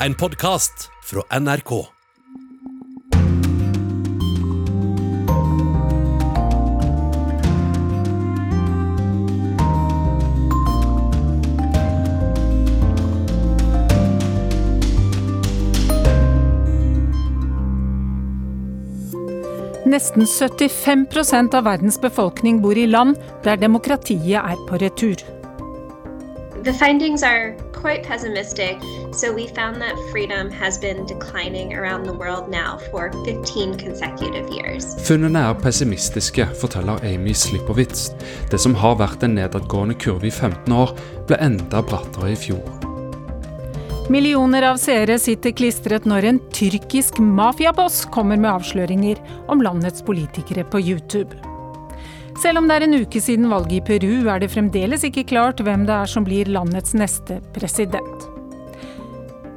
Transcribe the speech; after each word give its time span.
en 0.00 0.14
podkast 0.14 0.90
fra 1.02 1.40
NRK. 1.40 1.86
Nesten 19.86 20.26
75% 20.26 21.54
av 21.54 21.64
verdens 21.64 22.00
befolkning 22.00 22.60
bor 22.60 22.76
i 22.76 22.84
land 22.86 23.16
der 23.46 23.56
demokratiet 23.56 24.42
er 24.42 24.66
på 24.68 24.82
retur. 24.82 25.16
The 26.64 26.74
findings 26.74 27.22
are 27.22 27.54
quite 27.82 28.02
pessimistic, 28.02 28.76
so 29.12 29.32
we 29.32 29.46
found 29.46 29.80
that 29.82 29.94
freedom 30.12 30.50
has 30.50 30.78
been 30.78 31.06
declining 31.06 31.74
around 31.74 32.04
the 32.04 32.12
world 32.12 32.48
now 32.48 32.78
for 32.90 33.12
15 33.24 33.78
consecutive 33.78 34.48
years. 34.50 34.96
Funnene 35.06 35.38
er 35.50 35.54
pessimistiske, 35.54 36.48
forteller 36.60 37.04
Amy 37.04 37.34
Slipowitz. 37.34 38.10
Det 38.50 38.58
som 38.58 38.74
har 38.74 38.96
vært 38.98 39.22
en 39.22 39.36
nedadgående 39.38 39.94
kurve 40.00 40.30
i 40.30 40.34
15 40.34 40.72
år, 40.72 40.96
ble 41.28 41.38
enda 41.40 41.82
brattere 41.82 42.32
i 42.32 42.40
fjor. 42.46 42.64
Millioner 44.08 44.62
av 44.62 44.76
seere 44.78 45.16
sitter 45.18 45.50
klistret 45.58 46.04
når 46.06 46.28
en 46.28 46.38
tyrkisk 46.54 47.18
mafiaboss 47.18 48.04
kommer 48.14 48.38
med 48.38 48.52
avsløringer 48.52 49.18
om 49.50 49.64
landets 49.66 50.04
politikere 50.06 50.62
på 50.70 50.78
YouTube. 50.78 51.34
Selv 52.36 52.60
om 52.60 52.66
det 52.68 52.76
er 52.76 52.84
en 52.84 52.98
uke 53.00 53.20
siden 53.22 53.48
valget 53.48 53.78
i 53.78 53.84
Peru, 53.84 54.28
er 54.28 54.42
det 54.42 54.52
fremdeles 54.52 55.04
ikke 55.08 55.24
klart 55.30 55.62
hvem 55.64 55.86
det 55.88 55.94
er 55.94 56.10
som 56.10 56.24
blir 56.26 56.50
landets 56.52 56.92
neste 56.96 57.38
president. 57.56 58.26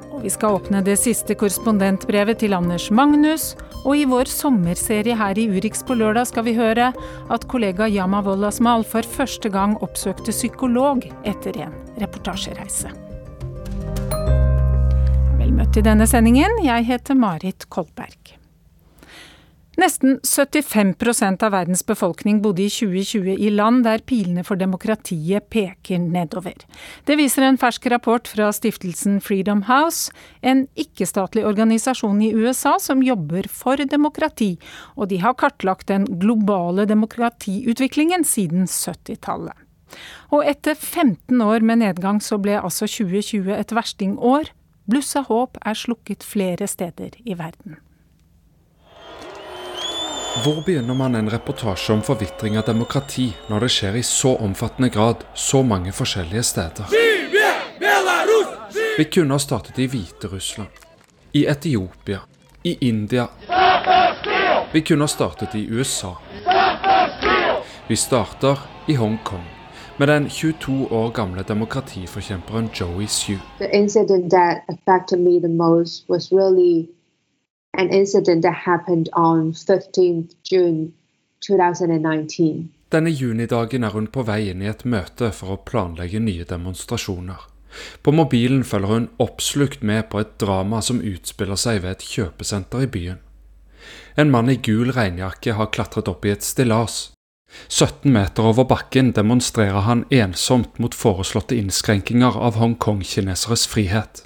Og 0.09 0.23
vi 0.23 0.31
skal 0.31 0.57
åpne 0.57 0.81
det 0.83 0.95
siste 0.99 1.35
korrespondentbrevet 1.39 2.39
til 2.39 2.55
Anders 2.55 2.89
Magnus, 2.91 3.51
og 3.83 3.93
i 3.95 4.07
vår 4.07 4.31
sommerserie 4.31 5.15
her 5.15 5.39
i 5.39 5.47
Urix 5.51 5.83
på 5.87 5.95
lørdag 5.99 6.31
skal 6.31 6.47
vi 6.47 6.55
høre 6.55 6.89
at 7.31 7.47
kollega 7.51 7.87
Yama 7.87 8.23
Wollasmal 8.23 8.87
for 8.87 9.03
første 9.03 9.51
gang 9.51 9.77
oppsøkte 9.83 10.35
psykolog 10.35 11.03
etter 11.27 11.63
en 11.67 11.75
reportasjereise. 11.99 12.91
Vel 15.39 15.55
møtt 15.55 15.75
til 15.75 15.87
denne 15.87 16.07
sendingen, 16.07 16.61
jeg 16.63 16.87
heter 16.87 17.15
Marit 17.15 17.67
Kolberg. 17.71 18.38
Nesten 19.79 20.19
75% 20.23 21.43
av 21.43 21.53
verdens 21.53 21.85
befolkning 21.87 22.41
bodde 22.43 22.65
i 22.65 22.71
2020 22.73 23.37
i 23.39 23.51
land 23.53 23.85
der 23.85 24.01
pilene 24.03 24.43
for 24.43 24.59
demokratiet 24.59 25.47
peker 25.53 26.01
nedover. 26.03 26.57
Det 27.07 27.15
viser 27.15 27.45
en 27.47 27.59
fersk 27.61 27.87
rapport 27.93 28.27
fra 28.27 28.49
stiftelsen 28.55 29.21
Freedom 29.23 29.63
House, 29.69 30.11
en 30.41 30.65
ikke-statlig 30.75 31.45
organisasjon 31.47 32.19
i 32.27 32.33
USA 32.35 32.75
som 32.83 33.05
jobber 33.05 33.47
for 33.47 33.79
demokrati, 33.79 34.51
og 34.99 35.13
de 35.13 35.23
har 35.23 35.39
kartlagt 35.39 35.87
den 35.87 36.09
globale 36.19 36.83
demokratiutviklingen 36.89 38.27
siden 38.27 38.67
70-tallet. 38.67 39.55
Og 40.35 40.43
etter 40.43 40.75
15 40.75 41.39
år 41.39 41.63
med 41.63 41.85
nedgang 41.85 42.19
så 42.19 42.35
ble 42.41 42.59
altså 42.59 42.83
2020 42.83 43.55
et 43.55 43.71
verstingår. 43.71 44.51
Bluss 44.91 45.15
av 45.15 45.31
håp 45.31 45.61
er 45.63 45.85
slukket 45.87 46.25
flere 46.25 46.67
steder 46.67 47.15
i 47.23 47.39
verden. 47.39 47.79
Hvor 50.35 50.61
begynner 50.65 50.93
man 50.93 51.15
en 51.15 51.29
reportasje 51.29 51.93
om 51.93 52.01
forvitring 52.01 52.57
av 52.57 52.63
demokrati 52.67 53.31
når 53.49 53.63
det 53.65 53.69
skjer 53.73 53.95
i 53.97 54.03
så 54.05 54.35
omfattende 54.37 54.89
grad 54.93 55.23
så 55.33 55.63
mange 55.65 55.91
forskjellige 55.91 56.43
steder? 56.43 56.85
Vi 58.97 59.05
kunne 59.05 59.33
ha 59.33 59.39
startet 59.39 59.79
i 59.79 59.87
Hviterussland, 59.89 60.69
i 61.33 61.45
Etiopia, 61.49 62.19
i 62.63 62.77
India. 62.87 63.27
Vi 64.71 64.81
kunne 64.81 65.03
ha 65.03 65.07
startet 65.07 65.55
i 65.55 65.65
USA. 65.65 66.13
Vi 67.87 67.95
starter 67.95 68.57
i 68.87 68.95
Hongkong 68.95 69.47
med 69.97 70.07
den 70.07 70.29
22 70.29 70.87
år 70.91 71.09
gamle 71.09 71.43
demokratiforkjemperen 71.43 72.69
Joey 72.73 73.07
Sue. 73.07 73.39
The 73.57 73.67
an 77.79 77.89
incident 77.89 78.41
that 78.41 78.55
happened 78.65 79.09
on 79.13 79.53
15th 79.53 80.35
June 80.51 80.91
2019. 81.47 82.69
Denne 82.91 83.09
junidagen 83.09 83.83
er 83.83 83.93
hun 83.93 84.09
på 84.11 84.25
vei 84.27 84.49
inn 84.51 84.63
i 84.65 84.67
et 84.67 84.83
møte 84.83 85.29
for 85.35 85.53
å 85.53 85.61
planlegge 85.69 86.19
nye 86.19 86.47
demonstrasjoner. 86.49 87.45
På 88.03 88.11
mobilen 88.11 88.65
følger 88.65 88.95
hun 88.95 89.07
oppslukt 89.21 89.85
med 89.85 90.09
på 90.09 90.19
et 90.23 90.33
drama 90.41 90.81
som 90.81 91.03
utspiller 91.05 91.59
seg 91.59 91.83
ved 91.85 91.95
et 91.95 92.07
kjøpesenter 92.15 92.83
i 92.83 92.89
byen. 92.97 93.21
En 94.19 94.33
mann 94.33 94.49
i 94.51 94.57
gul 94.57 94.91
regnjakke 94.91 95.55
har 95.55 95.71
klatret 95.71 96.09
opp 96.11 96.25
i 96.25 96.33
et 96.33 96.43
stillas. 96.43 97.13
17 97.69 98.11
meter 98.11 98.49
over 98.49 98.67
bakken 98.67 99.13
demonstrerer 99.15 99.85
han 99.87 100.03
ensomt 100.13 100.81
mot 100.81 100.97
foreslåtte 100.97 101.55
innskrenkinger 101.55 102.35
av 102.35 102.59
Hongkong-kineseres 102.59 103.69
frihet. 103.69 104.25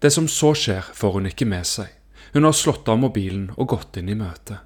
Det 0.00 0.10
som 0.10 0.26
så 0.28 0.54
skjer, 0.56 0.90
får 0.96 1.18
hun 1.18 1.30
ikke 1.30 1.48
med 1.48 1.68
seg. 1.68 1.99
Hun 2.32 2.44
har 2.44 2.52
slått 2.52 2.88
av 2.88 2.98
mobilen 2.98 3.50
og 3.56 3.72
gått 3.74 3.96
inn 4.00 4.08
i 4.08 4.18
møtet. 4.18 4.58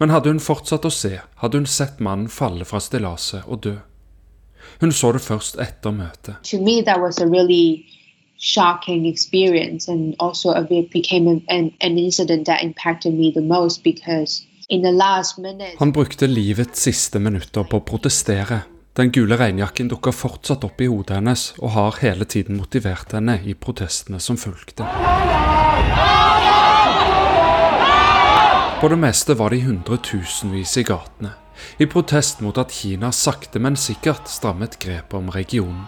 Men 0.00 0.10
hadde 0.10 0.32
hun 0.32 0.40
fortsatt 0.40 0.86
å 0.88 0.92
se, 0.92 1.18
hadde 1.42 1.60
hun 1.60 1.68
sett 1.68 2.00
mannen 2.00 2.30
falle 2.32 2.64
fra 2.64 2.80
stillaset 2.80 3.46
og 3.46 3.62
dø. 3.66 3.76
Hun 4.80 4.92
så 4.92 5.12
det 5.14 5.22
først 5.24 5.60
etter 5.62 5.94
møtet. 5.94 6.40
To 6.50 6.60
me, 6.62 6.82
that 6.82 7.00
was 7.00 7.20
a 7.20 7.26
really 7.26 7.86
shocking 8.38 9.06
experience, 9.06 9.88
and 9.88 10.14
also 10.18 10.52
it 10.52 10.90
became 10.92 11.28
an, 11.48 11.72
an 11.80 11.98
incident 11.98 12.46
that 12.46 12.62
impacted 12.62 13.14
me 13.14 13.32
the 13.32 13.40
most 13.40 13.82
because 13.84 14.42
in 14.68 14.82
the 14.82 14.92
last 14.92 15.38
minute. 15.38 15.76
Han 15.78 15.92
brukte 15.92 16.26
livets 16.26 16.82
siste 16.82 17.18
minutter 17.18 17.64
på 17.64 17.80
å 17.80 17.86
protestere. 17.86 18.64
Den 18.96 19.12
gule 19.12 19.36
regnjakken 19.36 19.90
dukker 19.92 20.12
fortsatt 20.12 20.64
opp 20.64 20.80
i 20.80 20.88
hodet 20.88 21.18
hennes 21.18 21.50
og 21.60 21.74
har 21.76 21.98
hele 22.00 22.24
tiden 22.24 22.56
motivert 22.56 23.12
henne 23.12 23.38
i 23.44 23.54
protestene 23.54 24.20
som 24.20 24.40
fulgte. 24.40 24.88
På 28.80 28.88
det 28.88 28.96
meste 28.96 29.34
var 29.34 29.50
de 29.50 29.62
hundretusenvis 29.64 30.76
i 30.76 30.82
gatene, 30.84 31.30
i 31.80 31.86
protest 31.88 32.42
mot 32.44 32.58
at 32.60 32.74
Kina 32.76 33.08
sakte, 33.08 33.56
men 33.56 33.76
sikkert 33.80 34.28
strammet 34.28 34.76
grepet 34.82 35.16
om 35.16 35.30
regionen. 35.32 35.86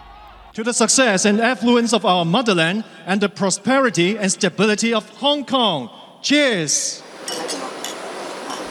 To 0.55 0.63
the 0.63 0.73
success 0.73 1.25
and 1.25 1.41
affluence 1.41 1.95
of 1.95 2.05
our 2.05 2.25
motherland 2.25 2.83
and 3.05 3.21
the 3.21 3.29
prosperity 3.29 4.17
and 4.17 4.31
stability 4.31 4.95
of 4.95 5.05
Hong 5.19 5.45
Kong. 5.45 5.87
Cheers! 6.23 7.03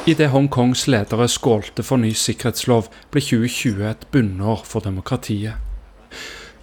Idet 0.07 0.31
Hongkongs 0.31 0.87
ledere 0.89 1.29
skålte 1.29 1.85
for 1.87 2.03
ny 2.03 2.11
sikkerhetslov, 2.11 2.89
ble 3.13 3.23
2020 3.23 3.87
et 3.87 4.07
bunnår 4.11 4.67
for 4.67 4.83
demokratiet. 4.83 5.55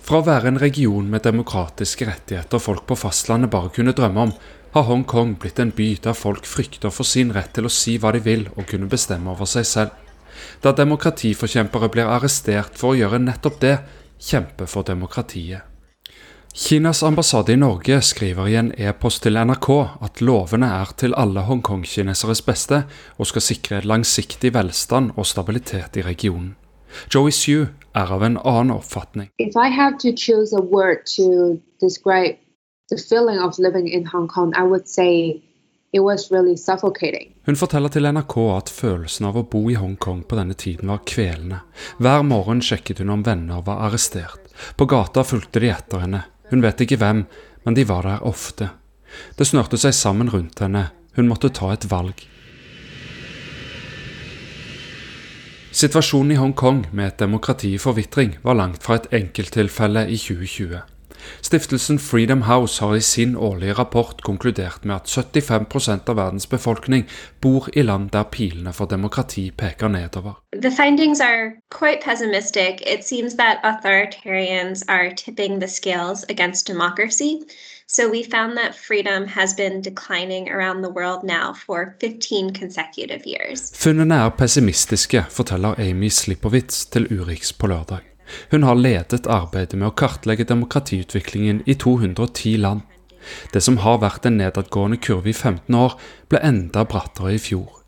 Fra 0.03 0.19
å 0.19 0.27
være 0.27 0.51
en 0.51 0.59
region 0.59 1.07
med 1.09 1.23
demokratiske 1.23 2.05
rettigheter 2.09 2.59
folk 2.59 2.83
på 2.89 2.99
fastlandet 2.99 3.53
bare 3.53 3.72
kunne 3.73 3.95
drømme 3.95 4.27
om, 4.27 4.35
har 4.75 4.84
Hongkong 4.84 5.38
blitt 5.40 5.59
en 5.63 5.72
by 5.72 5.94
der 6.03 6.16
folk 6.19 6.44
frykter 6.44 6.91
for 6.91 7.08
sin 7.08 7.30
rett 7.36 7.53
til 7.56 7.68
å 7.68 7.72
si 7.72 7.94
hva 7.96 8.12
de 8.12 8.19
vil 8.25 8.50
og 8.58 8.66
kunne 8.68 8.90
bestemme 8.91 9.31
over 9.31 9.47
seg 9.47 9.68
selv. 9.69 9.94
Der 10.63 10.75
demokratiforkjempere 10.75 11.88
blir 11.94 12.12
arrestert 12.12 12.75
for 12.75 12.91
å 12.91 12.97
gjøre 13.00 13.22
nettopp 13.24 13.62
det, 13.62 13.78
kjempe 14.19 14.68
for 14.68 14.84
demokratiet. 14.84 15.64
Kinas 16.56 17.03
ambassade 17.03 17.56
i 17.56 17.59
Norge 17.59 18.02
skriver 18.03 18.52
i 18.52 18.59
en 18.59 18.74
e-post 18.75 19.24
til 19.24 19.40
NRK 19.40 19.69
at 20.08 20.22
lovene 20.24 20.68
er 20.81 20.91
til 21.00 21.16
alle 21.16 21.44
Hongkong-kineseres 21.47 22.44
beste 22.47 22.84
og 23.16 23.31
skal 23.31 23.44
sikre 23.44 23.81
langsiktig 23.84 24.53
velstand 24.56 25.16
og 25.16 25.28
stabilitet 25.28 26.00
i 26.00 26.03
regionen. 26.03 26.56
Joey 27.12 27.31
Sue 27.35 27.68
er 27.96 28.12
av 28.12 28.24
en 28.24 28.40
annen 28.44 28.75
oppfatning. 28.75 29.31
If 29.40 29.56
I 29.56 29.68
have 29.68 30.00
to 30.03 30.12
choose 30.16 30.56
a 30.56 30.64
word 30.64 31.08
to 31.16 31.59
describe 31.84 32.40
the 32.90 32.97
feeling 32.97 33.40
of 33.40 33.57
living 33.59 33.88
in 33.88 34.06
Hong 34.06 34.28
Kong, 34.28 34.53
I 34.55 34.64
would 34.64 34.87
say 34.87 35.41
it 35.91 35.99
was 35.99 36.32
really 36.32 36.58
suffocating. 36.58 37.34
Hun 37.46 37.55
forteller 37.55 37.90
til 37.90 38.05
NRK 38.11 38.37
at 38.58 38.70
følelsen 38.70 39.26
av 39.26 39.37
å 39.40 39.46
bo 39.49 39.64
i 39.72 39.78
Hongkong 39.79 40.23
på 40.29 40.37
denne 40.37 40.53
tiden 40.53 40.91
var 40.93 41.03
kvelende. 41.08 41.64
Hver 41.97 42.26
morgen 42.28 42.61
sjekket 42.61 43.02
hun 43.02 43.14
om 43.14 43.26
venner 43.26 43.64
var 43.66 43.87
arrestert. 43.87 44.52
På 44.78 44.85
gata 44.85 45.23
fulgte 45.23 45.61
de 45.64 45.72
etter 45.73 46.05
henne. 46.05 46.23
Hun 46.52 46.61
vet 46.61 46.85
ikke 46.85 46.99
hvem, 47.02 47.26
men 47.66 47.78
de 47.78 47.85
var 47.90 48.05
der 48.05 48.26
ofte. 48.26 48.70
Det 49.37 49.47
snørte 49.47 49.79
seg 49.82 49.96
sammen 49.96 50.29
rundt 50.29 50.61
henne. 50.61 50.90
Hun 51.16 51.29
måtte 51.29 51.49
ta 51.49 51.72
et 51.73 51.87
valg. 51.90 52.26
Situasjonen 55.76 56.32
i 56.32 56.40
Hongkong 56.40 56.85
med 56.96 57.08
et 57.09 57.20
demokrati 57.20 57.73
i 57.76 57.82
forvitring 57.82 58.37
var 58.43 58.55
langt 58.55 58.84
fra 58.84 58.99
et 58.99 59.09
enkelttilfelle 59.16 60.05
i 60.08 60.20
2020. 60.20 60.95
Stiftelsen 61.41 61.99
Freedom 61.99 62.41
House 62.41 62.81
har 62.83 62.95
i 62.95 63.01
sin 63.01 63.35
årlige 63.35 63.73
rapport 63.73 64.22
konkludert 64.22 64.85
med 64.85 64.95
at 64.95 65.09
75% 65.09 66.09
av 66.09 66.16
verdens 66.16 66.47
befolkning 66.47 67.05
bor 67.41 67.69
i 67.73 67.81
land 67.81 68.09
der 68.11 68.23
pilene 68.23 68.73
for 68.73 68.85
demokrati 68.85 69.51
peker 69.51 69.87
nedover. 69.87 70.41
The 70.61 70.72
findings 70.72 71.19
are 71.19 71.51
quite 71.69 72.01
pessimistic. 72.05 72.81
It 72.95 73.05
seems 73.05 73.33
that 73.35 73.57
authoritarians 73.63 74.83
are 74.87 75.16
tipping 75.16 75.59
the 75.59 75.67
scales 75.67 76.25
against 76.29 76.67
democracy. 76.67 77.39
So 77.87 78.09
we 78.09 78.23
found 78.23 78.57
that 78.57 78.75
freedom 78.75 79.27
has 79.27 79.53
been 79.53 79.81
declining 79.81 80.49
around 80.49 80.81
the 80.81 80.89
world 80.89 81.23
now 81.23 81.53
for 81.53 81.95
15 82.01 82.53
consecutive 82.53 83.22
years. 83.25 83.72
Funnene 83.75 84.16
er 84.16 84.29
pessimistiske, 84.29 85.25
forteller 85.29 85.75
Amy 85.77 86.09
Slipowitz 86.09 86.85
til 86.85 87.22
Urix 87.22 87.53
på 87.53 87.67
lørdag. 87.67 88.15
Hun 88.51 88.63
har 88.63 88.79
ledet 88.79 89.27
arbeidet 89.27 89.77
med 89.79 89.89
å 89.89 89.95
kartlegge 89.97 90.47
demokratiutviklingen 90.49 91.63
i 91.66 91.75
210 91.75 92.57
land. 92.57 92.81
Det 93.53 93.61
som 93.63 93.79
har 93.81 94.01
vært 94.03 94.25
en 94.25 94.37
nedadgående 94.37 94.99
kurve 95.01 95.31
i 95.31 95.33
15 95.33 95.75
år, 95.75 95.97
ble 96.29 96.41
enda 96.45 96.85
brattere 96.85 97.35
i 97.35 97.41
fjor. 97.41 97.81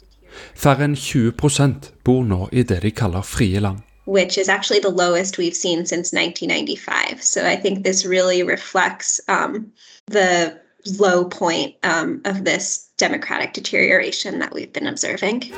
Færre 0.57 0.85
enn 0.85 0.97
20 0.97 1.93
bor 2.05 2.23
nå 2.25 2.47
i 2.51 2.63
det 2.63 2.81
de 2.85 2.91
kaller 2.91 3.25
frie 3.25 3.59
land. 3.59 3.83
which 4.07 4.37
is 4.37 4.47
actually 4.47 4.79
the 4.79 4.89
lowest 4.89 5.37
we've 5.37 5.55
seen 5.55 5.85
since 5.85 6.13
1995. 6.13 7.21
So 7.21 7.45
I 7.45 7.57
think 7.57 7.83
this 7.83 8.05
really 8.05 8.41
reflects 8.41 9.19
um, 9.27 9.69
the 10.05 10.57
low 10.97 11.25
point 11.25 11.75
um, 11.83 12.21
of 12.23 12.45
this 12.45 12.89
democratic 12.97 13.53
deterioration 13.53 14.39
that 14.39 14.53
we've 14.53 14.71
been 14.71 14.87
observing. 14.87 15.51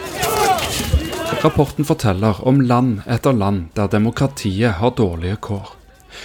Rapporten 1.38 1.86
forteller 1.86 2.48
om 2.48 2.62
land 2.62 3.02
etter 3.08 3.34
land 3.34 3.70
der 3.74 3.88
demokratiet 3.88 4.80
har 4.82 4.96
dårlige 4.98 5.36
kår. 5.36 5.74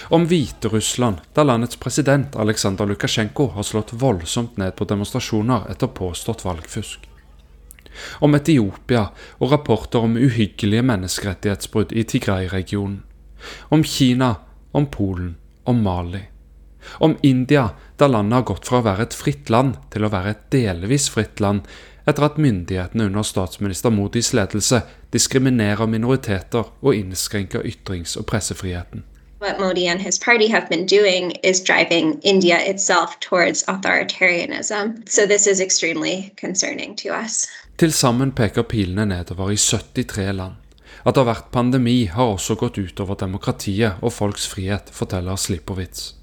Om 0.09 0.25
Hviterussland, 0.27 1.21
der 1.33 1.43
landets 1.43 1.75
president 1.79 2.35
Aleksandr 2.35 2.89
Lukasjenko 2.89 3.51
har 3.55 3.63
slått 3.63 3.93
voldsomt 3.93 4.57
ned 4.57 4.75
på 4.75 4.87
demonstrasjoner 4.89 5.69
etter 5.71 5.87
påstått 5.87 6.43
valgfusk 6.45 7.09
om 8.19 8.35
Etiopia 8.35 9.07
og 9.39 9.51
rapporter 9.51 10.05
om 10.05 10.17
uhyggelige 10.17 10.85
menneskerettighetsbrudd 10.85 11.93
i 11.93 12.03
Tigray-regionen, 12.03 13.01
om 13.69 13.83
Kina, 13.83 14.35
om 14.71 14.87
Polen, 14.91 15.35
om 15.63 15.83
Mali. 15.83 16.23
Om 17.01 17.17
India, 17.23 17.69
der 17.97 18.11
landet 18.11 18.35
har 18.35 18.47
gått 18.51 18.67
fra 18.67 18.79
å 18.81 18.85
være 18.85 19.07
et 19.07 19.17
fritt 19.17 19.49
land 19.49 19.79
til 19.93 20.05
å 20.05 20.11
være 20.13 20.35
et 20.35 20.43
delvis 20.53 21.07
fritt 21.09 21.41
land, 21.41 21.63
etter 22.05 22.25
at 22.25 22.37
myndighetene 22.37 23.05
under 23.09 23.23
statsminister 23.23 23.89
Modis 23.89 24.33
ledelse 24.33 24.81
diskriminerer 25.13 25.85
minoriteter 25.89 26.71
og 26.81 26.95
innskrenker 26.95 27.65
ytrings- 27.65 28.17
og 28.17 28.25
pressefriheten. 28.25 29.03
What 29.41 29.59
Modi 29.59 29.85
and 29.87 29.99
his 30.01 30.19
party 30.19 30.47
have 30.49 30.67
been 30.69 30.87
doing 30.87 31.33
is 31.43 31.61
driving 31.61 32.19
India 32.23 32.57
itself 32.69 33.19
towards 33.21 33.63
authoritarianism. 33.67 35.03
So 35.07 35.25
this 35.25 35.47
is 35.47 35.59
extremely 35.59 36.31
concerning 36.41 36.97
to 36.97 37.09
us. 37.23 37.45
Til 37.77 37.93
sammen 37.93 38.31
peker 38.31 38.63
pilene 38.63 39.05
nedover 39.05 39.51
i 39.51 39.57
73 39.57 40.33
land. 40.33 40.53
At 41.05 41.13
det 41.13 41.25
har 41.25 41.33
vært 41.33 41.51
pandemi, 41.51 42.05
har 42.05 42.31
også 42.33 42.55
gått 42.55 42.79
utover 42.81 43.19
demokratiet 43.19 44.01
og 44.01 44.13
folks 44.13 44.47
frihet, 44.47 44.89
forteller 44.91 45.35
Slipowitz. 45.35 46.13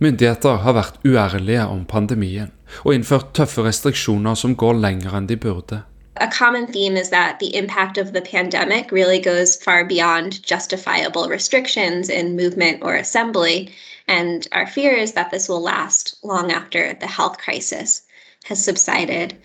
Myndigheter 0.00 0.62
har 0.64 0.72
vært 0.72 0.94
uærlige 1.04 1.66
om 1.68 1.84
pandemien 1.84 2.48
og 2.84 2.94
innført 2.94 3.34
tøffe 3.36 3.66
restriksjoner 3.66 4.34
som 4.34 4.54
går 4.56 4.78
lenger 4.80 5.16
enn 5.18 5.26
de 5.28 5.36
burde. 5.36 5.82
A 6.16 6.28
common 6.32 6.66
theme 6.72 6.96
is 7.00 7.10
that 7.10 7.36
the 7.40 7.56
impact 7.56 7.98
of 7.98 8.12
the 8.12 8.20
pandemic 8.20 8.92
really 8.92 9.20
goes 9.20 9.56
far 9.64 9.84
beyond 9.84 10.40
justifiable 10.52 11.28
restrictions 11.28 12.08
in 12.08 12.36
movement 12.36 12.82
or 12.82 12.94
assembly, 12.94 13.68
and 14.08 14.48
our 14.52 14.66
fear 14.66 14.96
is 14.96 15.12
that 15.12 15.30
this 15.32 15.48
will 15.48 15.62
last 15.62 16.16
long 16.24 16.50
after 16.50 16.94
the 17.00 17.06
health 17.06 17.38
crisis 17.44 18.02
has 18.44 18.58
subsided. 18.64 19.36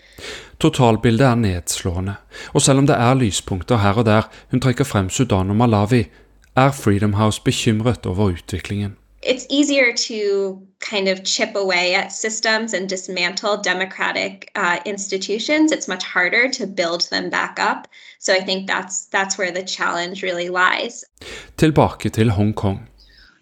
Totalbildet 0.60 1.26
er 1.26 1.34
nedslående, 1.34 2.14
og 2.52 2.62
selv 2.62 2.78
om 2.78 2.86
det 2.86 2.96
er 2.96 3.14
lyspunkter 3.14 3.76
her 3.76 3.92
og 3.92 4.04
der, 4.04 4.28
hun 4.50 4.60
trekker 4.60 4.84
frem 4.84 5.10
Sudan 5.10 5.50
og 5.50 5.56
Malawi, 5.56 6.06
er 6.56 6.70
Freedom 6.72 7.12
House 7.12 7.42
bekymret 7.44 8.06
over 8.06 8.32
utviklingen. 8.32 8.96
It's 9.26 9.44
easier 9.50 9.92
to 10.08 10.62
kind 10.78 11.08
of 11.08 11.24
chip 11.24 11.56
away 11.56 11.94
at 11.96 12.12
systems 12.12 12.72
and 12.72 12.88
dismantle 12.88 13.56
democratic 13.56 14.52
uh, 14.54 14.78
institutions. 14.84 15.72
It's 15.72 15.88
much 15.88 16.04
harder 16.04 16.48
to 16.50 16.66
build 16.66 17.08
them 17.10 17.28
back 17.28 17.58
up. 17.58 17.88
So 18.20 18.32
I 18.32 18.40
think 18.44 18.68
that's 18.68 19.06
that's 19.06 19.36
where 19.36 19.50
the 19.50 19.64
challenge 19.64 20.22
really 20.22 20.48
lies. 20.48 21.04
Tilbake 21.56 22.12
til 22.12 22.30
Hong 22.30 22.52
Kong. 22.54 22.88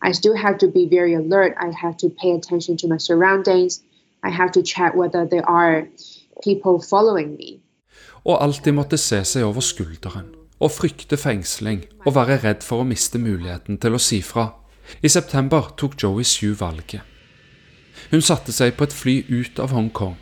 I 0.03 0.13
still 0.13 0.37
have 0.37 0.57
to 0.59 0.69
be 0.69 0.89
very 0.89 1.15
alert. 1.15 1.53
I 1.61 1.71
have 1.83 1.97
to 1.99 2.09
pay 2.09 2.31
attention 2.33 2.77
to 2.79 2.89
my 2.89 2.99
surroundings. 2.99 3.83
I 4.23 4.31
have 4.31 4.53
to 4.53 4.63
check 4.63 4.95
whether 4.95 5.29
there 5.29 5.49
are 5.49 5.87
people 6.43 6.81
following 6.81 7.37
me. 7.37 7.61
Og 8.25 8.43
alltid 8.43 8.73
måtte 8.73 8.97
se 8.97 9.25
seg 9.25 9.45
over 9.45 9.61
skulderen, 9.61 10.35
og 10.61 10.71
frykte 10.71 11.17
fengsling, 11.17 11.85
og 12.07 12.15
være 12.15 12.41
redd 12.45 12.63
for 12.65 12.81
å 12.81 12.89
miste 12.89 13.19
muligheten 13.21 13.77
til 13.77 13.95
å 13.95 14.01
si 14.01 14.23
fra. 14.25 14.64
I 15.03 15.09
september 15.09 15.73
tok 15.77 15.97
Joey 16.03 16.25
Sue 16.25 16.57
valget. 16.61 17.03
Hun 18.11 18.23
satte 18.23 18.53
seg 18.53 18.77
på 18.77 18.85
et 18.85 18.93
fly 18.93 19.17
ut 19.31 19.59
av 19.63 19.73
Hongkong. 19.73 20.17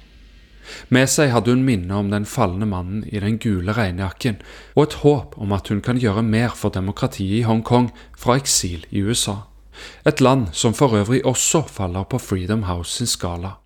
Med 0.94 1.10
seg 1.10 1.32
hadde 1.34 1.50
hun 1.50 1.64
minnet 1.66 1.94
om 1.96 2.10
den 2.12 2.26
falne 2.28 2.66
mannen 2.68 3.02
i 3.10 3.20
den 3.20 3.38
gule 3.42 3.74
regnjakken, 3.76 4.38
og 4.76 4.84
et 4.84 4.98
håp 5.02 5.38
om 5.42 5.54
at 5.56 5.68
hun 5.72 5.82
kan 5.84 5.98
gjøre 5.98 6.22
mer 6.22 6.54
for 6.56 6.74
demokratiet 6.74 7.40
i 7.40 7.46
Hongkong 7.48 7.90
fra 8.18 8.38
eksil 8.40 8.86
i 8.90 9.02
USA. 9.02 9.42
Et 10.06 10.20
land 10.20 10.50
som 10.52 10.74
for 10.74 10.94
øvrig 10.94 11.24
også 11.26 11.62
faller 11.66 12.04
på 12.04 12.18
Freedom 12.18 12.62
House 12.68 12.92
sin 12.96 13.06
skala. 13.06 13.56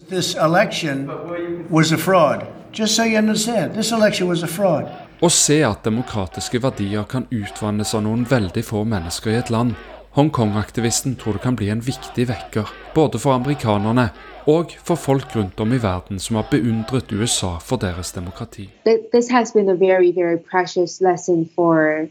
Å 5.20 5.28
se 5.32 5.58
at 5.64 5.84
demokratiske 5.84 6.62
verdier 6.62 7.04
kan 7.10 7.26
utvannes 7.32 7.94
av 7.94 8.02
noen 8.04 8.26
veldig 8.30 8.64
få 8.64 8.84
mennesker 8.84 9.32
i 9.32 9.38
et 9.40 9.50
land. 9.50 9.74
Hongkong-aktivisten 10.16 11.16
tror 11.16 11.32
det 11.32 11.38
kan 11.38 11.56
bli 11.56 11.68
en 11.68 11.80
viktig 11.80 12.24
vekker, 12.28 12.70
både 12.94 13.18
for 13.20 13.36
amerikanerne 13.36 14.06
og 14.48 14.70
for 14.80 14.96
folk 14.96 15.34
rundt 15.36 15.60
om 15.60 15.74
i 15.76 15.80
verden 15.82 16.16
som 16.18 16.38
har 16.38 16.46
beundret 16.48 17.12
USA 17.12 17.58
for 17.60 17.76
deres 17.76 18.14
demokrati. 18.16 18.64
This 19.12 19.28
has 19.30 19.52
been 19.52 19.68
a 19.68 19.74
very, 19.74 20.12
very 20.12 20.38
precious 20.38 21.00
lesson 21.00 21.44
for 21.54 22.08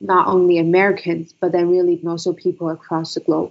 not 0.00 0.28
only 0.28 0.60
Americans, 0.60 1.34
but 1.40 1.50
then 1.52 1.66
really 1.70 1.98
also 2.06 2.32
people 2.32 2.70
across 2.70 3.14
the 3.14 3.24
globe. 3.26 3.50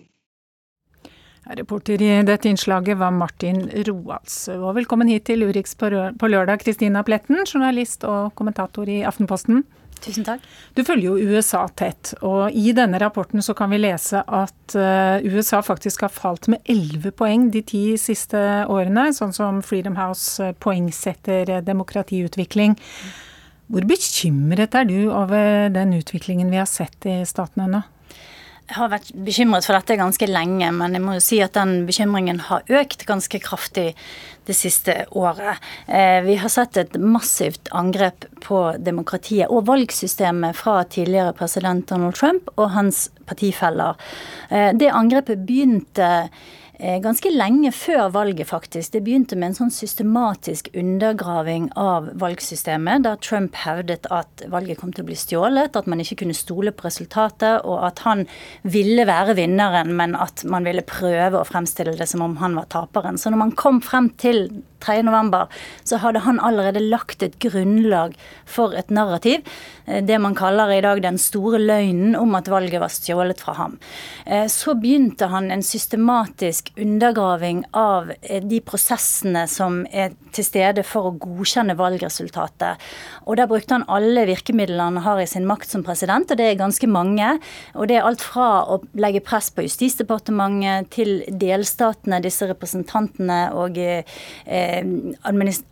Reporter 1.57 2.01
i 2.01 2.23
dette 2.23 2.49
innslaget 2.49 2.97
var 2.97 3.11
Martin 3.11 3.69
Roalds. 3.87 4.47
Og 4.47 4.75
velkommen 4.75 5.07
hit 5.11 5.25
til 5.27 5.43
Urix 5.43 5.75
på 5.75 6.27
lørdag, 6.27 6.59
Kristina 6.63 7.01
Pletten, 7.03 7.43
journalist 7.53 8.03
og 8.03 8.31
kommentator 8.35 8.87
i 8.87 9.01
Aftenposten. 9.01 9.65
Tusen 9.99 10.23
takk. 10.23 10.43
Du 10.77 10.83
følger 10.87 11.09
jo 11.09 11.35
USA 11.35 11.65
tett, 11.75 12.13
og 12.23 12.55
i 12.55 12.71
denne 12.75 12.99
rapporten 13.01 13.43
så 13.43 13.55
kan 13.57 13.71
vi 13.73 13.81
lese 13.81 14.21
at 14.23 14.75
eh, 14.77 15.25
USA 15.27 15.59
faktisk 15.65 16.05
har 16.05 16.13
falt 16.13 16.47
med 16.51 16.63
11 16.71 17.11
poeng 17.19 17.49
de 17.51 17.63
ti 17.67 17.83
siste 17.99 18.39
årene, 18.71 19.09
sånn 19.15 19.35
som 19.35 19.59
Freedom 19.65 19.97
House 19.99 20.39
eh, 20.43 20.55
poengsetter 20.55 21.59
demokratiutvikling. 21.67 22.77
Hvor 23.69 23.85
bekymret 23.85 24.73
er 24.73 24.87
du 24.89 25.11
over 25.11 25.69
den 25.73 25.93
utviklingen 25.99 26.49
vi 26.49 26.61
har 26.61 26.69
sett 26.69 27.05
i 27.05 27.19
statene 27.27 27.67
nå? 27.69 27.83
Har 28.69 28.91
vært 28.91 29.09
bekymret 29.25 29.65
for 29.65 29.73
dette 29.77 29.97
ganske 29.97 30.27
lenge, 30.29 30.67
men 30.75 30.93
jeg 30.93 31.01
må 31.01 31.15
jo 31.17 31.23
si 31.23 31.39
at 31.41 31.55
den 31.57 31.87
bekymringen 31.87 32.43
har 32.49 32.67
økt 32.69 33.07
ganske 33.09 33.41
kraftig 33.41 33.95
det 34.49 34.55
siste 34.57 34.95
året. 35.17 35.57
Eh, 35.87 36.21
vi 36.25 36.37
har 36.41 36.49
sett 36.53 36.77
et 36.77 36.97
massivt 37.01 37.69
angrep 37.75 38.25
på 38.45 38.61
demokratiet 38.81 39.49
og 39.49 39.67
valgsystemet 39.69 40.57
fra 40.57 40.83
tidligere 40.89 41.35
president 41.37 41.89
Donald 41.89 42.17
Trump 42.17 42.49
og 42.57 42.71
hans 42.73 43.07
partifeller. 43.29 43.97
Eh, 44.49 44.71
det 44.77 44.93
angrepet 44.93 45.45
begynte 45.45 46.29
ganske 46.79 47.27
lenge 47.33 47.73
før 47.75 48.07
valget, 48.15 48.47
faktisk. 48.47 48.93
Det 48.93 49.01
begynte 49.03 49.35
med 49.35 49.49
en 49.49 49.57
sånn 49.57 49.73
systematisk 49.73 50.69
undergraving 50.79 51.67
av 51.75 52.07
valgsystemet, 52.21 53.03
da 53.03 53.17
Trump 53.19 53.57
hevdet 53.65 54.07
at 54.15 54.45
valget 54.47 54.79
kom 54.79 54.93
til 54.95 55.03
å 55.03 55.09
bli 55.09 55.17
stjålet, 55.19 55.75
at 55.75 55.89
man 55.91 55.99
ikke 55.99 56.21
kunne 56.23 56.37
stole 56.37 56.71
på 56.71 56.87
resultatet, 56.87 57.65
og 57.67 57.83
at 57.89 57.99
han 58.07 58.23
ville 58.63 59.03
være 59.09 59.35
vinneren, 59.41 59.91
men 59.99 60.15
at 60.15 60.45
man 60.47 60.67
ville 60.67 60.85
prøve 60.87 61.41
å 61.41 61.47
fremstille 61.47 61.97
det 61.99 62.07
som 62.07 62.23
om 62.23 62.37
han 62.39 62.55
var 62.55 62.71
taperen. 62.71 63.19
Så 63.19 63.33
når 63.33 63.43
man 63.43 63.55
kom 63.59 63.83
frem 63.83 64.11
til 64.21 64.47
3.11, 64.79 65.47
så 65.83 65.99
hadde 65.99 66.23
han 66.23 66.39
allerede 66.39 66.81
lagt 66.83 67.23
et 67.25 67.37
grunnlag 67.43 68.15
for 68.47 68.75
et 68.77 68.91
narrativ. 68.93 69.43
Eh, 69.85 70.03
det 70.05 70.19
man 70.21 70.37
kaller 70.37 70.71
i 70.73 70.81
dag 70.85 71.01
den 71.03 71.19
store 71.19 71.59
løgnen 71.59 72.15
om 72.19 72.35
at 72.39 72.49
valget 72.51 72.81
var 72.81 72.93
stjålet 72.93 73.41
fra 73.43 73.57
ham. 73.59 73.77
Eh, 74.25 74.47
så 74.47 74.75
begynte 74.79 75.29
han 75.33 75.51
en 75.51 75.63
systematisk 75.65 76.68
undergraving 76.77 77.63
av 77.77 78.11
eh, 78.21 78.43
de 78.43 78.59
prosessene 78.65 79.45
som 79.49 79.81
er 79.91 80.13
til 80.35 80.45
stede 80.45 80.83
for 80.87 81.09
å 81.09 81.15
godkjenne 81.19 81.75
valgresultatet. 81.79 82.79
Og 83.25 83.37
Der 83.39 83.49
brukte 83.49 83.77
han 83.77 83.87
alle 83.87 84.25
virkemidlene 84.29 84.83
han 84.89 85.03
har 85.05 85.21
i 85.21 85.27
sin 85.29 85.47
makt 85.49 85.69
som 85.71 85.83
president, 85.85 86.31
og 86.31 86.37
det 86.39 86.47
er 86.49 86.59
ganske 86.59 86.87
mange. 86.89 87.31
Og 87.75 87.87
Det 87.87 87.97
er 87.97 88.07
alt 88.07 88.23
fra 88.23 88.65
å 88.69 88.79
legge 88.93 89.23
press 89.25 89.49
på 89.53 89.65
Justisdepartementet 89.65 90.89
til 90.93 91.23
delstatene, 91.29 92.21
disse 92.23 92.47
representantene 92.49 93.39
og 93.57 93.77
eh, 93.79 94.03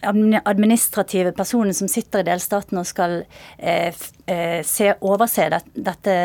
administrative 0.04 1.34
personer 1.38 1.74
som 1.78 1.90
sitter 1.92 2.24
i 2.24 2.30
delstaten 2.30 2.80
og 2.80 2.88
skal 2.88 3.20
eh, 3.58 3.94
eh, 4.28 4.62
se, 4.66 4.94
overse 5.02 5.50
det, 5.54 5.62
dette 5.90 6.16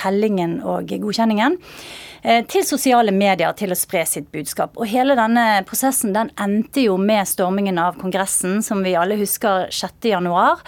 tellingen 0.00 0.60
og 0.62 0.90
godkjenningen. 0.92 1.58
Eh, 2.22 2.40
til 2.48 2.64
sosiale 2.66 3.12
medier 3.14 3.52
til 3.58 3.74
å 3.74 3.78
spre 3.78 4.04
sitt 4.08 4.30
budskap. 4.34 4.76
Og 4.78 4.88
hele 4.90 5.16
denne 5.18 5.62
prosessen 5.68 6.14
den 6.14 6.30
endte 6.40 6.86
jo 6.86 6.96
med 7.00 7.28
stormingen 7.28 7.80
av 7.82 7.98
Kongressen, 8.00 8.62
som 8.64 8.82
vi 8.86 8.94
alle 8.98 9.18
husker 9.20 9.68
6.1. 9.74 10.62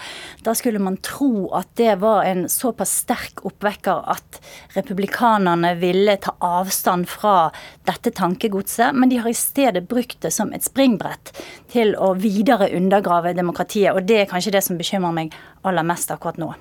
Da 0.45 0.55
skulle 0.57 0.83
man 0.83 0.99
tro 1.03 1.47
at 1.57 1.71
det 1.79 1.97
var 2.03 2.27
en 2.29 2.45
såpass 2.51 2.93
sterk 3.03 3.45
oppvekker 3.47 4.05
at 4.15 4.39
republikanerne 4.75 5.75
ville 5.81 6.17
ta 6.21 6.35
avstand 6.43 7.09
fra 7.09 7.49
dette 7.87 8.13
tankegodset, 8.15 8.95
men 8.95 9.11
de 9.11 9.19
har 9.23 9.31
i 9.31 9.37
stedet 9.37 9.87
brukt 9.89 10.21
det 10.25 10.33
som 10.35 10.53
et 10.53 10.65
springbrett 10.65 11.33
til 11.73 11.95
å 11.95 12.13
videre 12.19 12.71
undergrave 12.75 13.35
demokratiet. 13.37 13.95
Og 13.95 14.07
det 14.07 14.21
er 14.21 14.31
kanskje 14.31 14.55
det 14.55 14.63
som 14.65 14.79
bekymrer 14.79 15.15
meg 15.15 15.35
aller 15.65 15.85
mest 15.87 16.11
akkurat 16.13 16.39
nå. 16.41 16.53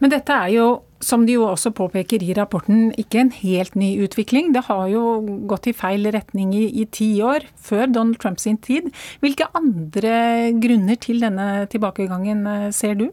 Men 0.00 0.12
dette 0.12 0.34
er 0.34 0.52
jo, 0.54 0.66
som 1.04 1.24
de 1.26 1.36
jo 1.36 1.46
også 1.48 1.72
påpeker 1.76 2.22
i 2.24 2.34
rapporten, 2.36 2.90
ikke 3.00 3.22
en 3.22 3.32
helt 3.34 3.76
ny 3.78 3.92
utvikling. 4.04 4.52
Det 4.56 4.66
har 4.68 4.86
jo 4.92 5.04
gått 5.50 5.70
i 5.70 5.76
feil 5.76 6.10
retning 6.14 6.54
i, 6.56 6.66
i 6.82 6.86
ti 6.86 7.12
år, 7.24 7.46
før 7.56 7.90
Donald 7.90 8.20
Trumps 8.22 8.48
tid. 8.66 8.90
Hvilke 9.24 9.48
andre 9.56 10.52
grunner 10.60 11.00
til 11.00 11.20
denne 11.24 11.66
tilbakegangen 11.72 12.46
eh, 12.46 12.70
ser 12.74 12.96
du? 13.00 13.10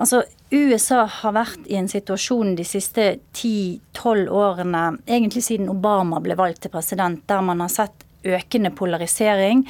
Altså, 0.00 0.22
USA 0.50 1.04
har 1.04 1.34
vært 1.36 1.66
i 1.70 1.76
en 1.78 1.88
situasjon 1.90 2.54
de 2.58 2.64
siste 2.66 3.06
10-12 3.36 4.30
årene, 4.32 4.84
egentlig 5.06 5.44
siden 5.46 5.68
Obama 5.70 6.22
ble 6.24 6.38
valgt 6.38 6.64
til 6.64 6.72
president, 6.72 7.20
der 7.28 7.44
man 7.44 7.60
har 7.62 7.70
sett 7.70 8.06
økende 8.26 8.72
polarisering, 8.76 9.64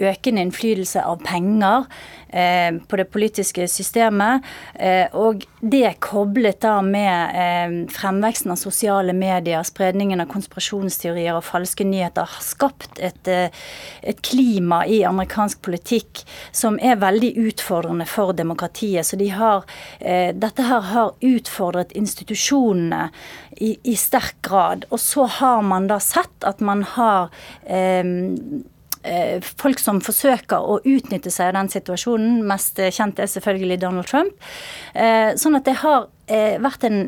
økende 0.00 0.44
innflytelse 0.46 1.04
av 1.04 1.20
penger 1.24 1.86
eh, 2.28 2.74
på 2.88 2.96
det 2.96 3.06
politiske 3.12 3.66
systemet. 3.68 4.46
Eh, 4.74 5.06
og 5.16 5.44
det 5.60 5.96
koblet 6.04 6.60
da 6.64 6.78
med 6.84 7.36
eh, 7.36 7.74
fremveksten 7.92 8.54
av 8.54 8.60
sosiale 8.60 9.14
medier, 9.16 9.62
spredningen 9.66 10.22
av 10.22 10.30
konspirasjonsteorier 10.32 11.36
og 11.36 11.44
falske 11.46 11.84
nyheter, 11.86 12.28
har 12.30 12.44
skapt 12.44 13.00
et, 13.02 13.28
eh, 13.28 13.62
et, 14.02 14.22
klima 14.30 14.82
i 14.86 15.02
amerikansk 15.06 15.62
politikk 15.64 16.24
som 16.52 16.78
er 16.82 17.00
veldig 17.00 17.32
utfordrende 17.48 18.06
for 18.08 18.34
demokratiet. 18.36 19.06
Så 19.06 19.18
de 19.20 19.30
har, 19.34 19.64
eh, 20.00 20.32
dette 20.32 20.62
her 20.62 20.80
har 20.92 21.14
utfordret 21.20 21.92
institusjonene 21.92 23.10
i, 23.56 23.76
i 23.84 23.96
sterk 23.96 24.40
grad. 24.42 24.84
Og 24.90 25.00
så 25.00 25.26
har 25.40 25.62
man 25.62 25.88
da 25.90 25.98
sett 26.00 26.44
at 26.46 26.60
man 26.60 26.82
har 26.96 27.30
eh, 27.66 28.04
folk 29.60 29.80
som 29.80 30.00
forsøker 30.04 30.60
å 30.60 30.80
utnytte 30.84 31.32
seg 31.32 31.50
av 31.50 31.60
den 31.60 31.70
situasjonen. 31.72 32.42
Mest 32.48 32.80
kjent 32.92 33.20
er 33.20 33.30
selvfølgelig 33.32 33.80
Donald 33.80 34.10
Trump. 34.10 34.34
Eh, 34.92 35.32
sånn 35.40 35.56
at 35.56 35.64
det 35.68 35.78
har 35.80 36.10
eh, 36.28 36.60
vært 36.60 36.84
en 36.88 37.02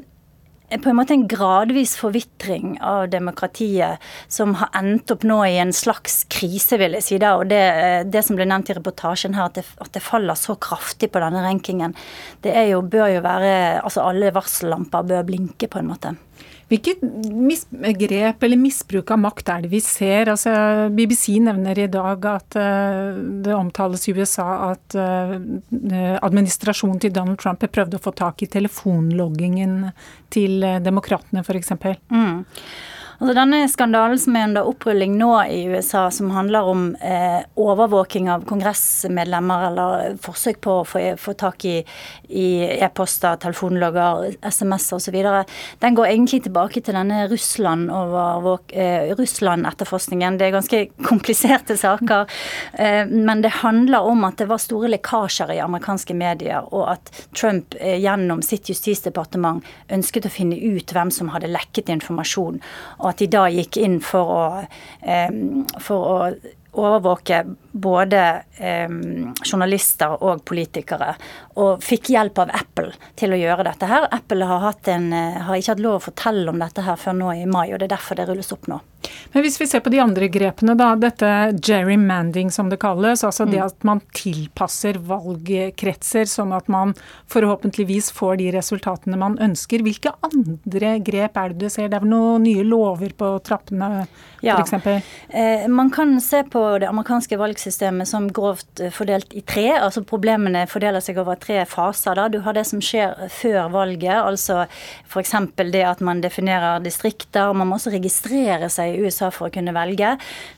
på 0.80 0.88
en 0.88 0.96
måte 0.96 1.12
en 1.12 1.26
gradvis 1.28 1.94
forvitring 2.00 2.78
av 2.80 3.10
demokratiet 3.12 4.00
som 4.32 4.54
har 4.56 4.70
endt 4.78 5.10
opp 5.12 5.24
nå 5.28 5.38
i 5.44 5.58
en 5.60 5.72
slags 5.76 6.22
krise, 6.32 6.78
vil 6.80 6.96
jeg 6.96 7.04
si. 7.04 7.18
da, 7.20 7.34
og 7.36 7.50
Det, 7.50 7.60
det 8.08 8.22
som 8.24 8.38
ble 8.38 8.46
nevnt 8.48 8.72
i 8.72 8.76
reportasjen 8.78 9.36
her, 9.36 9.50
at 9.50 9.60
det, 9.60 9.66
at 9.82 9.92
det, 9.92 10.04
faller 10.04 10.38
så 10.38 10.56
kraftig 10.56 11.10
på 11.12 11.20
denne 11.20 11.44
rankingen, 11.44 11.96
det 12.44 12.54
jo, 12.70 12.80
bør 12.82 13.18
jo 13.18 13.24
være 13.24 13.52
altså 13.82 14.06
Alle 14.06 14.32
varsellamper 14.34 15.04
bør 15.12 15.26
blinke, 15.28 15.68
på 15.68 15.82
en 15.82 15.92
måte. 15.92 16.16
Hvilket 16.70 17.02
grep 17.98 18.42
eller 18.42 18.60
misbruk 18.60 19.10
av 19.12 19.20
makt 19.22 19.50
er 19.52 19.64
det 19.64 19.72
vi 19.72 19.80
ser? 19.84 20.30
Altså, 20.32 20.52
BBC 20.94 21.36
nevner 21.44 21.78
i 21.78 21.88
dag 21.92 22.26
at 22.30 22.56
uh, 22.58 23.18
det 23.44 23.56
omtales 23.56 24.06
i 24.08 24.14
USA 24.16 24.48
at 24.70 24.96
uh, 24.96 25.36
administrasjonen 26.22 27.02
til 27.02 27.14
Donald 27.14 27.40
Trump 27.42 27.64
har 27.64 27.72
prøvd 27.72 27.98
å 27.98 28.02
få 28.02 28.14
tak 28.16 28.44
i 28.44 28.50
telefonloggingen 28.52 29.92
til 30.32 30.64
uh, 30.64 30.80
demokratene 30.82 31.44
f.eks. 31.44 31.74
Mm. 32.12 32.42
Altså 33.22 33.36
denne 33.38 33.68
skandalen 33.70 34.18
som 34.18 34.34
er 34.34 34.48
under 34.48 34.66
opprulling 34.66 35.12
nå 35.14 35.28
i 35.46 35.60
USA, 35.70 36.10
som 36.10 36.32
handler 36.34 36.66
om 36.66 36.96
eh, 36.98 37.46
overvåking 37.54 38.26
av 38.34 38.42
kongressmedlemmer 38.50 39.66
eller 39.68 40.16
forsøk 40.24 40.58
på 40.64 40.72
å 40.80 40.82
få, 40.82 40.98
få 41.22 41.30
tak 41.38 41.62
i, 41.70 41.86
e-poster, 42.82 43.38
telefonlogger, 43.44 44.34
SMS-er 44.42 44.96
osv., 44.98 45.14
den 45.84 45.94
går 45.94 46.06
egentlig 46.08 46.42
tilbake 46.48 46.82
til 46.82 46.98
denne 46.98 47.30
Russland-etterforskningen. 47.30 48.66
Eh, 48.82 49.14
Russland 49.22 49.70
det 50.42 50.46
er 50.48 50.56
ganske 50.56 50.82
kompliserte 51.12 51.78
saker, 51.78 52.26
eh, 52.74 53.06
men 53.06 53.38
det 53.46 53.62
handler 53.62 54.02
om 54.10 54.26
at 54.26 54.42
det 54.42 54.50
var 54.50 54.58
store 54.66 54.90
lekkasjer 54.96 55.54
i 55.54 55.62
amerikanske 55.62 56.10
medier, 56.18 56.66
og 56.74 56.90
at 56.96 57.14
Trump 57.38 57.78
eh, 57.78 58.02
gjennom 58.02 58.42
sitt 58.42 58.66
justisdepartement 58.74 59.62
ønsket 59.94 60.26
å 60.26 60.34
finne 60.40 60.58
ut 60.58 60.90
hvem 60.90 61.14
som 61.14 61.30
hadde 61.36 61.54
lekket 61.54 61.86
informasjon. 62.00 62.58
og 62.98 63.11
at 63.12 63.20
de 63.20 63.28
da 63.30 63.46
gikk 63.52 63.78
inn 63.80 64.00
for 64.04 64.32
å, 64.32 64.42
for 65.82 66.12
å 66.16 66.18
overvåke 66.72 67.42
både 67.72 68.22
eh, 68.56 68.88
journalister 69.44 70.16
og 70.20 70.44
politikere, 70.48 71.14
og 71.60 71.82
fikk 71.84 72.12
hjelp 72.12 72.42
av 72.44 72.54
Apple 72.62 72.92
til 73.18 73.34
å 73.34 73.40
gjøre 73.40 73.66
dette 73.68 73.88
her. 73.88 74.08
Apple 74.12 74.48
har, 74.48 74.68
en, 74.92 75.10
har, 75.12 75.56
ikke 75.56 75.74
hatt 75.74 75.84
lov 75.84 75.98
å 75.98 76.06
fortelle 76.10 76.48
om 76.52 76.60
dette 76.62 76.84
her 76.86 77.00
før 77.00 77.16
nå 77.18 77.34
i 77.42 77.46
mai, 77.48 77.70
og 77.72 77.80
det 77.80 77.90
er 77.90 77.96
derfor 77.96 78.20
det 78.20 78.28
rulles 78.28 78.52
opp 78.54 78.68
nå. 78.70 78.80
Men 79.32 79.42
hvis 79.42 79.56
vi 79.60 79.66
ser 79.66 79.82
på 79.82 79.90
de 79.90 79.98
andre 80.02 80.28
grepene, 80.30 80.76
da. 80.78 80.92
Dette 81.00 81.28
gerrymanding 81.58 82.52
som 82.54 82.68
det 82.70 82.78
kalles. 82.82 83.24
Altså 83.26 83.46
det 83.48 83.58
mm. 83.58 83.64
at 83.66 83.86
man 83.88 84.02
tilpasser 84.14 85.00
valgkretser 85.08 86.28
sånn 86.30 86.52
at 86.54 86.68
man 86.72 86.94
forhåpentligvis 87.32 88.12
får 88.14 88.38
de 88.38 88.50
resultatene 88.54 89.18
man 89.18 89.38
ønsker. 89.42 89.82
Hvilke 89.82 90.14
andre 90.28 90.94
grep 91.02 91.40
er 91.40 91.50
det 91.50 91.64
du 91.64 91.72
ser? 91.72 91.90
Det 91.90 91.98
er 91.98 92.04
vel 92.04 92.12
noen 92.12 92.46
nye 92.46 92.62
lover 92.66 93.16
på 93.18 93.32
trappene 93.46 94.04
ja. 94.44 94.60
f.eks.? 94.60 95.02
Eh, 95.28 95.66
man 95.72 95.90
kan 95.90 96.14
se 96.22 96.44
på 96.52 96.62
det 96.82 96.90
amerikanske 96.90 97.40
valgsystemet 97.40 97.61
som 98.06 98.26
grovt 98.32 98.80
fordelt 98.92 99.32
i 99.32 99.42
tre. 99.46 99.68
Altså 99.76 100.02
problemene 100.06 100.64
fordeler 100.70 101.00
seg 101.04 101.20
over 101.22 101.38
tre 101.40 101.62
faser. 101.68 102.16
Da. 102.18 102.28
Du 102.28 102.40
har 102.42 102.56
det 102.56 102.64
som 102.68 102.82
skjer 102.82 103.28
før 103.30 103.70
valget, 103.72 104.14
altså 104.18 104.64
f.eks. 105.08 105.34
det 105.62 105.84
at 105.86 106.00
man 106.00 106.22
definerer 106.24 106.82
distrikter. 106.82 107.52
Man 107.52 107.70
må 107.70 107.78
også 107.78 107.94
registrere 107.94 108.70
seg 108.72 108.94
i 108.94 109.02
USA 109.06 109.30
for 109.30 109.48
å 109.48 109.54
kunne 109.54 109.74
velge, 109.76 110.14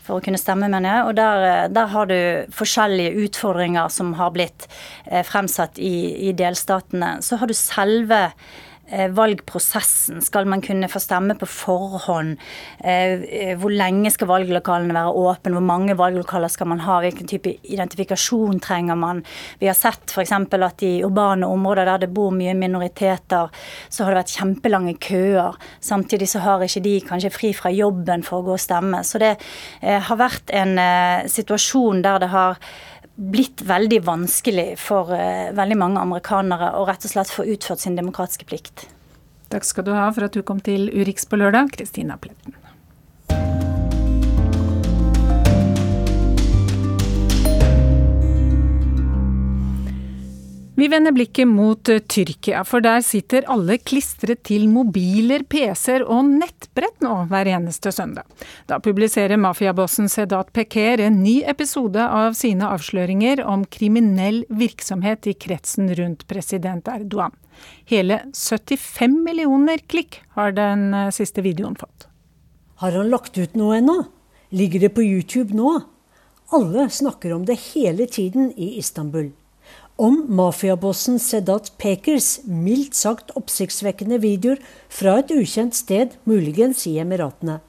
for 0.06 0.18
å 0.18 0.25
kunne 0.25 0.40
stemme, 0.40 0.70
mener 0.73 0.90
jeg. 0.90 1.08
Og 1.08 1.16
der, 1.20 1.68
der 1.75 1.90
har 1.94 2.11
du 2.11 2.18
forskjellige 2.54 3.26
utfordringer 3.26 3.92
som 3.92 4.14
har 4.18 4.32
blitt 4.34 4.68
eh, 5.11 5.25
fremsatt 5.26 5.78
i, 5.78 6.30
i 6.30 6.37
delstatene. 6.37 7.18
Så 7.25 7.40
har 7.40 7.50
du 7.50 7.56
selve 7.58 8.28
Eh, 8.28 8.63
valgprosessen? 8.90 10.20
Skal 10.22 10.46
man 10.46 10.60
kunne 10.62 10.88
få 10.88 11.00
stemme 11.00 11.34
på 11.38 11.46
forhånd? 11.48 12.36
Eh, 12.84 13.22
eh, 13.24 13.52
hvor 13.58 13.72
lenge 13.72 14.10
skal 14.12 14.28
valglokalene 14.28 14.94
være 14.94 15.14
åpne? 15.24 15.54
Hvor 15.56 15.64
mange 15.64 15.96
valglokaler 15.98 16.52
skal 16.52 16.68
man 16.68 16.82
ha? 16.84 17.00
Hvilken 17.00 17.28
type 17.30 17.56
identifikasjon 17.62 18.60
trenger 18.60 18.98
man? 18.98 19.24
Vi 19.60 19.66
har 19.70 19.78
sett 19.78 20.12
f.eks. 20.12 20.32
at 20.32 20.82
i 20.86 21.02
urbane 21.04 21.46
områder 21.46 21.88
der 21.88 22.04
det 22.04 22.12
bor 22.14 22.30
mye 22.34 22.54
minoriteter, 22.54 23.50
så 23.88 24.04
har 24.04 24.12
det 24.12 24.22
vært 24.22 24.36
kjempelange 24.38 24.96
køer. 25.00 25.60
Samtidig 25.80 26.28
så 26.28 26.44
har 26.44 26.64
ikke 26.64 26.84
de 26.84 26.96
kanskje 27.08 27.34
fri 27.34 27.52
fra 27.56 27.72
jobben 27.72 28.22
for 28.22 28.42
å 28.42 28.48
gå 28.50 28.58
og 28.58 28.62
stemme. 28.62 29.02
Så 29.04 29.20
det 29.22 29.36
har 29.82 30.18
vært 30.20 30.50
en 30.54 30.76
situasjon 31.30 32.02
der 32.04 32.20
det 32.22 32.30
har 32.32 32.58
blitt 33.14 33.62
veldig 33.66 34.00
vanskelig 34.06 34.75
for 34.83 35.12
uh, 35.14 35.52
veldig 35.54 35.78
mange 35.78 36.02
amerikanere 36.02 36.73
å 36.78 36.85
rett 36.88 37.06
og 37.06 37.14
slett 37.14 37.33
få 37.33 37.47
utført 37.54 37.85
sin 37.85 37.99
demokratiske 37.99 38.49
plikt. 38.49 38.88
Takk 39.54 39.66
skal 39.68 39.87
du 39.87 39.94
ha 39.94 40.09
for 40.11 40.26
at 40.26 40.35
du 40.35 40.42
kom 40.42 40.62
til 40.64 40.88
Urix 40.90 41.28
på 41.28 41.38
lørdag, 41.38 41.75
Kristina 41.76 42.18
Pletten. 42.18 42.56
Vi 50.84 50.88
vender 50.88 51.12
blikket 51.12 51.48
mot 51.48 51.88
eh, 51.88 51.98
Tyrkia, 51.98 52.58
for 52.68 52.84
der 52.84 53.00
sitter 53.00 53.46
alle 53.48 53.78
klistret 53.80 54.42
til 54.44 54.66
mobiler, 54.68 55.40
PC-er 55.48 56.02
og 56.04 56.26
nettbrett 56.28 56.98
nå 57.00 57.22
hver 57.30 57.48
eneste 57.54 57.88
søndag. 57.88 58.26
Da 58.68 58.76
publiserer 58.84 59.40
mafiabossen 59.40 60.10
Sedat 60.12 60.50
Peker 60.52 61.00
en 61.00 61.22
ny 61.24 61.38
episode 61.48 62.04
av 62.04 62.36
sine 62.36 62.68
avsløringer 62.68 63.40
om 63.48 63.62
kriminell 63.64 64.42
virksomhet 64.52 65.24
i 65.32 65.32
kretsen 65.46 65.88
rundt 65.96 66.26
president 66.28 66.90
Erdogan. 66.92 67.32
Hele 67.88 68.18
75 68.36 69.14
millioner 69.24 69.80
klikk 69.88 70.18
har 70.36 70.52
den 70.52 70.90
eh, 70.92 71.08
siste 71.16 71.46
videoen 71.46 71.78
fått. 71.80 72.10
Har 72.84 72.92
han 72.92 73.08
lagt 73.08 73.40
ut 73.40 73.56
noe 73.56 73.78
ennå? 73.78 74.02
Ligger 74.52 74.84
det 74.84 74.92
på 75.00 75.06
YouTube 75.06 75.56
nå? 75.56 75.78
Alle 76.52 76.90
snakker 76.92 77.32
om 77.38 77.48
det 77.48 77.56
hele 77.70 78.04
tiden 78.04 78.52
i 78.52 78.74
Istanbul 78.84 79.32
om 79.96 80.24
mafiabossen 80.28 81.20
Sedat 81.22 81.70
Pekers 81.78 82.40
mildt 82.46 82.96
sagt 82.98 83.30
oppsiktsvekkende 83.38 84.18
videoer 84.22 84.58
fra 84.90 85.20
et 85.22 85.30
ukjent 85.34 85.76
sted, 85.76 86.16
muligens 86.26 86.86
i 86.90 86.96
Emiratene. 87.02 87.60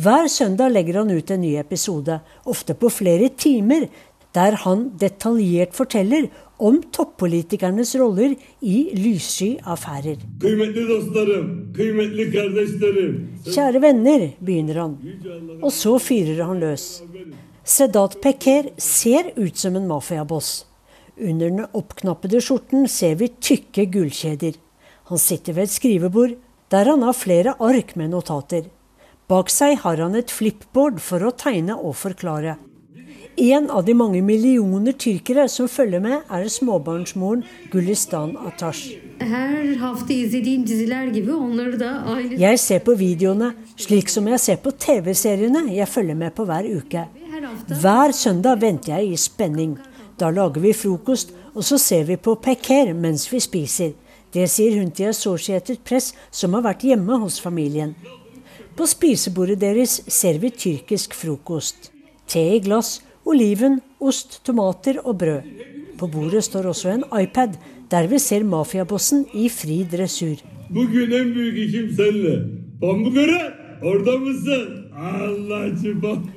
Hver 0.00 0.30
søndag 0.30 0.70
legger 0.70 1.00
han 1.00 1.10
ut 1.10 1.30
en 1.34 1.42
ny 1.42 1.56
episode, 1.58 2.20
ofte 2.46 2.76
på 2.78 2.92
flere 2.94 3.28
timer, 3.34 3.88
der 4.34 4.54
han 4.62 4.92
detaljert 5.00 5.74
forteller 5.74 6.28
om 6.62 6.78
toppolitikernes 6.94 7.96
roller 7.98 8.36
i 8.62 8.76
lyssky 8.94 9.56
affærer. 9.66 10.22
Kjære 13.50 13.82
venner, 13.82 14.26
begynner 14.38 14.82
han, 14.84 14.96
og 15.58 15.72
så 15.74 15.98
fyrer 15.98 16.44
han 16.46 16.62
løs. 16.62 16.88
Sedat 17.64 18.20
Peker 18.22 18.70
ser 18.78 19.32
ut 19.36 19.58
som 19.58 19.76
en 19.76 19.88
mafiaboss. 19.90 20.69
Under 21.20 21.50
den 21.50 21.66
oppknappede 21.76 22.40
skjorten 22.40 22.88
ser 22.88 23.18
vi 23.20 23.28
tykke 23.28 23.84
gullkjeder. 23.92 24.56
Han 25.10 25.20
sitter 25.20 25.56
ved 25.56 25.68
et 25.68 25.74
skrivebord 25.74 26.38
der 26.70 26.86
han 26.86 27.02
har 27.02 27.16
flere 27.18 27.56
ark 27.58 27.96
med 27.98 28.12
notater. 28.14 28.68
Bak 29.30 29.50
seg 29.50 29.80
har 29.82 30.00
han 30.02 30.16
et 30.18 30.30
flipboard 30.30 31.00
for 31.02 31.22
å 31.26 31.34
tegne 31.34 31.76
og 31.76 31.96
forklare. 31.98 32.56
En 33.40 33.70
av 33.70 33.84
de 33.86 33.94
mange 33.94 34.20
millioner 34.22 34.92
tyrkere 35.00 35.46
som 35.48 35.68
følger 35.70 36.02
med, 36.02 36.24
er 36.28 36.48
småbarnsmoren 36.50 37.44
Gulistan 37.72 38.34
Atash. 38.36 38.90
Jeg 42.42 42.58
ser 42.64 42.82
på 42.84 42.96
videoene 42.98 43.52
slik 43.80 44.12
som 44.12 44.28
jeg 44.28 44.42
ser 44.44 44.60
på 44.64 44.74
TV-seriene 44.84 45.66
jeg 45.72 45.88
følger 45.88 46.18
med 46.18 46.34
på 46.36 46.44
hver 46.48 46.68
uke. 46.68 47.06
Hver 47.80 48.12
søndag 48.16 48.60
venter 48.60 48.98
jeg 48.98 49.14
i 49.14 49.16
spenning. 49.20 49.78
Da 50.20 50.28
lager 50.30 50.60
vi 50.60 50.72
frokost, 50.76 51.32
og 51.54 51.64
så 51.64 51.78
ser 51.80 52.04
vi 52.04 52.16
på 52.20 52.36
Peker 52.44 52.92
mens 52.94 53.24
vi 53.32 53.40
spiser. 53.40 53.94
Det 54.30 54.46
sier 54.52 54.76
hun 54.78 54.90
til 54.94 55.10
Associated 55.10 55.80
Press, 55.86 56.12
som 56.30 56.54
har 56.54 56.66
vært 56.66 56.84
hjemme 56.86 57.16
hos 57.22 57.40
familien. 57.40 57.94
På 58.76 58.86
spisebordet 58.86 59.58
deres 59.62 59.96
ser 60.12 60.38
vi 60.42 60.52
tyrkisk 60.52 61.16
frokost. 61.16 61.90
Te 62.30 62.42
i 62.56 62.60
glass, 62.62 63.00
oliven, 63.26 63.80
ost, 63.98 64.42
tomater 64.46 65.00
og 65.04 65.18
brød. 65.24 65.48
På 65.98 66.06
bordet 66.06 66.44
står 66.46 66.70
også 66.70 66.92
en 66.94 67.04
iPad, 67.20 67.56
der 67.90 68.06
vi 68.06 68.20
ser 68.22 68.44
mafiabossen 68.44 69.26
i 69.34 69.48
fri 69.48 69.82
dressur. 69.90 70.36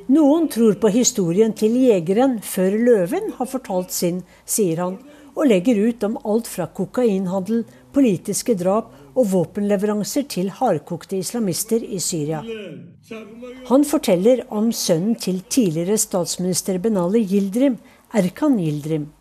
Noen 0.07 0.47
tror 0.47 0.77
på 0.79 0.91
historien 0.93 1.51
til 1.59 1.75
jegeren 1.75 2.37
før 2.39 2.77
løven 2.87 3.33
har 3.35 3.49
fortalt 3.51 3.91
sin, 3.91 4.21
sier 4.47 4.79
han, 4.79 4.95
og 5.35 5.49
legger 5.49 5.81
ut 5.89 6.05
om 6.07 6.15
alt 6.23 6.47
fra 6.47 6.69
kokainhandel, 6.71 7.65
politiske 7.91 8.55
drap 8.55 8.93
og 9.13 9.27
våpenleveranser 9.33 10.23
til 10.31 10.53
hardkokte 10.55 11.19
islamister 11.19 11.83
i 11.83 11.99
Syria. 11.99 12.39
Han 13.67 13.83
forteller 13.91 14.45
om 14.47 14.71
sønnen 14.71 15.19
til 15.19 15.43
tidligere 15.49 15.99
statsminister 15.99 16.79
Benali 16.79 17.25
Gildrim, 17.27 17.77
Erkan 18.15 18.57
Gildrim. 18.61 19.11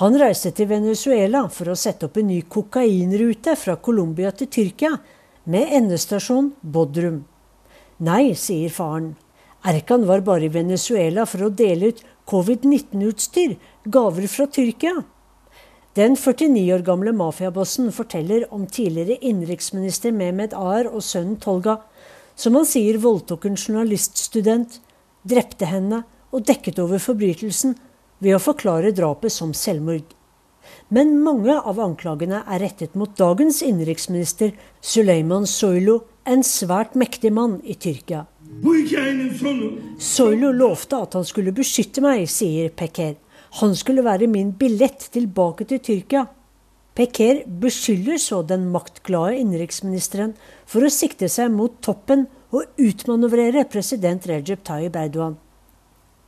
Han 0.00 0.16
reiste 0.16 0.54
til 0.56 0.70
Venezuela 0.70 1.48
for 1.52 1.68
å 1.68 1.76
sette 1.76 2.08
opp 2.08 2.16
en 2.16 2.30
ny 2.32 2.42
kokainrute 2.48 3.56
fra 3.60 3.76
Colombia 3.76 4.32
til 4.32 4.48
Tyrkia, 4.48 4.96
med 5.48 5.68
endestasjon 5.74 6.54
Bodrum. 6.62 7.24
Nei, 7.98 8.34
sier 8.38 8.70
faren. 8.70 9.16
Erkan 9.66 10.04
var 10.06 10.20
bare 10.22 10.46
i 10.46 10.52
Venezuela 10.54 11.24
for 11.26 11.48
å 11.48 11.50
dele 11.50 11.90
ut 11.90 12.02
covid-19-utstyr, 12.30 13.56
gaver 13.90 14.28
fra 14.30 14.46
Tyrkia. 14.46 15.00
Den 15.98 16.14
49 16.14 16.62
år 16.76 16.84
gamle 16.86 17.10
mafiabossen 17.16 17.88
forteller 17.90 18.44
om 18.54 18.68
tidligere 18.70 19.16
innenriksminister 19.18 20.14
Mehmed 20.14 20.54
Aar 20.54 20.86
og 20.86 21.02
sønnen 21.02 21.40
Tolga, 21.42 21.80
som 22.38 22.54
han 22.54 22.68
sier 22.70 23.00
voldtok 23.02 23.48
en 23.48 23.58
journaliststudent, 23.58 24.78
drepte 25.26 25.66
henne 25.66 26.04
og 26.30 26.46
dekket 26.46 26.78
over 26.78 27.02
forbrytelsen 27.02 27.74
ved 28.22 28.36
å 28.36 28.42
forklare 28.42 28.94
drapet 28.94 29.34
som 29.34 29.50
selvmord. 29.50 30.06
Men 30.94 31.16
mange 31.24 31.56
av 31.58 31.80
anklagene 31.82 32.44
er 32.46 32.62
rettet 32.62 32.94
mot 32.94 33.10
dagens 33.18 33.58
innenriksminister 33.66 34.54
Suleiman 34.78 35.50
Soylu, 35.50 35.98
en 36.28 36.44
svært 36.44 36.96
mektig 36.98 37.32
mann 37.34 37.58
i 37.64 37.74
Tyrkia. 37.74 38.26
Soylo 40.02 40.50
lovte 40.52 41.02
at 41.04 41.14
han 41.16 41.26
skulle 41.26 41.54
beskytte 41.56 42.02
meg, 42.04 42.26
sier 42.30 42.72
Peker. 42.74 43.16
Han 43.62 43.74
skulle 43.78 44.04
være 44.04 44.28
min 44.28 44.52
billett 44.58 45.08
tilbake 45.14 45.66
til 45.68 45.80
Tyrkia. 45.84 46.26
Peker 46.98 47.44
beskylder 47.62 48.18
så 48.18 48.42
den 48.42 48.66
maktglade 48.74 49.38
innenriksministeren 49.38 50.34
for 50.66 50.84
å 50.84 50.92
sikte 50.92 51.28
seg 51.30 51.52
mot 51.54 51.76
toppen 51.84 52.26
og 52.50 52.80
utmanøvrere 52.80 53.64
president 53.70 54.26
Recep 54.28 54.64
Tayyip 54.66 54.96
Erdogan. 54.98 55.36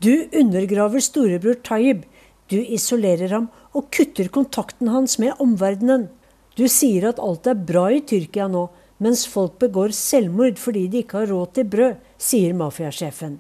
Du 0.01 0.31
undergraver 0.31 1.03
storebror 1.05 1.59
Tayyip, 1.67 2.07
du 2.49 2.61
isolerer 2.63 3.35
ham 3.35 3.51
og 3.77 3.91
kutter 3.95 4.31
kontakten 4.33 4.89
hans 4.95 5.19
med 5.23 5.37
omverdenen. 5.43 6.09
Du 6.57 6.67
sier 6.71 7.09
at 7.11 7.21
alt 7.23 7.47
er 7.51 7.59
bra 7.59 7.89
i 7.93 8.01
Tyrkia 8.07 8.49
nå, 8.51 8.69
mens 9.01 9.27
folk 9.29 9.59
begår 9.63 9.95
selvmord 9.97 10.59
fordi 10.61 10.87
de 10.93 11.05
ikke 11.05 11.23
har 11.23 11.31
råd 11.33 11.55
til 11.57 11.71
brød, 11.73 12.01
sier 12.21 12.57
mafiasjefen. 12.57 13.39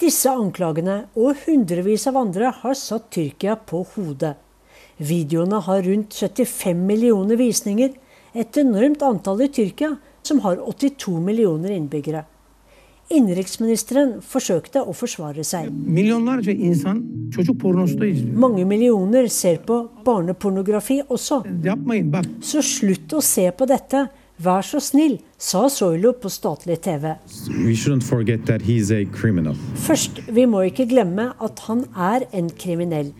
Disse 0.00 0.30
anklagene 0.30 1.04
og 1.16 1.44
hundrevis 1.44 2.08
av 2.10 2.18
andre 2.20 2.50
har 2.62 2.76
satt 2.78 3.08
Tyrkia 3.14 3.54
på 3.56 3.84
hodet. 3.94 4.34
Videoene 4.98 5.60
har 5.64 5.82
rundt 5.86 6.14
75 6.14 6.82
millioner 6.86 7.38
visninger, 7.40 7.94
et 8.34 8.58
enormt 8.58 9.02
antall 9.06 9.44
i 9.46 9.50
Tyrkia, 9.54 9.94
som 10.26 10.40
har 10.44 10.58
82 10.60 11.20
millioner 11.22 11.74
innbyggere. 11.74 12.24
Innenriksministeren 13.12 14.16
forsøkte 14.24 14.80
å 14.80 14.94
forsvare 14.96 15.44
seg. 15.44 15.68
Mange 18.44 18.64
millioner 18.64 19.28
ser 19.28 19.60
på 19.66 19.80
barnepornografi 20.06 21.02
også. 21.04 21.42
Så 22.40 22.64
slutt 22.64 23.12
å 23.12 23.20
se 23.24 23.44
på 23.52 23.68
dette. 23.68 24.06
Vær 24.42 24.64
så 24.66 24.80
snill, 24.82 25.20
sa 25.38 25.68
Soilo 25.70 26.10
på 26.18 26.30
statlig 26.32 26.80
TV. 26.82 27.12
Først, 29.86 30.18
vi 30.26 30.46
må 30.50 30.64
ikke 30.66 30.88
glemme 30.90 31.28
at 31.38 31.62
han 31.68 31.84
er 31.94 32.26
en 32.34 32.50
kriminell. 32.50 33.12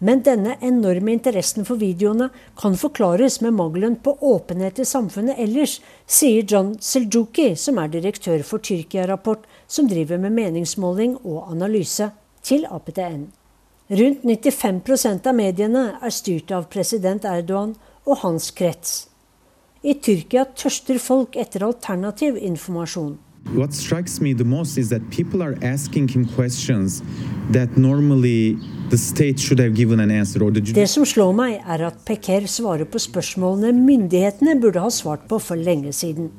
Men 0.00 0.22
denne 0.24 0.56
enorme 0.64 1.12
interessen 1.12 1.68
for 1.68 1.76
videoene 1.76 2.30
kan 2.60 2.78
forklares 2.80 3.40
med 3.44 3.52
mangelen 3.58 3.98
på 4.00 4.16
åpenhet 4.24 4.80
i 4.80 4.88
samfunnet 4.88 5.38
ellers, 5.44 5.78
sier 6.06 6.44
John 6.48 6.74
Seljuki, 6.80 7.52
som 7.60 7.78
er 7.78 7.92
direktør 7.92 8.42
for 8.42 8.64
Tyrkia-rapport, 8.64 9.44
som 9.68 9.88
driver 9.88 10.20
med 10.20 10.32
meningsmåling 10.32 11.18
og 11.24 11.50
analyse, 11.52 12.10
til 12.44 12.64
APTN. 12.70 13.28
Rundt 13.92 14.24
95% 14.24 15.28
av 15.28 15.36
mediene 15.36 15.88
er 16.00 16.12
styrt 16.12 16.52
av 16.56 16.70
president 16.72 17.24
Erdogan 17.28 17.76
og 18.08 18.22
hans 18.24 18.50
krets. 18.56 19.13
I 19.84 19.92
Tyrkia 20.00 20.46
tørster 20.56 20.96
folk 20.96 21.34
etter 21.36 21.60
alternativ 21.66 22.38
informasjon. 22.40 23.18
What 23.52 23.74
strikes 23.76 24.16
me 24.18 24.32
the 24.32 24.44
most 24.44 24.78
is 24.78 24.88
that 24.88 25.02
people 25.10 25.42
are 25.44 25.58
asking 25.60 26.08
him 26.08 26.24
questions 26.24 27.02
that 27.52 27.76
normally 27.76 28.56
the 28.88 28.96
state 28.96 29.38
should 29.38 29.60
have 29.60 29.74
given 29.74 30.00
an 30.00 30.10
answer. 30.10 30.42
Or 30.42 30.50
the 30.50 30.60
det 30.60 30.88
som 30.88 31.04
slår 31.04 31.34
meg, 31.36 31.58
er 31.68 31.84
at 31.90 31.98
Peker 32.08 32.46
svarer 32.48 32.88
på 32.88 32.96
spørsmålene 32.96 33.74
myndighetene 33.76 34.54
burde 34.62 34.80
ha 34.80 34.88
svart 34.88 35.26
på 35.28 35.36
for 35.38 35.60
lenge 35.60 35.92
siden. 35.92 36.30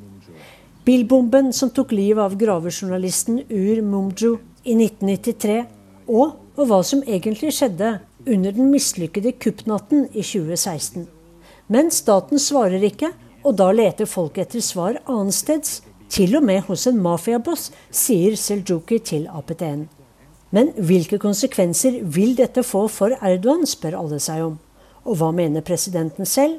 Bilbomben 0.82 1.52
som 1.54 1.70
tok 1.70 1.94
livet 1.94 2.24
av 2.24 2.34
gravejournalisten 2.38 3.44
Ur 3.46 3.82
Mumju 3.82 4.32
i 4.66 4.74
1993, 4.74 5.60
og, 6.08 6.34
og 6.58 6.66
hva 6.66 6.80
som 6.82 7.06
egentlig 7.06 7.54
skjedde 7.54 8.00
under 8.26 8.58
den 8.58 8.74
mislykkede 8.74 9.36
kuppnatten 9.38 10.08
i 10.10 10.26
2016. 10.26 11.06
Men 11.70 11.94
staten 11.94 12.42
svarer 12.42 12.82
ikke, 12.90 13.12
og 13.46 13.54
da 13.60 13.70
leter 13.74 14.08
folk 14.10 14.38
etter 14.42 14.64
svar 14.64 14.98
annensteds, 15.06 15.80
til 16.10 16.36
og 16.38 16.44
med 16.46 16.64
hos 16.68 16.86
en 16.90 16.98
mafiaboss, 17.02 17.70
sier 17.90 18.36
Seljuki 18.38 18.98
til 19.02 19.26
APTN. 19.30 19.86
Men 20.54 20.70
hvilke 20.78 21.18
konsekvenser 21.22 21.98
vil 22.02 22.36
dette 22.38 22.62
få 22.66 22.86
for 22.90 23.14
Erdogan, 23.18 23.66
spør 23.66 23.98
alle 24.00 24.20
seg 24.22 24.44
om. 24.44 24.54
Og 25.06 25.18
hva 25.20 25.30
mener 25.34 25.62
presidenten 25.66 26.26
selv? 26.26 26.58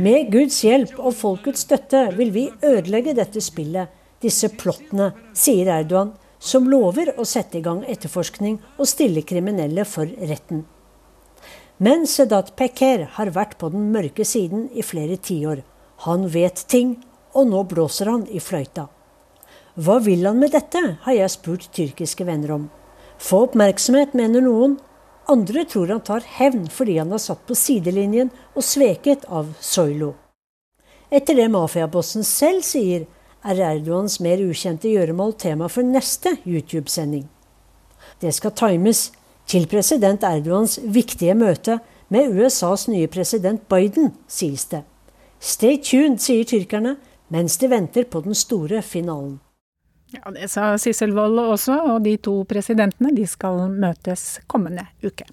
Med 0.00 0.30
Guds 0.32 0.60
hjelp 0.64 0.94
og 0.98 1.16
folkets 1.16 1.66
støtte 1.66 2.06
vil 2.16 2.32
vi 2.32 2.46
ødelegge 2.64 3.16
dette 3.16 3.40
spillet, 3.44 3.92
disse 4.22 4.48
plottene, 4.56 5.10
sier 5.36 5.72
Erdogan, 5.80 6.14
som 6.42 6.68
lover 6.70 7.12
å 7.18 7.26
sette 7.28 7.60
i 7.60 7.64
gang 7.64 7.82
etterforskning 7.88 8.60
og 8.78 8.88
stille 8.88 9.24
kriminelle 9.26 9.84
for 9.88 10.08
retten. 10.28 10.64
Men 11.82 12.04
Sedat 12.06 12.52
Peker 12.54 13.08
har 13.16 13.32
vært 13.34 13.56
på 13.58 13.72
den 13.72 13.88
mørke 13.90 14.22
siden 14.28 14.68
i 14.70 14.84
flere 14.86 15.16
tiår. 15.18 15.64
Han 16.04 16.28
vet 16.30 16.60
ting, 16.70 16.92
og 17.34 17.48
nå 17.50 17.62
blåser 17.72 18.06
han 18.06 18.22
i 18.30 18.38
fløyta. 18.38 18.84
Hva 19.74 19.96
vil 20.04 20.22
han 20.28 20.38
med 20.38 20.52
dette, 20.54 20.78
har 21.02 21.16
jeg 21.16 21.32
spurt 21.32 21.64
tyrkiske 21.74 22.26
venner 22.28 22.52
om. 22.54 22.68
Få 23.18 23.48
oppmerksomhet, 23.48 24.14
mener 24.14 24.44
noen. 24.44 24.76
Andre 25.32 25.64
tror 25.66 25.90
han 25.90 26.02
tar 26.06 26.22
hevn 26.36 26.68
fordi 26.70 27.00
han 27.00 27.10
har 27.14 27.22
satt 27.22 27.42
på 27.48 27.56
sidelinjen 27.58 28.30
og 28.54 28.66
sveket 28.66 29.24
av 29.26 29.50
Soilo. 29.58 30.12
Etter 31.10 31.40
det 31.40 31.48
mafiabossen 31.50 32.22
selv 32.26 32.62
sier, 32.66 33.08
er 33.42 33.58
Erdogans 33.72 34.20
mer 34.22 34.38
ukjente 34.44 34.86
gjøremål 34.92 35.34
tema 35.34 35.66
for 35.66 35.82
neste 35.82 36.36
YouTube-sending. 36.46 37.26
Det 38.22 38.30
skal 38.38 38.54
times 38.54 39.08
til 39.46 39.66
president 39.70 40.22
Erdogans 40.24 40.78
viktige 40.82 41.34
møte 41.34 41.78
med 42.12 42.34
USAs 42.36 42.88
nye 42.88 43.08
president 43.10 43.64
Biden, 43.68 44.12
sies 44.28 44.66
det. 44.70 44.82
Stay 45.42 45.78
tuned, 45.82 46.20
sier 46.22 46.44
tyrkerne, 46.46 46.96
mens 47.32 47.56
de 47.58 47.70
venter 47.72 48.04
på 48.04 48.22
den 48.22 48.36
store 48.36 48.82
finalen. 48.82 49.40
Ja, 50.12 50.30
Det 50.30 50.50
sa 50.50 50.76
Sissel 50.76 51.14
Wold 51.16 51.38
også, 51.38 51.78
og 51.88 52.04
de 52.04 52.16
to 52.16 52.42
presidentene 52.48 53.16
de 53.16 53.26
skal 53.26 53.64
møtes 53.72 54.40
kommende 54.46 54.86
uke. 55.02 55.24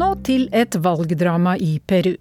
Nå 0.00 0.14
til 0.24 0.46
et 0.56 0.76
valgdrama 0.80 1.56
i 1.60 1.74
Peru. 1.86 2.14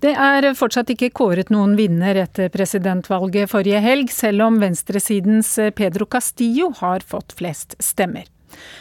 Det 0.00 0.12
er 0.16 0.46
fortsatt 0.56 0.88
ikke 0.94 1.10
kåret 1.18 1.50
noen 1.52 1.74
vinner 1.76 2.16
etter 2.22 2.48
presidentvalget 2.54 3.50
forrige 3.50 3.82
helg, 3.84 4.12
selv 4.14 4.46
om 4.46 4.56
venstresidens 4.62 5.50
Pedro 5.76 6.06
Castillo 6.08 6.70
har 6.78 7.04
fått 7.04 7.36
flest 7.36 7.76
stemmer. 7.82 8.24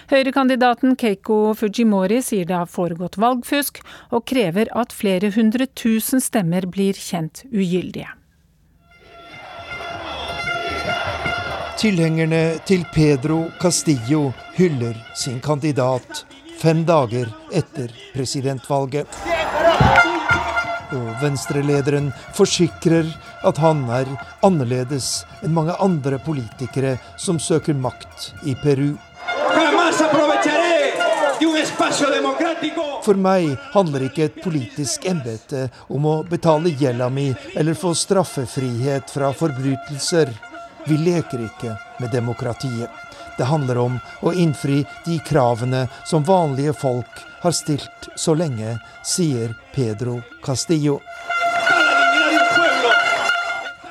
Høyrekandidaten 0.07 0.95
Keiko 0.95 1.55
Fujimori 1.57 2.21
sier 2.23 2.47
det 2.47 2.55
har 2.55 2.69
foregått 2.71 3.17
valgfusk, 3.19 3.81
og 4.15 4.23
krever 4.29 4.71
at 4.77 4.95
flere 4.95 5.33
hundre 5.35 5.67
tusen 5.75 6.23
stemmer 6.23 6.69
blir 6.71 6.95
kjent 6.95 7.43
ugyldige. 7.51 8.07
Tilhengerne 11.75 12.55
til 12.63 12.85
Pedro 12.95 13.49
Castillo 13.59 14.29
hyller 14.55 14.95
sin 15.19 15.41
kandidat 15.43 16.23
fem 16.65 16.85
dager 16.85 17.27
etter 17.53 17.91
presidentvalget. 18.13 19.07
Og 20.95 21.09
venstrelederen 21.21 22.07
forsikrer 22.33 23.11
at 23.45 23.59
han 23.61 23.83
er 23.93 24.09
annerledes 24.45 25.09
enn 25.45 25.53
mange 25.53 25.75
andre 25.83 26.17
politikere 26.25 26.95
som 27.21 27.37
søker 27.37 27.77
makt 27.77 28.31
i 28.49 28.55
Peru. 28.63 28.95
For 33.05 33.21
meg 33.27 33.51
handler 33.75 34.07
ikke 34.07 34.25
et 34.25 34.41
politisk 34.41 35.05
embete 35.05 35.67
om 35.93 36.09
å 36.09 36.15
betale 36.25 36.73
gjelda 36.73 37.11
mi 37.13 37.27
eller 37.53 37.77
få 37.77 37.93
straffefrihet 37.93 39.13
fra 39.13 39.29
forbrytelser. 39.37 40.33
Vi 40.89 40.97
leker 40.97 41.45
ikke 41.45 41.77
med 42.01 42.09
demokratiet. 42.15 42.89
Det 43.37 43.47
handler 43.49 43.77
om 43.77 43.99
å 44.21 44.33
innfri 44.33 44.85
de 45.05 45.19
kravene 45.19 45.87
som 46.05 46.23
vanlige 46.23 46.73
folk 46.73 47.23
har 47.41 47.51
stilt 47.51 48.09
så 48.15 48.33
lenge, 48.33 48.77
sier 49.03 49.53
Pedro 49.75 50.21
Castillo. 50.43 50.99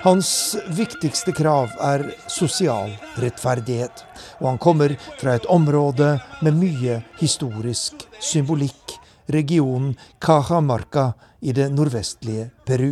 Hans 0.04 0.56
viktigste 0.68 1.32
krav 1.32 1.70
er 1.80 2.02
sosial 2.28 2.90
rettferdighet. 3.16 4.02
Og 4.42 4.48
han 4.50 4.58
kommer 4.60 4.92
fra 5.20 5.32
et 5.38 5.46
område 5.48 6.18
med 6.44 6.58
mye 6.60 6.98
historisk 7.16 8.04
symbolikk, 8.20 8.98
regionen 9.32 9.94
Cajamarca 10.20 11.14
i 11.40 11.56
det 11.56 11.70
nordvestlige 11.72 12.50
Peru. 12.68 12.90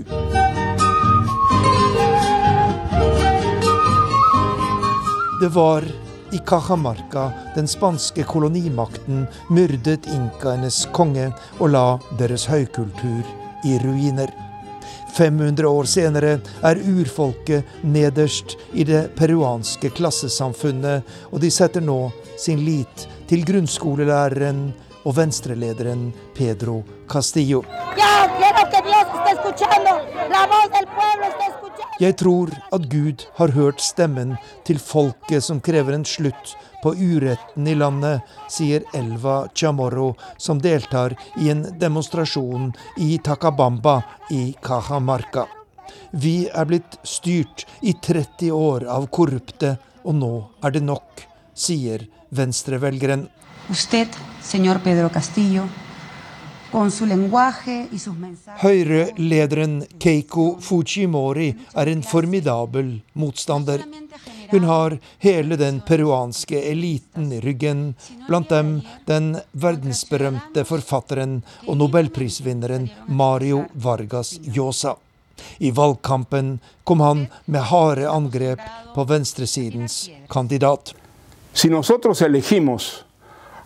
Det 5.43 5.53
var 5.53 5.85
i 6.33 6.39
Cajamarca 6.39 7.31
den 7.55 7.69
spanske 7.69 8.25
kolonimakten 8.25 9.27
myrdet 9.51 10.07
inkaenes 10.09 10.87
konge 10.97 11.29
og 11.59 11.73
la 11.75 11.87
deres 12.19 12.47
høykultur 12.51 13.23
i 13.69 13.77
ruiner. 13.83 14.33
500 15.13 15.69
år 15.69 15.85
senere 15.85 16.39
er 16.65 16.81
urfolket 16.89 17.69
nederst 17.85 18.57
i 18.73 18.85
det 18.89 19.11
peruanske 19.19 19.91
klassesamfunnet, 19.93 21.05
og 21.31 21.43
de 21.45 21.51
setter 21.53 21.85
nå 21.85 22.07
sin 22.41 22.65
lit 22.65 23.07
til 23.29 23.45
grunnskolelæreren 23.45 24.71
og 25.05 25.17
venstrelederen 25.19 26.09
Pedro 26.37 26.81
Castillo. 27.11 27.63
Jeg 32.03 32.17
tror 32.19 32.51
at 32.75 32.87
Gud 32.91 33.23
har 33.37 33.53
hørt 33.55 33.83
stemmen 33.85 34.33
til 34.67 34.81
folket 34.83 35.45
som 35.47 35.61
krever 35.63 35.95
en 35.95 36.07
slutt 36.09 36.57
på 36.83 36.97
uretten 36.99 37.69
i 37.71 37.77
landet, 37.79 38.25
sier 38.51 38.83
Elva 38.99 39.45
Chamorro, 39.55 40.09
som 40.35 40.59
deltar 40.59 41.15
i 41.39 41.53
en 41.53 41.63
demonstrasjon 41.79 42.73
i 42.99 43.21
Takabamba 43.23 44.01
i 44.35 44.49
Cajamarca. 44.65 45.47
Vi 46.11 46.49
er 46.49 46.67
blitt 46.67 46.99
styrt 47.07 47.69
i 47.87 47.95
30 47.95 48.51
år 48.57 48.89
av 48.91 49.07
korrupte, 49.15 49.77
og 50.03 50.19
nå 50.19 50.33
er 50.65 50.75
det 50.75 50.83
nok, 50.83 51.23
sier 51.55 52.09
venstrevelgeren. 52.35 53.29
Usted, 53.71 54.11
señor 54.43 54.83
Pedro 54.83 55.13
Castillo, 55.13 55.69
Høyre-lederen 58.63 59.75
Keiko 60.01 60.45
Fujimori 60.65 61.51
er 61.77 61.91
en 61.93 62.03
formidabel 62.07 62.95
motstander. 63.13 63.83
Hun 64.51 64.65
har 64.69 64.97
hele 65.21 65.59
den 65.61 65.81
peruanske 65.85 66.63
eliten 66.71 67.33
i 67.33 67.41
ryggen, 67.45 67.95
blant 68.29 68.49
dem 68.49 68.81
den 69.09 69.37
verdensberømte 69.53 70.65
forfatteren 70.69 71.43
og 71.67 71.77
nobelprisvinneren 71.83 72.89
Mario 73.09 73.67
Vargas 73.75 74.39
Llosa. 74.49 74.97
I 75.59 75.71
valgkampen 75.77 76.59
kom 76.85 77.01
han 77.05 77.27
med 77.45 77.69
harde 77.69 78.09
angrep 78.09 78.61
på 78.95 79.05
venstresidens 79.05 80.09
kandidat. 80.29 80.95
Si 81.53 81.69
nosotros 81.69 82.23
elegimos 82.23 83.05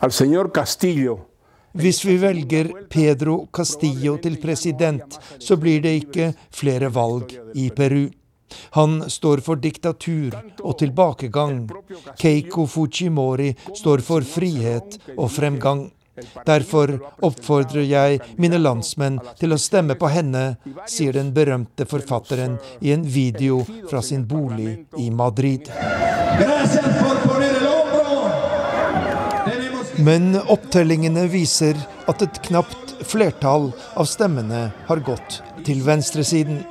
al 0.00 0.10
señor 0.10 0.50
Castillo 0.50 1.36
hvis 1.76 2.04
vi 2.04 2.16
velger 2.20 2.70
Pedro 2.90 3.46
Castillo 3.52 4.16
til 4.22 4.38
president, 4.42 5.18
så 5.38 5.56
blir 5.60 5.82
det 5.84 5.96
ikke 6.02 6.30
flere 6.54 6.90
valg 6.92 7.34
i 7.54 7.68
Peru. 7.76 8.06
Han 8.78 9.02
står 9.10 9.42
for 9.44 9.58
diktatur 9.60 10.36
og 10.62 10.78
tilbakegang. 10.78 11.66
Keiko 12.18 12.66
Fujimori 12.70 13.52
står 13.74 14.04
for 14.06 14.26
frihet 14.26 14.98
og 15.16 15.30
fremgang. 15.34 15.88
Derfor 16.46 16.94
oppfordrer 17.26 17.84
jeg 17.84 18.20
mine 18.40 18.60
landsmenn 18.62 19.18
til 19.36 19.52
å 19.52 19.60
stemme 19.60 19.98
på 20.00 20.08
henne, 20.08 20.46
sier 20.88 21.12
den 21.12 21.34
berømte 21.36 21.84
forfatteren 21.90 22.56
i 22.80 22.94
en 22.96 23.04
video 23.04 23.60
fra 23.90 24.00
sin 24.00 24.24
bolig 24.24 24.78
i 24.96 25.10
Madrid. 25.10 25.68
Gracias 26.38 27.05
men 29.98 30.37
opptellingene 30.37 31.26
viser 31.32 31.78
at 32.11 32.22
et 32.24 32.40
knapt 32.48 32.96
flertall 33.06 33.70
av 33.94 34.09
stemmene 34.09 34.70
har 34.88 35.02
gått 35.04 35.40
til 35.66 35.82
venstresiden. 35.87 36.62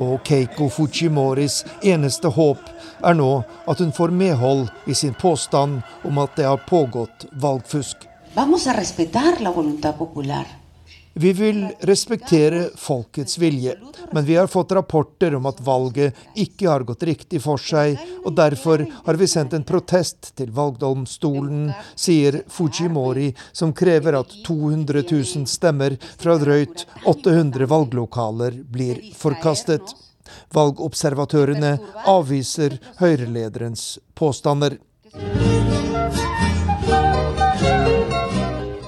Og 0.00 0.20
Keiko 0.28 0.68
Fujimoris 0.72 1.62
eneste 1.80 2.28
håp 2.32 2.60
er 3.04 3.16
nå 3.16 3.30
at 3.68 3.80
hun 3.80 3.94
får 3.96 4.12
medhold 4.12 4.68
i 4.86 4.94
sin 4.94 5.16
påstand 5.16 5.80
om 6.04 6.20
at 6.20 6.36
det 6.36 6.48
har 6.48 6.64
pågått 6.68 7.28
valgfusk. 7.32 8.04
Vamos 8.36 8.66
a 8.66 8.76
respetar 8.76 9.40
la. 9.40 10.44
Vi 11.18 11.32
vil 11.32 11.62
respektere 11.80 12.66
folkets 12.76 13.38
vilje, 13.38 13.72
men 14.12 14.24
vi 14.24 14.34
har 14.36 14.46
fått 14.46 14.72
rapporter 14.76 15.34
om 15.34 15.46
at 15.48 15.62
valget 15.64 16.18
ikke 16.36 16.68
har 16.68 16.84
gått 16.84 17.06
riktig 17.08 17.40
for 17.40 17.56
seg, 17.56 17.96
og 18.20 18.34
derfor 18.36 18.84
har 19.06 19.16
vi 19.16 19.28
sendt 19.32 19.56
en 19.56 19.64
protest 19.64 20.34
til 20.36 20.52
valgdomstolen, 20.52 21.70
sier 21.96 22.42
Fujimori, 22.52 23.30
som 23.56 23.72
krever 23.72 24.20
at 24.20 24.36
200 24.44 25.06
000 25.08 25.48
stemmer 25.48 25.96
fra 26.20 26.36
drøyt 26.42 26.84
800 27.08 27.64
valglokaler 27.72 28.60
blir 28.68 29.00
forkastet. 29.16 29.96
Valgobservatørene 30.52 31.78
avviser 32.12 32.76
høyrelederens 33.00 33.94
påstander. 34.12 34.76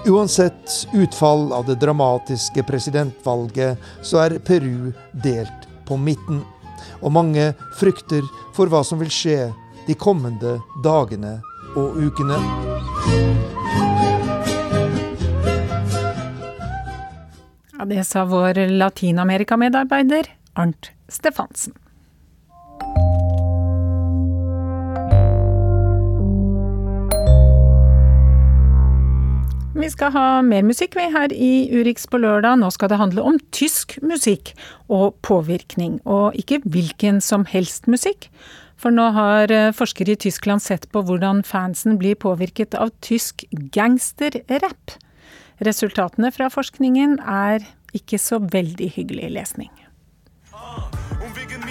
Uansett 0.09 0.89
utfall 0.93 1.53
av 1.53 1.67
det 1.67 1.75
dramatiske 1.75 2.63
presidentvalget, 2.63 3.79
så 4.03 4.23
er 4.23 4.39
Peru 4.39 4.93
delt 5.13 5.67
på 5.85 5.99
midten. 6.01 6.41
Og 7.05 7.13
mange 7.13 7.51
frykter 7.77 8.25
for 8.57 8.73
hva 8.73 8.81
som 8.87 9.03
vil 9.03 9.13
skje 9.13 9.51
de 9.85 9.97
kommende 10.01 10.55
dagene 10.85 11.35
og 11.77 11.99
ukene. 12.01 12.39
Ja, 17.77 17.85
det 17.85 18.07
sa 18.09 18.25
vår 18.25 18.65
Latin-Amerika-medarbeider 18.81 20.33
Arnt 20.57 20.91
Stefansen. 21.13 21.77
Vi 29.89 29.95
skal 29.95 30.13
ha 30.13 30.43
mer 30.45 30.67
musikk 30.69 30.99
vi 30.99 31.07
her 31.15 31.33
i 31.33 31.71
Urix 31.73 32.05
på 32.13 32.19
lørdag. 32.21 32.59
Nå 32.61 32.69
skal 32.75 32.91
det 32.93 32.99
handle 33.01 33.23
om 33.25 33.39
tysk 33.57 33.95
musikk 34.05 34.51
og 34.93 35.17
påvirkning, 35.25 35.97
og 36.05 36.37
ikke 36.37 36.61
hvilken 36.69 37.23
som 37.25 37.47
helst 37.49 37.89
musikk. 37.89 38.29
For 38.79 38.93
nå 38.93 39.07
har 39.17 39.49
eh, 39.55 39.73
forskere 39.73 40.13
i 40.13 40.21
Tyskland 40.27 40.61
sett 40.63 40.85
på 40.93 41.01
hvordan 41.09 41.41
fansen 41.41 41.97
blir 41.99 42.21
påvirket 42.21 42.77
av 42.77 42.93
tysk 43.01 43.47
gangsterrapp. 43.73 44.99
Resultatene 45.65 46.31
fra 46.37 46.53
forskningen 46.53 47.17
er 47.25 47.65
ikke 47.97 48.21
så 48.21 48.43
veldig 48.45 48.93
hyggelig 48.99 49.33
lesning. 49.41 49.73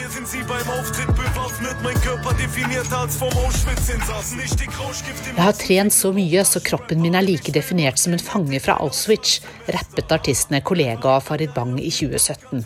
Mir 0.08 0.14
sind 0.14 0.28
sie 0.28 0.44
beim 0.48 0.70
Auftritt 0.70 1.08
bewaffnet, 1.08 1.76
mein 1.84 2.02
Körper 2.02 2.34
definiert 2.34 2.94
als 2.94 3.18
vom 3.18 3.28
Auschwitz-Insassen. 3.28 4.38
Nicht 4.38 4.58
die 4.58 4.68
Krauschgift 4.68 5.26
Jeg 5.28 5.44
har 5.44 5.52
trent 5.52 5.92
så 5.92 6.14
mye, 6.16 6.46
så 6.48 6.62
kroppen 6.64 7.02
min 7.04 7.18
er 7.20 7.26
like 7.26 7.52
definert 7.52 8.00
som 8.00 8.16
en 8.16 8.24
fange 8.24 8.62
fra 8.64 8.78
Auschwitz, 8.86 9.42
rappet 9.68 10.14
artistene 10.16 10.62
kollega 10.64 11.18
Farid 11.20 11.52
Bang 11.58 11.76
i 11.82 11.92
2017. 11.92 12.64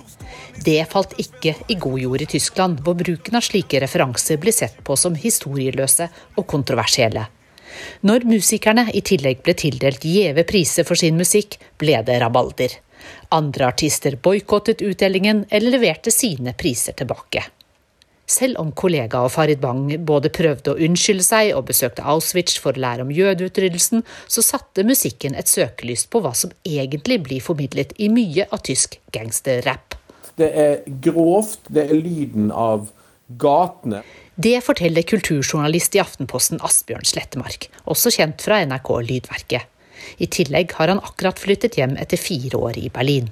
Det 0.68 0.78
falt 0.92 1.18
ikke 1.18 1.56
i 1.66 1.80
god 1.82 1.98
jord 2.04 2.22
i 2.22 2.30
Tyskland, 2.36 2.86
hvor 2.86 3.00
bruken 3.02 3.40
av 3.40 3.48
slike 3.48 3.82
referanser 3.82 4.38
blir 4.38 4.54
sett 4.54 4.78
på 4.86 4.94
som 4.94 5.18
historieløse 5.18 6.12
og 6.38 6.46
kontroversielle. 6.46 7.26
Når 8.06 8.30
musikerne 8.30 8.86
i 8.94 9.02
tillegg 9.02 9.42
ble 9.42 9.58
tildelt 9.58 10.06
gjeve 10.06 10.46
priser 10.46 10.86
for 10.86 11.00
sin 11.00 11.18
musikk, 11.18 11.58
ble 11.82 12.04
det 12.06 12.22
rabalder. 12.22 12.78
Andre 13.30 13.72
artister 13.72 14.16
boikottet 14.16 14.82
utdelingen 14.82 15.46
eller 15.50 15.78
leverte 15.78 16.12
sine 16.12 16.54
priser 16.58 16.98
tilbake. 16.98 17.46
Selv 18.32 18.62
om 18.62 18.70
kollega 18.72 19.20
og 19.26 19.34
Farid 19.34 19.60
Bang 19.60 19.90
både 20.08 20.32
prøvde 20.32 20.72
å 20.72 20.80
unnskylde 20.86 21.26
seg 21.26 21.50
og 21.58 21.66
besøkte 21.68 22.06
Auschwitz 22.08 22.56
for 22.64 22.78
å 22.78 22.84
lære 22.84 23.04
om 23.04 23.12
jødeutryddelsen, 23.12 24.06
så 24.32 24.44
satte 24.46 24.88
musikken 24.88 25.36
et 25.36 25.52
søkelys 25.52 26.06
på 26.08 26.22
hva 26.24 26.32
som 26.38 26.54
egentlig 26.64 27.20
blir 27.26 27.44
formidlet 27.44 27.92
i 28.00 28.08
mye 28.14 28.48
av 28.48 28.64
tysk 28.68 29.00
gangsterrap. 29.12 29.98
Det 30.40 30.48
er 30.48 30.80
grovt, 31.04 31.66
det 31.68 31.90
er 31.90 31.98
lyden 31.98 32.54
av 32.56 32.88
gatene. 33.42 34.06
Det 34.42 34.56
forteller 34.64 35.06
kulturjournalist 35.06 35.98
i 35.98 36.02
Aftenposten 36.02 36.62
Asbjørn 36.64 37.06
Slettemark, 37.06 37.68
også 37.84 38.14
kjent 38.16 38.42
fra 38.42 38.62
NRK 38.64 38.94
Lydverket. 39.10 39.68
I 40.18 40.28
tillegg 40.32 40.74
har 40.78 40.94
han 40.94 41.04
akkurat 41.04 41.40
flyttet 41.40 41.78
hjem 41.80 41.98
etter 42.02 42.20
fire 42.22 42.58
år 42.58 42.80
i 42.82 42.90
Berlin. 42.94 43.30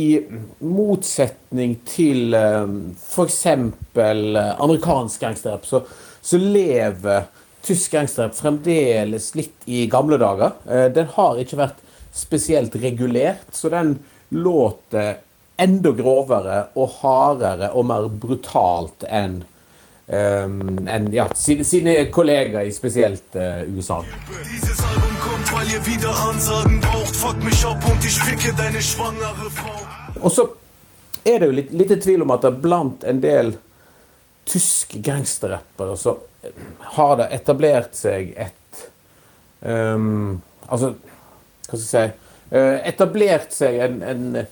I 0.00 0.22
motsetning 0.64 1.76
til 1.88 2.34
eh, 2.36 2.64
f.eks. 2.96 3.40
Eh, 3.46 4.52
amerikansk 4.64 5.20
gangsterrap, 5.20 5.66
så, 5.68 5.82
så 6.20 6.40
lever 6.40 7.28
tysk 7.62 7.92
gangsterrap 7.92 8.34
fremdeles 8.38 9.32
litt 9.38 9.68
i 9.68 9.84
gamle 9.92 10.18
dager. 10.20 10.56
Eh, 10.64 10.88
den 10.94 11.12
har 11.16 11.42
ikke 11.42 11.60
vært 11.60 11.84
spesielt 12.12 12.74
regulert, 12.80 13.52
så 13.52 13.68
den 13.72 13.98
låter 14.32 15.20
enda 15.60 15.92
grovere 15.96 16.58
og 16.74 16.98
hardere 17.02 17.70
og 17.76 17.86
mer 17.88 18.08
brutalt 18.08 19.04
enn 19.08 19.42
um, 20.06 20.86
en, 20.88 21.08
ja, 21.14 21.28
sine, 21.36 21.64
sine, 21.68 21.96
kollegaer 22.14 22.68
i 22.68 22.74
spesielt 22.74 23.36
uh, 23.36 23.62
USA. 23.76 24.02
Weil 25.62 25.74
ihr 25.74 25.86
wieder 25.86 26.10
Ansagen 26.28 26.80
braucht. 26.80 27.16
Fuck 27.16 27.44
mich 27.44 27.64
ab 27.64 27.84
und 27.88 28.04
ich 28.04 28.18
ficke 28.18 28.52
deine 28.52 28.82
schwangere 28.82 29.48
Frau. 29.48 29.78
Og 30.20 30.32
så 30.32 30.48
er 31.24 31.38
det 31.38 31.46
jo 31.46 31.54
litt, 31.54 31.70
litt 31.70 31.92
tvil 32.02 32.24
om 32.24 32.32
at 32.34 32.42
det 32.42 32.50
blant 32.64 33.04
en 33.06 33.20
del 33.22 33.52
tyske 34.42 34.98
gangsterrappere 35.06 35.94
så 35.96 36.16
har 36.96 37.14
det 37.20 37.28
etablert 37.38 37.94
seg 37.94 38.34
et 38.42 38.82
um, 39.60 40.40
Altså, 40.66 40.96
hva 41.68 41.78
skal 41.78 41.78
jeg 41.78 41.92
si 41.92 42.58
uh, 42.58 42.78
Etablert 42.90 43.54
seg 43.54 43.78
en, 43.86 44.02
en, 44.02 44.42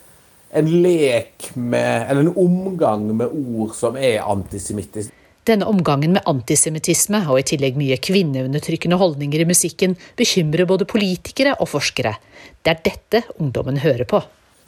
en 0.63 0.73
lek 0.87 1.51
med 1.57 2.07
Eller 2.07 2.29
en 2.29 2.39
omgang 2.39 3.11
med 3.11 3.35
ord 3.35 3.75
som 3.75 3.99
er 3.99 4.23
antisemittiske. 4.23 5.17
Denne 5.49 5.65
omgangen 5.65 6.13
med 6.13 6.27
antisemittisme 6.29 7.23
og 7.33 7.39
i 7.41 7.47
tillegg 7.49 7.79
mye 7.81 7.97
kvinneundertrykkende 8.03 8.99
holdninger 9.01 9.41
i 9.41 9.49
musikken 9.49 9.97
bekymrer 10.19 10.69
både 10.69 10.85
politikere 10.89 11.55
og 11.57 11.71
forskere. 11.73 12.13
Det 12.61 12.75
er 12.75 12.83
dette 12.85 13.23
ungdommen 13.39 13.81
hører 13.81 14.05
på. 14.05 14.21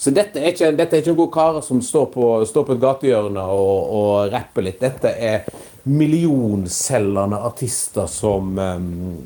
Så 0.03 0.11
dette 0.11 0.41
er 0.41 0.49
ikke, 0.51 0.73
dette 0.75 0.97
er 0.97 1.03
ikke 1.05 1.13
noen 1.15 1.31
karer 1.31 1.63
som 1.63 1.83
står 1.85 2.09
på, 2.15 2.29
står 2.49 2.65
på 2.67 2.75
et 2.75 2.81
gatehjørne 2.83 3.45
og, 3.55 3.93
og 3.99 4.33
rapper 4.33 4.65
litt. 4.67 4.81
Dette 4.81 5.13
er 5.13 5.45
millionselgende 5.87 7.39
artister 7.47 8.09
som, 8.11 8.57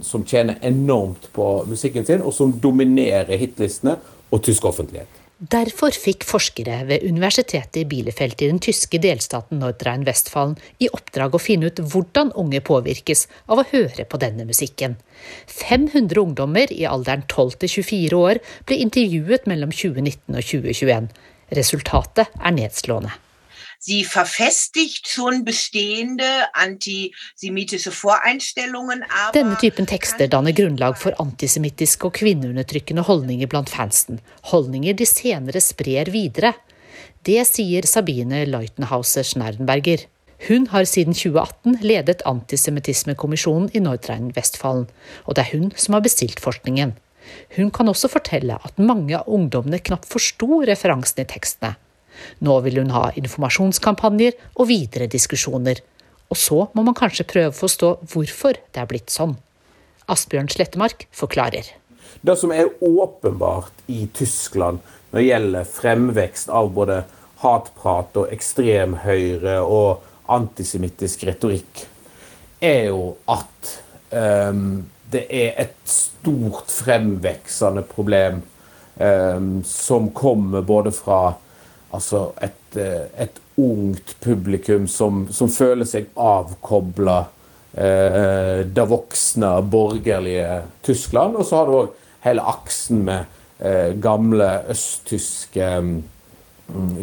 som 0.04 0.26
tjener 0.26 0.58
enormt 0.66 1.30
på 1.32 1.46
musikken 1.70 2.04
sin, 2.08 2.26
og 2.26 2.34
som 2.34 2.52
dominerer 2.60 3.38
hitlistene 3.40 3.96
og 4.28 4.42
tysk 4.44 4.66
offentlighet. 4.68 5.25
Derfor 5.36 5.92
fikk 5.92 6.22
forskere 6.24 6.78
ved 6.88 7.02
universitetet 7.04 7.82
i 7.82 7.84
Bielefeld 7.84 8.40
i 8.40 8.46
den 8.48 8.60
tyske 8.64 8.96
delstaten 9.04 9.58
Nordrhein-Westfalen 9.60 10.54
i 10.80 10.88
oppdrag 10.88 11.36
å 11.36 11.40
finne 11.42 11.68
ut 11.68 11.82
hvordan 11.92 12.30
unge 12.40 12.62
påvirkes 12.64 13.26
av 13.52 13.60
å 13.60 13.66
høre 13.68 14.06
på 14.08 14.20
denne 14.22 14.46
musikken. 14.48 14.96
500 15.52 16.22
ungdommer 16.22 16.72
i 16.72 16.88
alderen 16.88 17.26
12 17.28 17.60
til 17.66 17.74
24 17.74 18.22
år 18.22 18.40
ble 18.64 18.80
intervjuet 18.86 19.44
mellom 19.44 19.76
2019 19.76 20.40
og 20.40 20.40
2021. 20.40 21.12
Resultatet 21.60 22.32
er 22.40 22.56
nedslående. 22.56 23.12
Sie 23.80 24.04
verfestigt 24.04 25.06
schon 25.08 25.44
bestehende 25.44 26.48
antisemitische 26.54 27.92
Voreinstellungen. 27.92 29.04
Denne 29.34 29.56
typen 29.60 29.86
tekster 29.86 30.28
danner 30.28 30.52
grunnlag 30.56 30.98
for 30.98 31.16
antisemittiske 31.22 32.08
og 32.08 32.16
kvinneundertrykkende 32.18 33.04
holdninger 33.06 33.46
blant 33.46 33.70
fansen. 33.70 34.20
Holdninger 34.50 34.96
de 34.96 35.06
senere 35.06 35.60
sprer 35.60 36.10
videre. 36.12 36.54
Det 37.26 37.42
sier 37.48 37.86
Sabine 37.86 38.44
Leutenhauser 38.46 39.26
Schnernberger. 39.26 40.06
Hun 40.48 40.66
har 40.68 40.84
siden 40.84 41.14
2018 41.16 41.78
ledet 41.80 42.22
Antisemittismekommisjonen 42.28 43.70
i 43.72 43.80
Nordrhein-Vestfalen, 43.80 44.84
og 45.24 45.36
det 45.36 45.46
er 45.46 45.56
hun 45.56 45.72
som 45.80 45.96
har 45.96 46.04
bestilt 46.04 46.42
forskningen. 46.44 46.92
Hun 47.56 47.72
kan 47.74 47.88
også 47.88 48.10
fortelle 48.12 48.58
at 48.62 48.78
mange 48.78 49.16
av 49.16 49.26
ungdommene 49.32 49.80
knapt 49.82 50.06
forsto 50.10 50.60
referansene 50.68 51.24
i 51.24 51.30
tekstene. 51.32 51.74
Nå 52.44 52.58
vil 52.66 52.80
hun 52.82 52.92
ha 52.94 53.08
informasjonskampanjer 53.18 54.36
og 54.56 54.70
videre 54.70 55.08
diskusjoner. 55.10 55.82
Og 56.30 56.38
så 56.40 56.66
må 56.74 56.84
man 56.86 56.96
kanskje 56.98 57.28
prøve 57.28 57.52
å 57.52 57.58
forstå 57.58 57.92
hvorfor 58.12 58.58
det 58.74 58.82
er 58.82 58.88
blitt 58.90 59.12
sånn. 59.14 59.36
Asbjørn 60.10 60.50
Slettemark 60.50 61.06
forklarer. 61.14 61.68
Det 62.22 62.36
som 62.38 62.52
er 62.54 62.70
åpenbart 62.80 63.86
i 63.92 64.06
Tyskland 64.14 64.80
når 65.10 65.20
det 65.20 65.26
gjelder 65.28 65.70
fremvekst 65.76 66.50
av 66.50 66.72
både 66.74 67.02
hatprat 67.42 68.16
og 68.18 68.32
ekstremhøyre 68.34 69.60
og 69.62 70.04
antisemittisk 70.32 71.26
retorikk, 71.28 71.84
er 72.60 72.88
jo 72.88 73.14
at 73.30 73.72
um, 74.10 74.86
det 75.12 75.26
er 75.30 75.52
et 75.66 75.76
stort 75.86 76.72
fremveksende 76.72 77.84
problem 77.86 78.40
um, 78.98 79.60
som 79.66 80.10
kommer 80.16 80.64
både 80.66 80.92
fra 80.96 81.36
Altså 81.96 82.30
et, 82.44 82.76
eh, 82.76 83.06
et 83.24 83.40
ungt 83.56 84.16
publikum 84.20 84.86
som, 84.88 85.24
som, 85.32 85.48
føler 85.48 85.88
seg 85.88 86.10
avkobla 86.20 87.18
eh, 87.72 88.66
det 88.68 88.84
voksne, 88.90 89.54
borgerlige 89.72 90.60
Tyskland. 90.86 91.38
Og 91.40 91.48
så 91.48 91.60
har 91.62 91.70
du 91.70 91.78
òg 91.80 91.94
hele 92.26 92.44
aksen 92.52 93.06
med 93.06 93.24
eh, 93.58 93.94
gamle 94.02 94.50
østtyske 94.72 95.70
mm, 95.80 95.96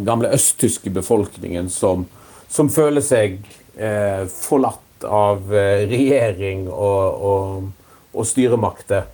gamle 0.06 0.34
østtyske 0.36 0.92
befolkningen 0.94 1.70
som, 1.72 2.06
som 2.52 2.70
føler 2.74 3.04
seg 3.06 3.40
eh, 3.76 4.26
forlatt 4.30 5.08
av 5.08 5.50
eh, 5.56 5.88
regjering 5.90 6.68
og, 6.70 7.26
og, 7.32 7.92
og 8.14 8.28
styremakter 8.28 9.08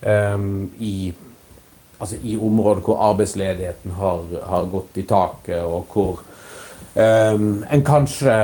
eh, 0.00 0.48
i 0.80 0.96
altså 1.98 2.16
i 2.22 2.36
områder 2.36 2.82
hvor 2.84 3.00
arbeidsledigheten 3.10 3.96
har, 4.00 4.24
har 4.48 4.68
gått 4.72 5.00
i 5.00 5.06
taket, 5.08 5.62
og 5.64 5.92
hvor 5.92 6.20
um, 6.94 7.64
en 7.70 7.84
kanskje 7.86 8.36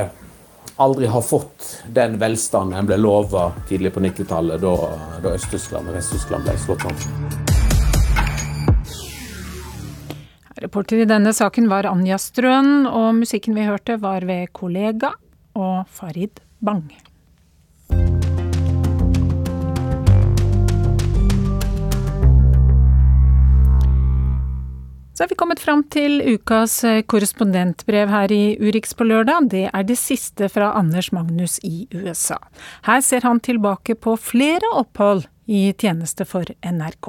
aldri 0.81 1.07
har 1.07 1.21
fått 1.21 1.83
den 1.93 2.17
velstanden 2.21 2.79
en 2.79 2.89
ble 2.89 2.97
lova 2.97 3.51
tidlig 3.69 3.93
på 3.93 4.01
90-tallet, 4.03 4.61
da, 4.63 4.73
da 5.23 5.35
Øst-Tyskland 5.37 5.91
og 5.91 5.99
Vest-Tyskland 5.99 6.47
ble 6.47 6.57
slått 6.61 6.87
sammen. 6.87 7.51
Reporter 10.63 11.03
i 11.03 11.07
denne 11.09 11.33
saken 11.35 11.67
var 11.67 11.89
Anja 11.89 12.17
Strøen, 12.21 12.85
og 12.87 13.09
musikken 13.19 13.57
vi 13.57 13.67
hørte 13.67 13.99
var 14.01 14.23
ved 14.25 14.53
kollega 14.55 15.11
og 15.59 15.83
Farid 15.91 16.39
Bang. 16.63 17.02
Så 25.23 25.27
er 25.27 25.31
vi 25.31 25.39
kommet 25.39 25.61
fram 25.63 25.81
til 25.87 26.17
ukas 26.33 26.73
eh, 26.83 26.97
korrespondentbrev 27.07 28.09
her 28.11 28.31
i 28.35 28.57
Urix 28.59 28.91
på 28.91 29.05
lørdag. 29.07 29.45
Det 29.53 29.61
er 29.69 29.85
det 29.87 29.95
siste 29.95 30.49
fra 30.51 30.73
Anders 30.75 31.13
Magnus 31.15 31.61
i 31.63 31.85
USA. 31.95 32.41
Her 32.83 32.99
ser 32.99 33.23
han 33.23 33.39
tilbake 33.39 33.95
på 33.95 34.17
flere 34.19 34.73
opphold 34.75 35.23
i 35.47 35.61
tjeneste 35.79 36.27
for 36.27 36.51
NRK. 36.67 37.07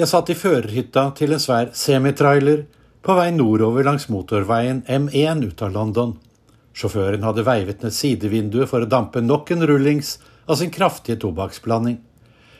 Jeg 0.00 0.08
satt 0.08 0.32
i 0.32 0.38
førerhytta 0.40 1.04
til 1.20 1.36
en 1.36 1.44
svær 1.44 1.68
semitrailer 1.76 2.64
på 3.04 3.18
vei 3.20 3.28
nordover 3.36 3.84
langs 3.84 4.08
motorveien 4.08 4.80
M1 4.88 5.44
ut 5.50 5.66
av 5.68 5.76
London. 5.76 6.16
Sjåføren 6.72 7.28
hadde 7.28 7.44
veivet 7.44 7.84
ned 7.84 7.92
sidevinduet 7.92 8.72
for 8.72 8.80
å 8.80 8.88
dampe 8.88 9.20
nok 9.20 9.52
en 9.52 9.68
rullings 9.68 10.16
av 10.48 10.62
sin 10.62 10.72
kraftige 10.72 11.20
tobakksblanding. 11.26 12.00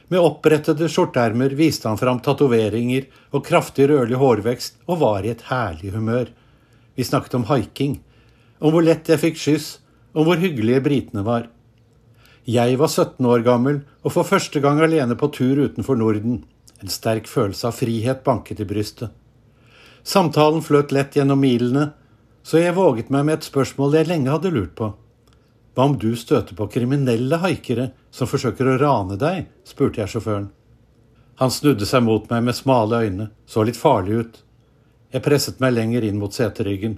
Med 0.08 0.24
opprettede 0.24 0.88
skjorteermer 0.88 1.52
viste 1.56 1.88
han 1.88 2.00
fram 2.00 2.22
tatoveringer 2.24 3.08
og 3.36 3.44
kraftig 3.44 3.90
rødlig 3.90 4.16
hårvekst 4.20 4.78
og 4.88 5.02
var 5.02 5.26
i 5.26 5.32
et 5.34 5.44
herlig 5.50 5.92
humør. 5.92 6.30
Vi 6.96 7.04
snakket 7.04 7.36
om 7.36 7.44
haiking, 7.50 7.98
om 8.58 8.72
hvor 8.72 8.84
lett 8.84 9.08
jeg 9.08 9.20
fikk 9.20 9.36
skyss, 9.38 9.68
om 10.16 10.24
hvor 10.24 10.40
hyggelige 10.40 10.80
britene 10.82 11.24
var. 11.26 11.50
Jeg 12.48 12.78
var 12.80 12.88
17 12.88 13.26
år 13.28 13.44
gammel 13.44 13.82
og 14.00 14.14
for 14.14 14.24
første 14.24 14.62
gang 14.64 14.80
alene 14.80 15.18
på 15.20 15.28
tur 15.36 15.60
utenfor 15.60 16.00
Norden. 16.00 16.40
En 16.80 16.88
sterk 16.88 17.28
følelse 17.28 17.68
av 17.68 17.76
frihet 17.76 18.24
banket 18.24 18.62
i 18.64 18.68
brystet. 18.68 19.12
Samtalen 20.08 20.64
fløt 20.64 20.94
lett 20.94 21.18
gjennom 21.18 21.42
milene, 21.42 21.90
så 22.40 22.62
jeg 22.62 22.78
våget 22.78 23.10
meg 23.12 23.26
med 23.28 23.38
et 23.38 23.48
spørsmål 23.50 23.98
jeg 23.98 24.08
lenge 24.08 24.32
hadde 24.32 24.54
lurt 24.54 24.72
på. 24.78 24.94
Hva 25.78 25.84
om 25.86 25.92
du 25.94 26.16
støter 26.18 26.56
på 26.58 26.66
kriminelle 26.74 27.36
haikere 27.38 27.92
som 28.10 28.26
forsøker 28.26 28.66
å 28.66 28.78
rane 28.80 29.14
deg? 29.14 29.44
spurte 29.62 30.00
jeg 30.00 30.10
sjåføren. 30.10 30.48
Han 31.38 31.52
snudde 31.54 31.86
seg 31.86 32.02
mot 32.02 32.24
meg 32.32 32.48
med 32.48 32.56
smale 32.58 32.98
øyne, 33.04 33.26
så 33.46 33.62
litt 33.62 33.78
farlig 33.78 34.16
ut. 34.18 34.40
Jeg 35.14 35.22
presset 35.22 35.62
meg 35.62 35.76
lenger 35.76 36.08
inn 36.08 36.18
mot 36.18 36.34
seteryggen. 36.34 36.96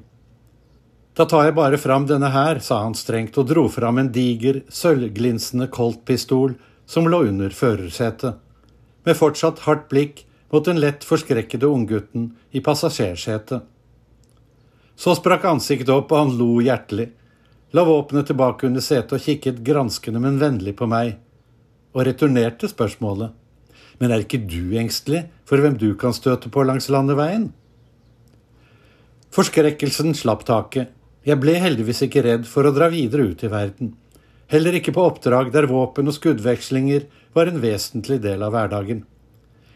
Da 1.13 1.29
tar 1.29 1.51
jeg 1.51 1.59
bare 1.61 1.83
fram 1.83 2.09
denne 2.09 2.33
her, 2.33 2.63
sa 2.65 2.81
han 2.87 2.97
strengt 2.97 3.37
og 3.37 3.51
dro 3.53 3.67
fram 3.69 4.01
en 4.01 4.09
diger, 4.17 4.63
sølvglinsende 4.73 5.69
Colt-pistol 5.69 6.57
som 6.89 7.05
lå 7.05 7.27
under 7.29 7.53
førersetet, 7.53 8.41
med 9.05 9.21
fortsatt 9.21 9.67
hardt 9.69 9.91
blikk 9.93 10.25
mot 10.49 10.65
den 10.65 10.81
lett 10.81 11.05
forskrekkede 11.05 11.69
unggutten 11.69 12.31
i 12.57 12.65
passasjersetet. 12.65 13.61
Så 14.97 15.21
sprakk 15.21 15.51
ansiktet 15.53 15.93
opp, 15.93 16.17
og 16.17 16.25
han 16.25 16.39
lo 16.41 16.55
hjertelig 16.65 17.11
la 17.73 17.85
våpenet 17.85 18.27
tilbake 18.31 18.67
under 18.67 18.83
setet 18.83 19.15
og 19.15 19.23
kikket 19.23 19.63
granskende, 19.67 20.23
men 20.23 20.41
vennlig 20.41 20.75
på 20.79 20.89
meg, 20.91 21.17
og 21.95 22.07
returnerte 22.07 22.71
spørsmålet. 22.71 23.33
Men 24.01 24.13
er 24.15 24.25
ikke 24.25 24.41
du 24.43 24.77
engstelig 24.81 25.27
for 25.49 25.61
hvem 25.61 25.77
du 25.79 25.93
kan 26.01 26.15
støte 26.17 26.51
på 26.53 26.65
langs 26.65 26.89
landeveien? 26.91 27.51
Forskrekkelsen 29.31 30.17
slapp 30.19 30.47
taket. 30.49 30.91
Jeg 31.23 31.39
ble 31.39 31.59
heldigvis 31.61 32.01
ikke 32.07 32.25
redd 32.25 32.47
for 32.49 32.67
å 32.67 32.73
dra 32.75 32.89
videre 32.91 33.29
ut 33.31 33.43
i 33.45 33.51
verden. 33.53 33.93
Heller 34.51 34.75
ikke 34.75 34.95
på 34.97 35.05
oppdrag 35.07 35.53
der 35.55 35.69
våpen 35.71 36.11
og 36.11 36.17
skuddvekslinger 36.17 37.05
var 37.37 37.51
en 37.51 37.61
vesentlig 37.63 38.19
del 38.25 38.43
av 38.43 38.57
hverdagen. 38.57 39.05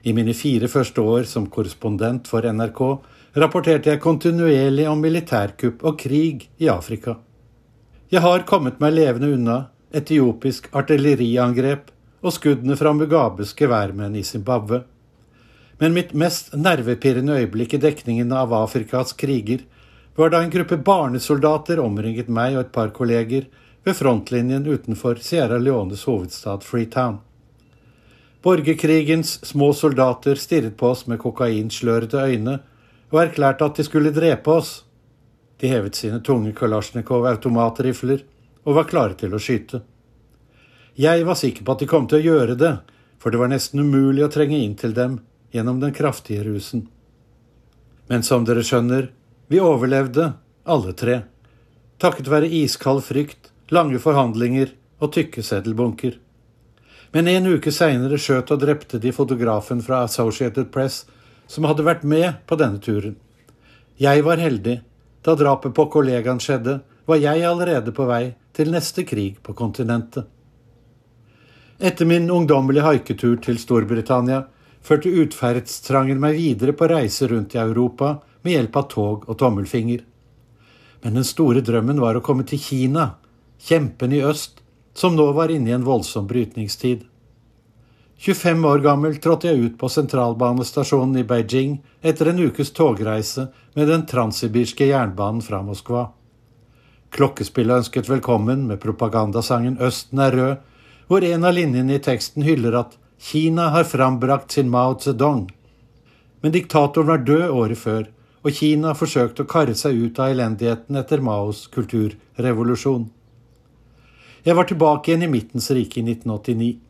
I 0.04 0.12
mine 0.16 0.34
fire 0.34 0.68
første 0.68 1.04
år 1.04 1.28
som 1.28 1.46
korrespondent 1.52 2.26
for 2.28 2.44
NRK 2.44 2.80
rapporterte 3.38 3.92
jeg 3.92 4.02
kontinuerlig 4.02 4.88
om 4.90 4.98
militærkupp 5.00 5.84
og 5.86 6.00
krig 6.00 6.48
i 6.58 6.68
Afrika. 6.72 7.14
Jeg 8.14 8.22
har 8.22 8.44
kommet 8.46 8.76
meg 8.78 8.92
levende 8.94 9.32
unna 9.34 9.54
etiopisk 9.98 10.68
artilleriangrep 10.78 11.88
og 12.22 12.34
skuddene 12.36 12.76
fra 12.78 12.92
Mugabes 12.94 13.50
geværmenn 13.58 14.14
i 14.14 14.22
Zimbabwe. 14.22 14.84
Men 15.80 15.96
mitt 15.96 16.12
mest 16.14 16.52
nervepirrende 16.54 17.40
øyeblikk 17.40 17.74
i 17.74 17.80
dekningen 17.82 18.30
av 18.30 18.54
Afrikas 18.54 19.16
kriger 19.18 19.64
var 20.14 20.30
da 20.30 20.44
en 20.44 20.54
gruppe 20.54 20.78
barnesoldater 20.78 21.82
omringet 21.82 22.30
meg 22.30 22.54
og 22.54 22.60
et 22.60 22.72
par 22.76 22.94
kolleger 22.94 23.48
ved 23.82 23.98
frontlinjen 23.98 24.68
utenfor 24.68 25.18
Sierra 25.18 25.58
Leones 25.58 26.06
hovedstad 26.06 26.62
Freetown. 26.62 27.18
Borgerkrigens 28.46 29.40
små 29.42 29.72
soldater 29.74 30.38
stirret 30.38 30.78
på 30.78 30.92
oss 30.94 31.08
med 31.10 31.18
kokainslørete 31.18 32.22
øyne 32.30 32.60
og 33.10 33.24
erklærte 33.26 33.66
at 33.66 33.82
de 33.82 33.90
skulle 33.90 34.14
drepe 34.14 34.60
oss. 34.60 34.83
De 35.64 35.68
hevet 35.68 35.94
sine 35.94 36.18
tunge 36.20 36.50
Kalasjnikov-automatrifler 36.52 38.18
og 38.68 38.74
var 38.76 38.84
klare 38.84 39.14
til 39.16 39.32
å 39.32 39.38
skyte. 39.40 39.78
Jeg 41.00 41.24
var 41.24 41.38
sikker 41.40 41.64
på 41.64 41.72
at 41.72 41.80
de 41.80 41.88
kom 41.88 42.04
til 42.04 42.18
å 42.18 42.26
gjøre 42.34 42.56
det, 42.60 42.72
for 43.16 43.32
det 43.32 43.40
var 43.40 43.48
nesten 43.48 43.80
umulig 43.80 44.26
å 44.26 44.28
trenge 44.34 44.58
inn 44.60 44.74
til 44.76 44.92
dem 44.92 45.14
gjennom 45.56 45.80
den 45.80 45.96
kraftige 45.96 46.44
rusen. 46.44 46.84
Men 48.12 48.20
som 48.28 48.44
dere 48.44 48.60
skjønner, 48.60 49.08
vi 49.48 49.64
overlevde, 49.64 50.34
alle 50.68 50.92
tre, 50.92 51.22
takket 51.96 52.28
være 52.28 52.52
iskald 52.60 53.00
frykt, 53.08 53.48
lange 53.72 54.04
forhandlinger 54.04 54.76
og 55.00 55.16
tykke 55.16 55.40
seddelbunker. 55.40 56.20
Men 57.16 57.36
en 57.38 57.54
uke 57.56 57.72
seinere 57.72 58.20
skjøt 58.20 58.52
og 58.52 58.66
drepte 58.68 59.00
de 59.00 59.16
fotografen 59.16 59.80
fra 59.80 60.04
Associated 60.04 60.68
Press 60.76 61.06
som 61.48 61.64
hadde 61.64 61.88
vært 61.88 62.04
med 62.04 62.44
på 62.44 62.60
denne 62.60 62.84
turen. 62.84 63.16
Jeg 63.96 64.28
var 64.28 64.44
heldig 64.44 64.82
da 65.24 65.34
drapet 65.34 65.74
på 65.74 65.86
kollegaen 65.92 66.40
skjedde, 66.40 66.80
var 67.06 67.20
jeg 67.20 67.44
allerede 67.44 67.92
på 67.96 68.06
vei 68.08 68.34
til 68.56 68.70
neste 68.72 69.04
krig 69.08 69.40
på 69.42 69.54
kontinentet. 69.56 70.26
Etter 71.80 72.06
min 72.06 72.30
ungdommelige 72.30 72.84
haiketur 72.86 73.38
til 73.42 73.58
Storbritannia 73.58 74.44
førte 74.84 75.10
utferdstrangen 75.10 76.20
meg 76.20 76.36
videre 76.38 76.76
på 76.76 76.88
reise 76.92 77.28
rundt 77.28 77.56
i 77.56 77.60
Europa 77.60 78.18
med 78.44 78.52
hjelp 78.54 78.76
av 78.76 78.90
tog 78.92 79.24
og 79.28 79.38
tommelfinger. 79.40 80.04
Men 81.02 81.18
den 81.18 81.26
store 81.26 81.64
drømmen 81.64 82.00
var 82.00 82.16
å 82.16 82.24
komme 82.24 82.46
til 82.48 82.60
Kina, 82.60 83.16
kjempen 83.60 84.12
i 84.12 84.22
øst, 84.24 84.60
som 84.94 85.16
nå 85.16 85.26
var 85.36 85.50
inne 85.52 85.72
i 85.72 85.76
en 85.76 85.86
voldsom 85.88 86.28
brytningstid. 86.30 87.02
25 88.24 88.64
år 88.64 88.78
gammel 88.78 89.16
trådte 89.20 89.50
jeg 89.50 89.60
ut 89.60 89.74
på 89.76 89.88
sentralbanestasjonen 89.92 91.18
i 91.20 91.24
Beijing 91.28 91.74
etter 92.00 92.30
en 92.30 92.38
ukes 92.40 92.70
togreise 92.72 93.50
med 93.76 93.90
den 93.92 94.06
transsibirske 94.08 94.86
jernbanen 94.88 95.42
fra 95.44 95.58
Moskva. 95.60 96.06
Klokkespillet 97.12 97.82
ønsket 97.82 98.08
velkommen 98.08 98.62
med 98.70 98.80
propagandasangen 98.80 99.76
'Østen 99.76 100.22
er 100.24 100.36
rød', 100.38 100.62
hvor 101.06 101.24
en 101.24 101.44
av 101.44 101.52
linjene 101.52 101.98
i 101.98 102.04
teksten 102.06 102.46
hyller 102.48 102.78
at 102.78 102.96
Kina 103.20 103.68
har 103.76 103.84
frambrakt 103.84 104.52
sin 104.52 104.70
Mao 104.70 104.96
Zedong. 105.00 105.50
Men 106.40 106.52
diktatoren 106.52 107.06
var 107.06 107.26
død 107.28 107.50
året 107.50 107.78
før, 107.78 108.08
og 108.42 108.52
Kina 108.52 108.94
forsøkte 108.94 109.44
å 109.44 109.52
karre 109.52 109.74
seg 109.74 110.00
ut 110.00 110.18
av 110.18 110.32
elendigheten 110.32 110.96
etter 110.96 111.20
Maos 111.20 111.66
kulturrevolusjon. 111.66 113.10
Jeg 114.44 114.56
var 114.56 114.64
tilbake 114.64 115.12
igjen 115.12 115.28
i 115.28 115.32
Midtens 115.36 115.70
rike 115.70 116.00
i 116.00 116.08
1989 116.08 116.80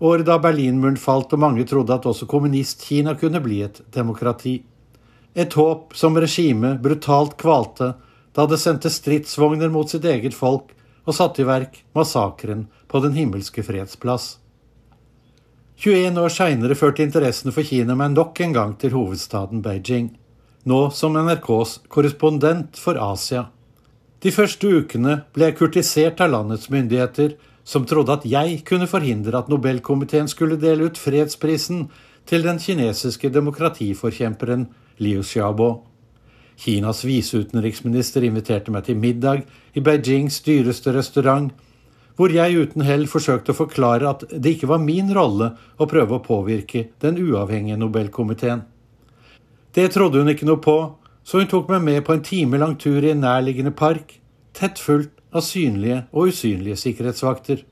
året 0.00 0.26
da 0.26 0.38
Berlinmuren 0.42 0.98
falt 1.00 1.32
og 1.34 1.42
mange 1.42 1.64
trodde 1.66 1.94
at 1.94 2.06
også 2.06 2.28
kommunist-Kina 2.30 3.16
kunne 3.18 3.40
bli 3.42 3.62
et 3.66 3.80
demokrati. 3.94 4.60
Et 5.34 5.54
håp 5.54 5.94
som 5.96 6.16
regimet 6.18 6.80
brutalt 6.82 7.36
kvalte 7.40 7.92
da 8.36 8.46
det 8.46 8.60
sendte 8.62 8.90
stridsvogner 8.92 9.70
mot 9.74 9.90
sitt 9.90 10.06
eget 10.06 10.36
folk 10.36 10.74
og 11.08 11.16
satte 11.16 11.42
i 11.42 11.48
verk 11.48 11.82
massakren 11.96 12.66
på 12.88 13.00
Den 13.02 13.16
himmelske 13.16 13.64
fredsplass. 13.64 14.36
21 15.78 16.18
år 16.18 16.32
seinere 16.34 16.74
førte 16.74 17.04
interessen 17.04 17.54
for 17.54 17.62
Kina 17.62 17.94
meg 17.94 18.14
nok 18.14 18.40
en 18.42 18.54
gang 18.54 18.72
til 18.78 18.96
hovedstaden 18.96 19.62
Beijing, 19.62 20.10
nå 20.66 20.88
som 20.90 21.14
NRKs 21.14 21.78
korrespondent 21.88 22.78
for 22.78 22.98
Asia. 22.98 23.46
De 24.18 24.32
første 24.34 24.66
ukene 24.66 25.20
ble 25.34 25.46
jeg 25.46 25.58
kurtisert 25.60 26.20
av 26.24 26.32
landets 26.34 26.66
myndigheter 26.74 27.36
som 27.68 27.84
trodde 27.84 28.14
at 28.16 28.24
jeg 28.24 28.62
kunne 28.68 28.88
forhindre 28.88 29.36
at 29.36 29.50
Nobelkomiteen 29.52 30.28
skulle 30.30 30.56
dele 30.60 30.88
ut 30.88 31.00
fredsprisen 31.00 31.88
til 32.28 32.44
den 32.46 32.60
kinesiske 32.60 33.28
demokratiforkjemperen 33.32 34.66
Liu 35.04 35.22
Xiaobo. 35.22 35.68
Kinas 36.58 37.04
viseutenriksminister 37.04 38.24
inviterte 38.24 38.72
meg 38.74 38.86
til 38.88 38.96
middag 38.98 39.44
i 39.76 39.82
Beijings 39.84 40.40
dyreste 40.46 40.94
restaurant, 40.96 41.52
hvor 42.16 42.32
jeg 42.34 42.56
uten 42.56 42.82
hell 42.82 43.04
forsøkte 43.06 43.52
å 43.52 43.58
forklare 43.60 44.08
at 44.10 44.24
det 44.32 44.56
ikke 44.56 44.70
var 44.72 44.82
min 44.82 45.12
rolle 45.14 45.52
å 45.78 45.86
prøve 45.86 46.16
å 46.16 46.24
påvirke 46.24 46.88
den 47.04 47.20
uavhengige 47.20 47.78
Nobelkomiteen. 47.78 48.64
Det 49.76 49.90
trodde 49.94 50.24
hun 50.24 50.32
ikke 50.32 50.48
noe 50.48 50.58
på, 50.64 50.78
så 51.22 51.44
hun 51.44 51.52
tok 51.52 51.68
meg 51.70 51.84
med 51.84 52.00
på 52.08 52.16
en 52.16 52.24
timelang 52.24 52.74
tur 52.80 53.04
i 53.04 53.12
en 53.12 53.22
nærliggende 53.22 53.76
park, 53.76 54.16
tett 54.56 54.80
fulgt 54.82 55.17
av 55.32 55.44
synlige 55.44 56.04
og 56.12 56.32
usynlige 56.32 56.78
sikkerhetsvakter. 56.80 57.64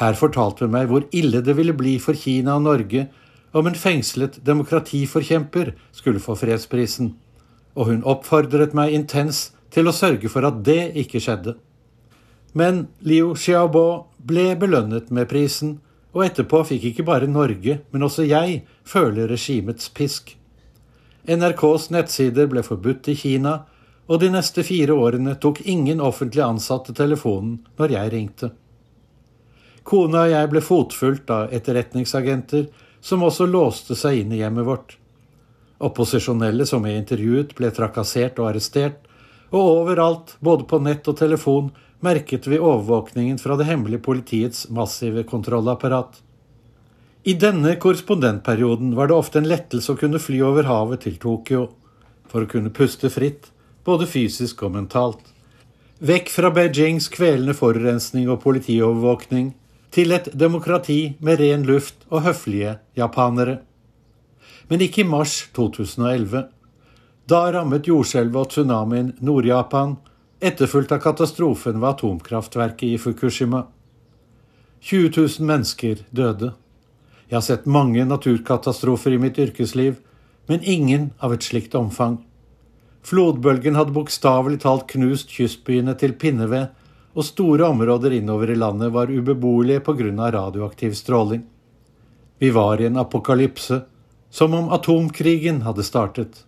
Her 0.00 0.16
fortalte 0.18 0.66
hun 0.66 0.74
meg 0.74 0.88
hvor 0.90 1.06
ille 1.14 1.42
det 1.44 1.54
ville 1.58 1.76
bli 1.76 1.98
for 2.02 2.18
Kina 2.18 2.56
og 2.58 2.66
Norge 2.66 3.06
om 3.54 3.68
en 3.70 3.78
fengslet 3.78 4.40
demokratiforkjemper 4.46 5.74
skulle 5.94 6.22
få 6.22 6.34
fredsprisen, 6.38 7.12
og 7.78 7.90
hun 7.90 8.02
oppfordret 8.02 8.74
meg 8.74 8.94
intens 8.96 9.52
til 9.74 9.86
å 9.86 9.94
sørge 9.94 10.30
for 10.30 10.46
at 10.46 10.62
det 10.66 10.94
ikke 10.98 11.22
skjedde. 11.22 11.54
Men 12.54 12.86
Liu 13.02 13.34
Xiaobo 13.34 14.06
ble 14.18 14.52
belønnet 14.58 15.10
med 15.14 15.30
prisen, 15.30 15.78
og 16.14 16.22
etterpå 16.28 16.60
fikk 16.68 16.90
ikke 16.90 17.06
bare 17.06 17.30
Norge, 17.30 17.80
men 17.90 18.06
også 18.06 18.26
jeg 18.26 18.62
føle 18.86 19.26
regimets 19.30 19.88
pisk. 19.90 20.36
NRKs 21.26 21.88
nettsider 21.90 22.46
ble 22.50 22.62
forbudt 22.62 23.08
i 23.10 23.16
Kina, 23.18 23.64
og 24.06 24.20
de 24.20 24.28
neste 24.32 24.64
fire 24.66 24.96
årene 24.96 25.36
tok 25.40 25.62
ingen 25.64 26.02
offentlig 26.04 26.42
ansatte 26.44 26.92
telefonen 26.96 27.58
når 27.78 27.94
jeg 27.96 28.12
ringte. 28.12 28.50
Kona 29.84 30.24
og 30.24 30.32
jeg 30.32 30.50
ble 30.52 30.64
fotfulgt 30.64 31.30
av 31.32 31.52
etterretningsagenter 31.52 32.68
som 33.04 33.24
også 33.24 33.46
låste 33.48 33.96
seg 33.96 34.22
inn 34.22 34.32
i 34.32 34.40
hjemmet 34.40 34.64
vårt. 34.64 34.96
Opposisjonelle 35.84 36.64
som 36.68 36.84
jeg 36.88 37.02
intervjuet, 37.02 37.52
ble 37.56 37.68
trakassert 37.74 38.38
og 38.40 38.52
arrestert, 38.52 39.02
og 39.54 39.60
overalt, 39.82 40.36
både 40.40 40.64
på 40.68 40.80
nett 40.82 41.08
og 41.10 41.18
telefon, 41.18 41.68
merket 42.04 42.48
vi 42.48 42.58
overvåkningen 42.58 43.38
fra 43.38 43.56
det 43.60 43.68
hemmelige 43.68 44.02
politiets 44.04 44.68
massive 44.72 45.24
kontrollapparat. 45.28 46.20
I 47.24 47.36
denne 47.40 47.76
korrespondentperioden 47.80 48.92
var 48.96 49.08
det 49.08 49.16
ofte 49.16 49.40
en 49.40 49.48
lettelse 49.48 49.92
å 49.92 50.00
kunne 50.00 50.20
fly 50.20 50.40
over 50.44 50.68
havet 50.68 51.04
til 51.04 51.16
Tokyo, 51.20 51.68
for 52.28 52.44
å 52.44 52.50
kunne 52.50 52.72
puste 52.74 53.08
fritt, 53.12 53.50
både 53.84 54.08
fysisk 54.08 54.62
og 54.66 54.74
mentalt. 54.76 55.22
Vekk 56.04 56.30
fra 56.32 56.50
Beijings 56.50 57.06
kvelende 57.12 57.54
forurensning 57.56 58.30
og 58.32 58.42
politiovervåkning, 58.42 59.52
til 59.94 60.10
et 60.10 60.26
demokrati 60.34 61.14
med 61.22 61.38
ren 61.38 61.62
luft 61.68 62.02
og 62.10 62.24
høflige 62.24 62.78
japanere. 62.98 63.60
Men 64.68 64.82
ikke 64.82 65.04
i 65.04 65.06
mars 65.06 65.36
2011. 65.54 66.48
Da 67.30 67.40
rammet 67.54 67.86
jordskjelvet 67.86 68.40
og 68.40 68.50
tsunamien 68.50 69.12
Nord-Japan, 69.22 69.94
etterfulgt 70.42 70.92
av 70.92 71.00
katastrofen 71.04 71.78
ved 71.78 71.88
atomkraftverket 71.92 72.88
i 72.88 72.98
Fukushima. 72.98 73.62
20 74.80 75.14
000 75.14 75.46
mennesker 75.46 76.02
døde. 76.10 76.50
Jeg 77.30 77.36
har 77.38 77.46
sett 77.46 77.70
mange 77.70 78.04
naturkatastrofer 78.04 79.14
i 79.14 79.22
mitt 79.22 79.38
yrkesliv, 79.38 79.96
men 80.50 80.60
ingen 80.60 81.12
av 81.22 81.32
et 81.32 81.46
slikt 81.46 81.78
omfang. 81.78 82.18
Flodbølgen 83.04 83.76
hadde 83.76 83.92
bokstavelig 83.92 84.62
talt 84.62 84.86
knust 84.94 85.32
kystbyene 85.34 85.94
til 86.00 86.16
pinneved, 86.16 86.70
og 87.14 87.26
store 87.28 87.68
områder 87.68 88.16
innover 88.16 88.50
i 88.50 88.56
landet 88.58 88.90
var 88.92 89.12
ubeboelige 89.12 89.80
pga. 89.80 90.30
radioaktiv 90.30 90.94
stråling. 90.94 91.44
Vi 92.38 92.50
var 92.50 92.80
i 92.80 92.86
en 92.86 92.96
apokalypse, 92.96 93.82
som 94.30 94.54
om 94.54 94.72
atomkrigen 94.72 95.62
hadde 95.62 95.82
startet 95.82 96.44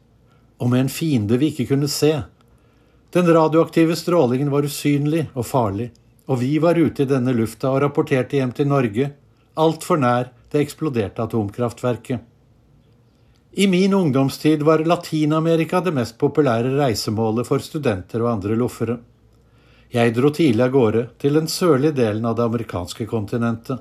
og 0.58 0.70
med 0.72 0.86
en 0.86 0.92
fiende 0.92 1.38
vi 1.40 1.50
ikke 1.52 1.68
kunne 1.72 1.88
se. 1.90 2.12
Den 3.14 3.28
radioaktive 3.32 3.96
strålingen 3.96 4.50
var 4.52 4.66
usynlig 4.66 5.26
og 5.34 5.46
farlig, 5.46 5.90
og 6.26 6.40
vi 6.40 6.56
var 6.62 6.78
ute 6.78 7.04
i 7.04 7.10
denne 7.10 7.34
lufta 7.36 7.70
og 7.70 7.82
rapporterte 7.84 8.38
hjem 8.38 8.52
til 8.56 8.68
Norge, 8.70 9.10
altfor 9.56 10.00
nær 10.00 10.32
det 10.52 10.64
eksploderte 10.64 11.22
atomkraftverket. 11.24 12.20
I 13.58 13.66
min 13.66 13.94
ungdomstid 13.94 14.62
var 14.62 14.78
Latin-Amerika 14.78 15.80
det 15.80 15.92
mest 15.96 16.18
populære 16.18 16.74
reisemålet 16.76 17.46
for 17.48 17.62
studenter 17.64 18.20
og 18.20 18.28
andre 18.34 18.56
loffere. 18.60 18.98
Jeg 19.88 20.12
dro 20.12 20.28
tidlig 20.28 20.60
av 20.66 20.74
gårde 20.74 21.04
til 21.16 21.38
den 21.38 21.48
sørlige 21.48 21.96
delen 21.96 22.28
av 22.28 22.34
det 22.36 22.44
amerikanske 22.44 23.06
kontinentet. 23.08 23.80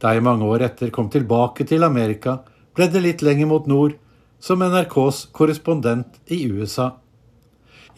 Da 0.00 0.14
jeg 0.16 0.24
mange 0.24 0.48
år 0.48 0.64
etter 0.70 0.94
kom 0.96 1.10
tilbake 1.12 1.68
til 1.68 1.84
Amerika, 1.84 2.38
ble 2.72 2.88
det 2.88 3.04
litt 3.04 3.26
lenger 3.26 3.52
mot 3.52 3.68
nord, 3.68 3.98
som 4.40 4.64
NRKs 4.64 5.26
korrespondent 5.28 6.16
i 6.32 6.40
USA. 6.48 6.94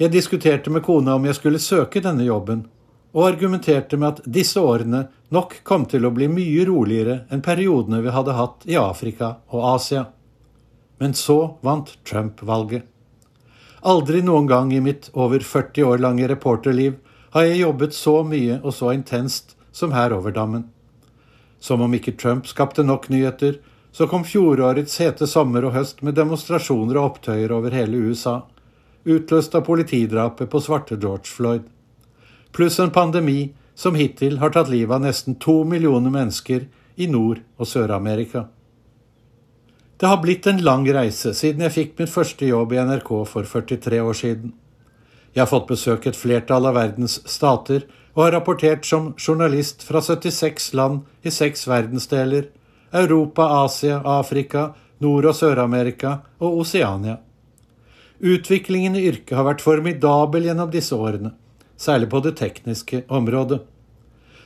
Jeg 0.02 0.10
diskuterte 0.10 0.74
med 0.74 0.82
kona 0.82 1.14
om 1.14 1.30
jeg 1.30 1.38
skulle 1.38 1.62
søke 1.62 2.02
denne 2.02 2.26
jobben, 2.26 2.66
og 3.14 3.30
argumenterte 3.30 4.02
med 4.02 4.16
at 4.16 4.26
disse 4.26 4.58
årene 4.58 5.06
nok 5.30 5.60
kom 5.62 5.86
til 5.86 6.10
å 6.10 6.10
bli 6.10 6.26
mye 6.26 6.66
roligere 6.66 7.20
enn 7.30 7.46
periodene 7.46 8.02
vi 8.02 8.18
hadde 8.18 8.40
hatt 8.42 8.66
i 8.66 8.74
Afrika 8.82 9.36
og 9.54 9.76
Asia. 9.76 10.08
Men 10.98 11.14
så 11.14 11.58
vant 11.62 11.94
Trump 12.04 12.42
valget. 12.42 12.82
Aldri 13.80 14.22
noen 14.22 14.46
gang 14.46 14.72
i 14.74 14.80
mitt 14.82 15.10
over 15.14 15.40
40 15.40 15.84
år 15.84 16.02
lange 16.02 16.26
reporterliv 16.28 16.96
har 17.30 17.46
jeg 17.46 17.62
jobbet 17.62 17.94
så 17.94 18.22
mye 18.26 18.58
og 18.62 18.74
så 18.74 18.90
intenst 18.96 19.54
som 19.72 19.94
her 19.94 20.12
over 20.16 20.34
dammen. 20.34 20.66
Som 21.60 21.82
om 21.82 21.94
ikke 21.94 22.16
Trump 22.18 22.46
skapte 22.46 22.82
nok 22.82 23.08
nyheter, 23.08 23.58
så 23.92 24.06
kom 24.06 24.24
fjorårets 24.24 24.98
hete 25.02 25.26
sommer 25.26 25.64
og 25.66 25.74
høst 25.74 26.02
med 26.06 26.18
demonstrasjoner 26.18 26.98
og 26.98 27.12
opptøyer 27.12 27.52
over 27.54 27.74
hele 27.74 27.98
USA, 28.08 28.42
utløst 29.08 29.54
av 29.54 29.64
politidrapet 29.66 30.50
på 30.50 30.60
svarte 30.62 30.98
George 31.00 31.30
Floyd. 31.30 31.64
Pluss 32.52 32.78
en 32.80 32.94
pandemi 32.94 33.54
som 33.78 33.94
hittil 33.94 34.38
har 34.42 34.52
tatt 34.54 34.70
livet 34.70 34.96
av 34.96 35.04
nesten 35.06 35.38
to 35.38 35.62
millioner 35.64 36.10
mennesker 36.10 36.66
i 36.98 37.06
Nord- 37.06 37.44
og 37.56 37.68
Sør-Amerika. 37.70 38.48
Det 40.00 40.06
har 40.06 40.16
blitt 40.22 40.46
en 40.46 40.60
lang 40.62 40.84
reise 40.94 41.32
siden 41.34 41.64
jeg 41.66 41.74
fikk 41.74 41.96
min 41.98 42.10
første 42.10 42.46
jobb 42.46 42.70
i 42.72 42.78
NRK 42.86 43.08
for 43.26 43.46
43 43.50 43.98
år 43.98 44.14
siden. 44.14 44.52
Jeg 45.34 45.42
har 45.42 45.50
fått 45.50 45.66
besøk 45.66 46.06
et 46.06 46.18
flertall 46.18 46.68
av 46.70 46.76
verdens 46.78 47.16
stater 47.26 47.82
og 48.14 48.22
har 48.22 48.36
rapportert 48.36 48.86
som 48.86 49.08
journalist 49.18 49.82
fra 49.82 49.98
76 49.98 50.70
land 50.78 51.02
i 51.26 51.32
seks 51.34 51.66
verdensdeler 51.66 52.46
Europa, 52.94 53.42
Asia, 53.64 53.98
Afrika, 54.04 54.72
Nord- 55.02 55.26
og 55.32 55.34
Sør-Amerika 55.34 56.20
og 56.38 56.62
Oseania. 56.62 57.18
Utviklingen 58.22 58.94
i 58.94 59.04
yrket 59.10 59.34
har 59.36 59.46
vært 59.50 59.66
formidabel 59.66 60.46
gjennom 60.46 60.70
disse 60.70 60.94
årene, 60.94 61.34
særlig 61.76 62.08
på 62.10 62.22
det 62.22 62.36
tekniske 62.38 63.02
området. 63.10 63.60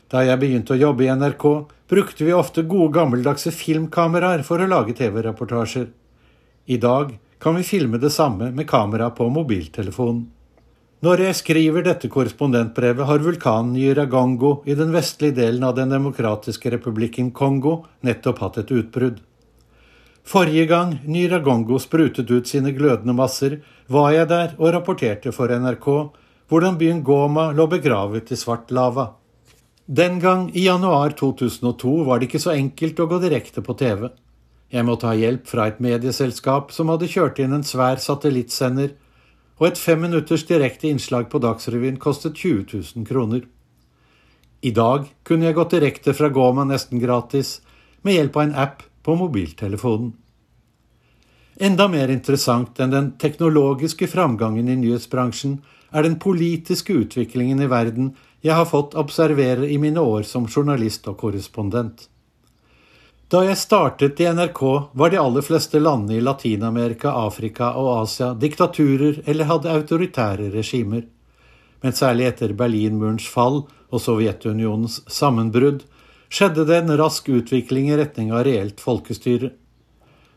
Da 0.09 0.25
jeg 0.25 0.41
begynte 0.41 0.75
å 0.75 0.81
jobbe 0.81 1.07
i 1.07 1.13
NRK, 1.13 1.47
brukte 1.93 2.25
vi 2.25 2.33
ofte 2.33 2.63
gode 2.63 2.95
gammeldagse 2.97 3.51
filmkameraer 3.53 4.41
for 4.49 4.63
å 4.65 4.69
lage 4.71 4.95
TV-reportasjer. 4.97 5.91
I 6.73 6.79
dag 6.81 7.19
kan 7.43 7.59
vi 7.59 7.67
filme 7.69 8.01
det 8.01 8.11
samme 8.15 8.49
med 8.57 8.65
kamera 8.71 9.11
på 9.13 9.27
mobiltelefonen. 9.29 10.23
Når 11.05 11.25
jeg 11.27 11.37
skriver 11.43 11.85
dette 11.85 12.09
korrespondentbrevet, 12.09 13.05
har 13.05 13.21
vulkanen 13.21 13.75
Nyragongo 13.77 14.55
i 14.65 14.79
den 14.79 14.95
vestlige 14.95 15.37
delen 15.43 15.69
av 15.69 15.77
Den 15.77 15.93
demokratiske 15.93 16.73
republikken 16.73 17.29
Kongo 17.37 17.83
nettopp 18.01 18.41
hatt 18.41 18.61
et 18.63 18.73
utbrudd. 18.73 19.21
Forrige 20.25 20.69
gang 20.73 20.95
Nyiragongo 21.05 21.77
sprutet 21.83 22.31
ut 22.31 22.49
sine 22.49 22.73
glødende 22.73 23.13
masser, 23.19 23.61
var 23.87 24.15
jeg 24.17 24.31
der 24.33 24.55
og 24.57 24.73
rapporterte 24.73 25.35
for 25.35 25.53
NRK 25.53 25.89
hvordan 26.49 26.81
byen 26.81 27.05
Goma 27.05 27.51
lå 27.53 27.67
begravet 27.69 28.33
i 28.33 28.39
svart 28.39 28.73
lava. 28.73 29.13
Den 29.87 30.21
gang, 30.21 30.51
i 30.55 30.65
januar 30.65 31.11
2002, 31.11 32.05
var 32.05 32.19
det 32.19 32.29
ikke 32.29 32.43
så 32.43 32.53
enkelt 32.55 33.01
å 33.03 33.09
gå 33.11 33.19
direkte 33.23 33.65
på 33.67 33.75
TV. 33.75 34.13
Jeg 34.73 34.87
måtte 34.87 35.09
ha 35.11 35.17
hjelp 35.19 35.49
fra 35.51 35.67
et 35.69 35.83
medieselskap 35.83 36.71
som 36.73 36.93
hadde 36.93 37.11
kjørt 37.11 37.43
inn 37.43 37.53
en 37.53 37.67
svær 37.67 37.99
satellittsender 38.01 38.95
og 39.59 39.67
et 39.69 39.79
fem 39.79 40.01
minutters 40.01 40.47
direkte 40.49 40.89
innslag 40.89 41.29
på 41.31 41.43
Dagsrevyen 41.43 41.99
kostet 42.01 42.39
20 42.39 42.65
000 42.95 43.09
kroner. 43.11 43.43
I 44.63 44.71
dag 44.71 45.11
kunne 45.27 45.49
jeg 45.49 45.59
gått 45.59 45.75
direkte 45.75 46.15
fra 46.15 46.31
Goma 46.31 46.65
nesten 46.65 47.03
gratis, 47.03 47.61
med 48.03 48.17
hjelp 48.17 48.37
av 48.39 48.43
en 48.43 48.59
app 48.59 48.83
på 49.03 49.15
mobiltelefonen. 49.19 50.15
Enda 51.63 51.89
mer 51.91 52.11
interessant 52.11 52.79
enn 52.81 52.95
den 52.95 53.13
teknologiske 53.21 54.09
framgangen 54.09 54.71
i 54.71 54.79
nyhetsbransjen 54.79 55.59
er 55.93 56.07
den 56.07 56.17
politiske 56.23 56.95
utviklingen 56.97 57.61
i 57.61 57.69
verden 57.71 58.15
jeg 58.43 58.55
har 58.59 58.67
fått 58.67 58.97
observere 58.99 59.69
i 59.71 59.79
mine 59.79 60.03
år 60.03 60.27
som 60.27 60.49
journalist 60.51 61.07
og 61.07 61.21
korrespondent. 61.21 62.09
Da 63.33 63.45
jeg 63.47 63.57
startet 63.57 64.19
i 64.21 64.27
NRK, 64.29 64.61
var 64.93 65.13
de 65.13 65.21
aller 65.23 65.45
fleste 65.47 65.81
landene 65.81 66.19
i 66.19 66.25
Latin-Amerika, 66.25 67.15
Afrika 67.17 67.71
og 67.81 68.03
Asia 68.03 68.35
diktaturer 68.35 69.23
eller 69.25 69.49
hadde 69.49 69.73
autoritære 69.73 70.51
regimer. 70.53 71.07
Men 71.81 71.97
særlig 71.97 72.27
etter 72.29 72.53
Berlinmurens 72.59 73.25
fall 73.31 73.63
og 73.65 74.03
Sovjetunionens 74.03 75.01
sammenbrudd 75.09 75.87
skjedde 76.33 76.67
det 76.69 76.83
en 76.83 76.97
rask 76.99 77.31
utvikling 77.33 77.89
i 77.89 77.97
retning 77.97 78.35
av 78.35 78.45
reelt 78.49 78.83
folkestyre. 78.83 79.53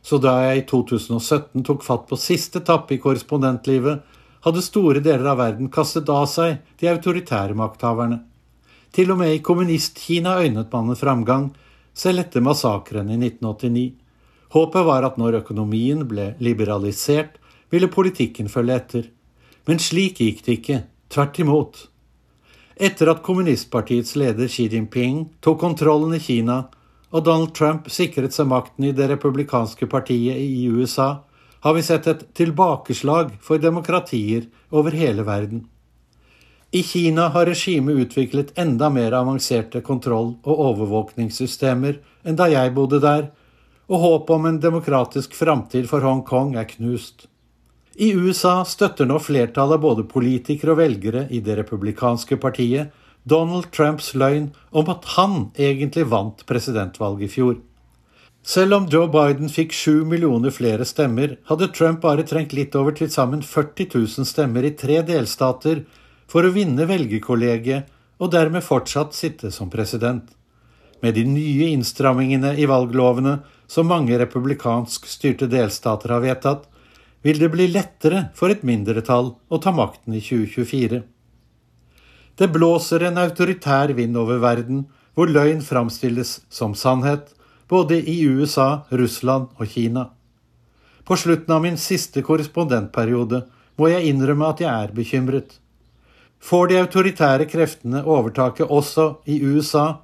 Så 0.05 0.21
da 0.21 0.37
jeg 0.45 0.61
i 0.61 0.65
2017 0.69 1.65
tok 1.65 1.83
fatt 1.83 2.05
på 2.07 2.19
siste 2.21 2.61
etappe 2.61 2.95
i 2.95 3.01
korrespondentlivet, 3.01 4.03
hadde 4.45 4.61
store 4.61 5.01
deler 5.01 5.25
av 5.31 5.39
verden 5.41 5.71
kastet 5.73 6.09
av 6.13 6.27
seg 6.29 6.59
de 6.79 6.89
autoritære 6.91 7.57
makthaverne. 7.57 8.21
Til 8.95 9.11
og 9.11 9.19
med 9.19 9.33
i 9.33 9.41
Kommunist-Kina 9.43 10.37
øynet 10.45 10.71
man 10.71 10.93
en 10.93 10.99
framgang, 10.99 11.49
selv 11.95 12.21
etter 12.21 12.43
massakren 12.45 13.09
i 13.09 13.17
1989. 13.17 13.89
Håpet 14.55 14.85
var 14.87 15.07
at 15.07 15.17
når 15.19 15.41
økonomien 15.41 16.05
ble 16.07 16.29
liberalisert, 16.39 17.39
ville 17.73 17.89
politikken 17.91 18.47
følge 18.51 18.77
etter. 18.79 19.09
Men 19.67 19.81
slik 19.81 20.21
gikk 20.21 20.45
det 20.45 20.57
ikke, 20.59 20.79
tvert 21.11 21.41
imot. 21.41 21.81
Etter 22.75 23.09
at 23.11 23.23
kommunistpartiets 23.25 24.15
leder 24.19 24.51
Xi 24.51 24.69
Jinping 24.71 25.25
tok 25.43 25.59
kontrollen 25.63 26.15
i 26.15 26.21
Kina, 26.21 26.65
og 27.15 27.23
Donald 27.25 27.53
Trump 27.55 27.89
sikret 27.91 28.35
seg 28.35 28.49
makten 28.51 28.89
i 28.89 28.95
det 28.95 29.07
republikanske 29.09 29.87
partiet 29.87 30.37
i 30.37 30.67
USA, 30.67 31.24
har 31.65 31.73
vi 31.73 31.81
sett 31.83 32.07
et 32.07 32.19
tilbakeslag 32.37 33.31
for 33.41 33.57
demokratier 33.57 34.43
over 34.69 34.93
hele 34.93 35.23
verden. 35.25 35.63
I 36.69 36.83
Kina 36.83 37.31
har 37.33 37.49
regimet 37.49 37.95
utviklet 38.03 38.51
enda 38.59 38.91
mer 38.93 39.15
avanserte 39.17 39.81
kontroll- 39.81 40.35
og 40.43 40.61
overvåkningssystemer 40.67 41.97
enn 42.21 42.37
da 42.37 42.51
jeg 42.53 42.75
bodde 42.77 43.01
der, 43.01 43.31
og 43.89 44.03
håpet 44.03 44.35
om 44.37 44.45
en 44.45 44.61
demokratisk 44.61 45.33
framtid 45.33 45.89
for 45.89 46.05
Hongkong 46.05 46.53
er 46.53 46.69
knust. 46.69 47.25
I 47.97 48.13
USA 48.13 48.59
støtter 48.61 49.09
nå 49.09 49.17
flertallet 49.17 49.81
både 49.81 50.05
politikere 50.05 50.75
og 50.75 50.83
velgere 50.83 51.25
i 51.33 51.41
det 51.41 51.57
republikanske 51.63 52.37
partiet 52.45 52.93
Donald 53.25 53.71
Trumps 53.73 54.13
løgn 54.13 54.51
om 54.69 54.93
at 54.93 55.15
han 55.17 55.47
egentlig 55.57 56.05
vant 56.13 56.45
presidentvalget 56.45 57.25
i 57.25 57.37
fjor. 57.39 57.57
Selv 58.45 58.75
om 58.77 58.83
Joe 58.85 59.09
Biden 59.09 59.49
fikk 59.49 59.71
sju 59.73 60.03
millioner 60.05 60.53
flere 60.53 60.85
stemmer, 60.85 61.39
hadde 61.49 61.71
Trump 61.73 62.03
bare 62.03 62.21
trengt 62.29 62.51
litt 62.53 62.75
over 62.77 62.93
til 62.93 63.09
sammen 63.09 63.41
40 63.41 63.87
000 63.95 64.27
stemmer 64.29 64.67
i 64.67 64.75
tre 64.77 64.99
delstater 65.07 65.81
for 66.29 66.45
å 66.45 66.51
vinne 66.53 66.85
velgerkollegiet 66.85 67.89
og 68.21 68.29
dermed 68.35 68.61
fortsatt 68.63 69.17
sitte 69.17 69.49
som 69.51 69.71
president. 69.73 70.29
Med 71.01 71.17
de 71.17 71.25
nye 71.25 71.71
innstrammingene 71.73 72.53
i 72.61 72.67
valglovene 72.69 73.39
som 73.65 73.89
mange 73.89 74.13
republikansk 74.21 75.09
styrte 75.09 75.49
delstater 75.49 76.13
har 76.13 76.21
vedtatt, 76.21 76.69
vil 77.25 77.41
det 77.41 77.49
bli 77.49 77.65
lettere 77.73 78.27
for 78.37 78.53
et 78.53 78.61
mindretall 78.61 79.33
å 79.49 79.57
ta 79.57 79.73
makten 79.73 80.13
i 80.13 80.21
2024. 80.21 81.01
Det 82.37 82.51
blåser 82.53 83.07
en 83.07 83.17
autoritær 83.25 83.95
vind 83.97 84.21
over 84.21 84.37
verden, 84.43 84.85
hvor 85.17 85.33
løgn 85.33 85.65
framstilles 85.65 86.43
som 86.53 86.77
sannhet, 86.77 87.31
både 87.69 87.99
i 87.99 88.21
USA, 88.27 88.85
Russland 88.89 89.47
og 89.57 89.67
Kina. 89.67 90.09
På 91.05 91.17
slutten 91.17 91.53
av 91.53 91.61
min 91.61 91.77
siste 91.77 92.23
korrespondentperiode 92.25 93.43
må 93.77 93.89
jeg 93.91 94.09
innrømme 94.09 94.49
at 94.49 94.63
jeg 94.63 94.71
er 94.71 94.93
bekymret. 94.95 95.59
Får 96.41 96.69
de 96.69 96.79
autoritære 96.81 97.47
kreftene 97.49 98.03
overtaket 98.03 98.69
også 98.69 99.15
i 99.29 99.39
USA, 99.41 100.01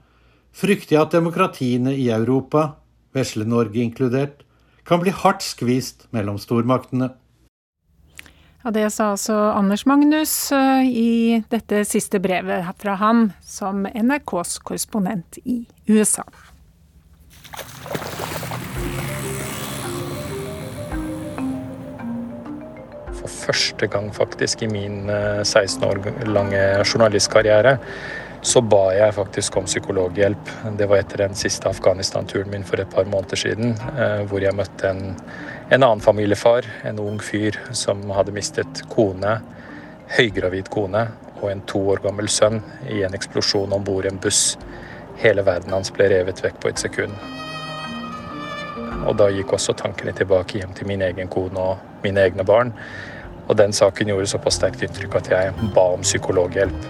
frykter 0.53 0.95
jeg 0.95 1.05
at 1.05 1.16
demokratiene 1.16 1.93
i 1.95 2.09
Europa, 2.09 2.76
vesle 3.14 3.45
Norge 3.45 3.82
inkludert, 3.82 4.43
kan 4.86 5.01
bli 5.01 5.14
hardt 5.14 5.43
skvist 5.45 6.07
mellom 6.12 6.39
stormaktene. 6.41 7.12
Ja, 8.64 8.72
Det 8.72 8.89
sa 8.93 9.12
altså 9.16 9.34
Anders 9.34 9.86
Magnus 9.89 10.51
eh, 10.51 10.86
i 10.86 11.43
dette 11.49 11.82
siste 11.89 12.20
brevet 12.22 12.68
fra 12.78 12.93
ham 13.01 13.32
som 13.41 13.88
NRKs 13.89 14.59
korrespondent 14.62 15.39
i 15.45 15.64
USA. 15.89 16.24
For 23.21 23.27
første 23.27 23.87
gang 23.91 24.09
faktisk 24.15 24.63
i 24.65 24.71
min 24.71 25.05
16 25.43 25.83
eh, 25.83 25.89
år 25.89 26.27
lange 26.31 26.65
journalistkarriere 26.85 27.77
så 28.41 28.61
ba 28.65 28.89
jeg 28.95 29.13
faktisk 29.13 29.57
om 29.57 29.67
psykologhjelp. 29.69 30.51
Det 30.77 30.87
var 30.89 31.01
etter 31.01 31.25
den 31.25 31.35
siste 31.37 31.69
Afghanistan-turen 31.69 32.49
min 32.49 32.65
for 32.65 32.81
et 32.81 32.89
par 32.89 33.05
måneder 33.05 33.37
siden, 33.37 33.75
eh, 33.93 34.23
hvor 34.29 34.41
jeg 34.41 34.55
møtte 34.57 34.89
en, 34.89 35.03
en, 35.69 35.83
annen 35.83 36.01
familiefar, 36.01 36.65
en 36.83 36.99
ung 36.99 37.19
fyr 37.21 37.57
som 37.77 38.01
hadde 38.15 38.33
mistet 38.33 38.83
kone, 38.89 39.37
høygravid 40.17 40.71
kone 40.73 41.05
og 41.41 41.51
en 41.51 41.61
to 41.69 41.83
år 41.93 42.01
gammel 42.03 42.29
sønn 42.29 42.59
i 42.89 43.03
en 43.05 43.13
eksplosjon 43.17 43.73
om 43.77 43.85
bord 43.85 44.05
i 44.05 44.11
en 44.11 44.19
buss. 44.21 44.57
Hele 45.20 45.43
verden 45.45 45.74
hans 45.74 45.91
ble 45.93 46.07
revet 46.12 46.43
vekk 46.43 46.62
på 46.62 46.72
et 46.72 46.80
sekund. 46.80 47.14
Og 49.07 49.18
da 49.18 49.32
gikk 49.34 49.53
også 49.57 49.74
tankene 49.78 50.14
tilbake 50.16 50.62
hjem 50.62 50.74
til 50.78 50.88
min 50.88 51.01
egen 51.01 51.30
kone 51.32 51.59
og 51.59 52.03
mine 52.05 52.22
egne 52.22 52.45
barn. 52.45 52.74
Og 53.49 53.57
den 53.57 53.74
saken 53.74 54.12
gjorde 54.12 54.30
såpass 54.30 54.59
sterkt 54.62 54.84
inntrykk 54.86 55.18
at 55.20 55.32
jeg 55.32 55.72
ba 55.76 55.88
om 55.95 56.05
psykologhjelp. 56.05 56.89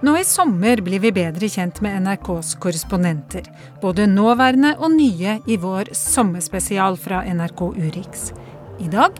Nå 0.00 0.14
i 0.16 0.24
sommer 0.24 0.80
blir 0.80 1.00
vi 1.02 1.10
bedre 1.12 1.48
kjent 1.52 1.82
med 1.84 1.98
NRKs 2.06 2.54
korrespondenter. 2.62 3.44
Både 3.82 4.06
nåværende 4.08 4.72
og 4.78 4.94
nye 4.94 5.40
i 5.44 5.58
vår 5.60 5.92
sommerspesial 5.96 6.96
fra 7.00 7.20
NRK 7.28 7.60
Urix. 7.76 8.30
I 8.80 8.88
dag 8.88 9.18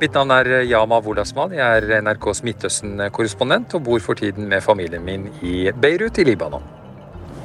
Mitt 0.00 0.14
navn 0.16 0.30
er 0.32 0.48
Yama 0.64 0.96
Wolasman. 1.04 1.52
Jeg 1.52 1.60
er 1.60 2.00
NRKs 2.00 2.38
Midtøsten-korrespondent 2.46 3.74
og 3.76 3.82
bor 3.84 4.00
for 4.00 4.16
tiden 4.16 4.46
med 4.48 4.62
familien 4.64 5.02
min 5.04 5.26
i 5.44 5.66
Beirut 5.76 6.16
i 6.16 6.24
Libanon. 6.24 6.62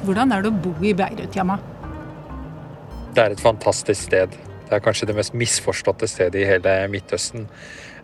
Hvordan 0.08 0.32
er 0.32 0.46
det 0.46 0.54
å 0.54 0.60
bo 0.64 0.72
i 0.80 0.94
Beirut, 0.96 1.36
Yama? 1.36 1.58
Det 3.12 3.26
er 3.26 3.34
et 3.36 3.42
fantastisk 3.44 4.06
sted. 4.06 4.38
Det 4.70 4.72
er 4.78 4.84
kanskje 4.86 5.10
det 5.10 5.18
mest 5.18 5.36
misforståtte 5.36 6.08
stedet 6.08 6.40
i 6.40 6.46
hele 6.48 6.76
Midtøsten. 6.94 7.44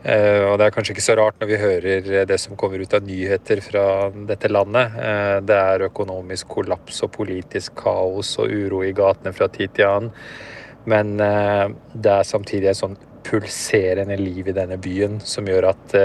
Eh, 0.04 0.44
og 0.44 0.58
det 0.60 0.68
er 0.68 0.76
kanskje 0.76 0.98
ikke 0.98 1.06
så 1.06 1.16
rart 1.16 1.40
når 1.40 1.50
vi 1.54 1.60
hører 1.62 2.10
det 2.28 2.40
som 2.44 2.58
kommer 2.60 2.84
ut 2.84 2.96
av 2.98 3.08
nyheter 3.08 3.62
fra 3.64 3.86
dette 4.34 4.52
landet. 4.52 4.98
Eh, 5.00 5.38
det 5.48 5.62
er 5.62 5.86
økonomisk 5.88 6.52
kollaps 6.52 7.00
og 7.08 7.14
politisk 7.16 7.80
kaos 7.80 8.34
og 8.44 8.52
uro 8.52 8.84
i 8.84 8.92
gatene 8.98 9.32
fra 9.32 9.48
tid 9.48 9.78
til 9.80 9.88
annen. 9.88 10.12
Men 10.92 11.16
eh, 11.24 11.70
det 11.96 12.18
er 12.18 12.28
samtidig 12.28 12.74
en 12.74 12.82
sånn 12.82 13.00
pulserende 13.28 14.18
liv 14.20 14.50
i 14.50 14.56
denne 14.56 14.78
byen 14.82 15.20
som 15.26 15.48
gjør 15.50 15.70
at 15.72 15.96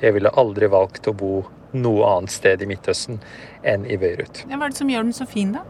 jeg 0.00 0.14
ville 0.16 0.32
aldri 0.40 0.68
valgt 0.70 1.08
å 1.10 1.14
bo 1.16 1.34
noe 1.72 2.06
annet 2.16 2.34
sted 2.34 2.62
i 2.62 2.68
Midtøsten 2.70 3.20
enn 3.66 3.84
i 3.86 3.98
Beirut. 4.00 4.44
Ja, 4.48 4.56
hva 4.56 4.68
er 4.68 4.74
det 4.74 4.80
som 4.80 4.90
gjør 4.90 5.06
den 5.06 5.16
så 5.16 5.26
fin, 5.28 5.52
da? 5.54 5.64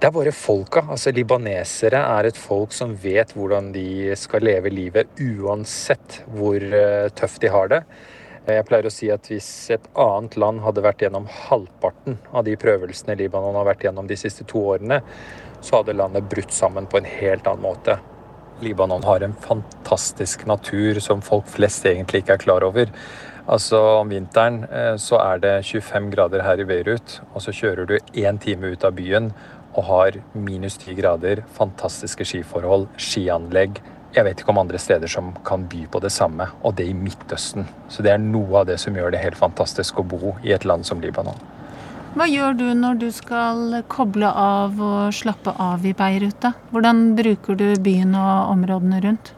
Det 0.00 0.08
er 0.08 0.14
bare 0.16 0.32
folka. 0.32 0.80
Altså 0.88 1.12
Libanesere 1.12 1.98
er 2.00 2.30
et 2.30 2.38
folk 2.40 2.72
som 2.72 2.94
vet 3.02 3.34
hvordan 3.36 3.68
de 3.74 4.14
skal 4.16 4.46
leve 4.48 4.72
livet 4.72 5.10
uansett 5.20 6.22
hvor 6.32 6.56
eh, 6.56 7.10
tøft 7.12 7.42
de 7.44 7.50
har 7.52 7.68
det. 7.68 7.82
Jeg 8.48 8.64
pleier 8.66 8.88
å 8.88 8.92
si 8.94 9.10
at 9.12 9.28
hvis 9.28 9.50
et 9.76 9.90
annet 10.00 10.38
land 10.40 10.62
hadde 10.64 10.82
vært 10.86 11.04
gjennom 11.04 11.28
halvparten 11.28 12.16
av 12.32 12.46
de 12.46 12.56
prøvelsene 12.58 13.18
Libanon 13.20 13.58
har 13.60 13.68
vært 13.68 13.84
gjennom 13.84 14.08
de 14.08 14.16
siste 14.16 14.46
to 14.48 14.62
årene, 14.72 15.02
så 15.60 15.82
hadde 15.82 15.98
landet 16.00 16.32
brutt 16.32 16.56
sammen 16.56 16.88
på 16.88 17.02
en 17.02 17.10
helt 17.20 17.50
annen 17.50 17.68
måte. 17.68 17.98
Libanon 18.62 19.04
har 19.04 19.20
en 19.24 19.34
fantastisk 19.40 20.46
natur 20.46 21.00
som 21.00 21.22
folk 21.24 21.48
flest 21.48 21.86
egentlig 21.88 22.22
ikke 22.22 22.36
er 22.36 22.42
klar 22.44 22.66
over. 22.66 22.92
Altså 23.50 23.78
Om 24.00 24.12
vinteren 24.12 24.64
eh, 24.70 24.96
så 25.00 25.18
er 25.22 25.40
det 25.42 25.54
25 25.66 26.10
grader 26.12 26.44
her 26.46 26.60
i 26.60 26.66
Beirut, 26.68 27.20
og 27.34 27.42
så 27.42 27.54
kjører 27.56 27.88
du 27.88 27.96
én 28.14 28.38
time 28.38 28.74
ut 28.74 28.84
av 28.84 28.94
byen, 28.98 29.32
og 29.74 29.86
har 29.86 30.18
minus 30.34 30.76
ti 30.82 30.94
grader, 30.98 31.44
fantastiske 31.56 32.26
skiforhold, 32.26 32.88
skianlegg. 32.98 33.80
Jeg 34.14 34.26
vet 34.26 34.42
ikke 34.42 34.50
om 34.54 34.62
andre 34.62 34.78
steder 34.82 35.10
som 35.10 35.32
kan 35.46 35.68
by 35.70 35.84
på 35.90 36.02
det 36.02 36.10
samme, 36.14 36.48
og 36.62 36.76
det 36.78 36.88
i 36.90 36.96
Midtøsten. 36.96 37.66
Så 37.88 38.02
det 38.06 38.14
er 38.14 38.22
noe 38.22 38.62
av 38.62 38.70
det 38.70 38.80
som 38.82 38.96
gjør 38.98 39.14
det 39.14 39.22
helt 39.22 39.38
fantastisk 39.38 40.02
å 40.02 40.06
bo 40.14 40.36
i 40.42 40.54
et 40.54 40.66
land 40.66 40.86
som 40.86 41.02
Libanon. 41.02 41.38
Hva 42.10 42.26
gjør 42.26 42.56
du 42.58 42.64
når 42.74 42.96
du 42.98 43.10
skal 43.14 43.84
koble 43.86 44.26
av 44.26 44.80
og 44.82 45.12
slappe 45.14 45.52
av 45.62 45.84
i 45.86 45.92
Beirut? 45.94 46.40
da? 46.42 46.56
Hvordan 46.72 47.12
bruker 47.14 47.54
du 47.54 47.68
byen 47.78 48.16
og 48.18 48.50
områdene 48.56 48.98
rundt? 49.04 49.30